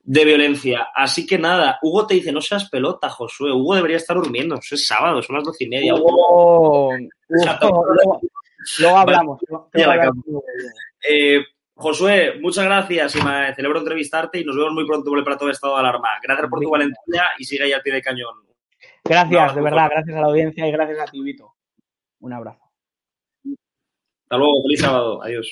de 0.03 0.25
violencia. 0.25 0.89
Así 0.95 1.27
que 1.27 1.39
nada, 1.39 1.79
Hugo 1.83 2.07
te 2.07 2.15
dice, 2.15 2.33
no 2.33 2.41
seas 2.41 2.69
pelota, 2.69 3.09
Josué. 3.09 3.53
Hugo 3.53 3.75
debería 3.75 3.97
estar 3.97 4.17
durmiendo. 4.17 4.57
es 4.57 4.87
sábado, 4.87 5.23
son 5.23 5.37
las 5.37 5.45
doce 5.45 5.65
y 5.65 5.69
media. 5.69 5.95
Hugo, 5.95 6.93
luego, 8.79 8.97
hablamos. 8.97 9.41
Eh, 11.09 11.41
Josué, 11.75 12.39
muchas 12.41 12.65
gracias 12.65 13.17
y 13.17 13.23
me 13.23 13.55
celebro 13.55 13.81
entrevistarte 13.81 14.41
y 14.41 14.45
nos 14.45 14.57
vemos 14.57 14.73
muy 14.73 14.87
pronto 14.87 15.11
por 15.11 15.19
el 15.19 15.25
plato 15.25 15.45
de 15.45 15.53
estado 15.53 15.75
de 15.75 15.81
alarma. 15.81 16.09
Gracias 16.23 16.49
por 16.49 16.61
tu 16.61 16.71
valentía 16.71 17.25
y 17.39 17.45
sigue 17.45 17.65
ahí 17.65 17.73
al 17.73 17.83
pie 17.83 17.93
del 17.93 18.03
cañón. 18.03 18.35
Gracias, 19.05 19.55
de 19.55 19.61
verdad, 19.61 19.89
gracias 19.91 20.17
a 20.17 20.21
la 20.21 20.27
audiencia 20.27 20.67
y 20.67 20.73
gracias 20.73 20.99
a 21.01 21.05
ti, 21.05 21.23
Vito. 21.23 21.55
Un 22.21 22.33
abrazo. 22.33 22.66
Hasta 24.27 24.39
luego, 24.39 24.61
feliz 24.63 24.81
sábado. 24.81 25.23
Adiós. 25.23 25.47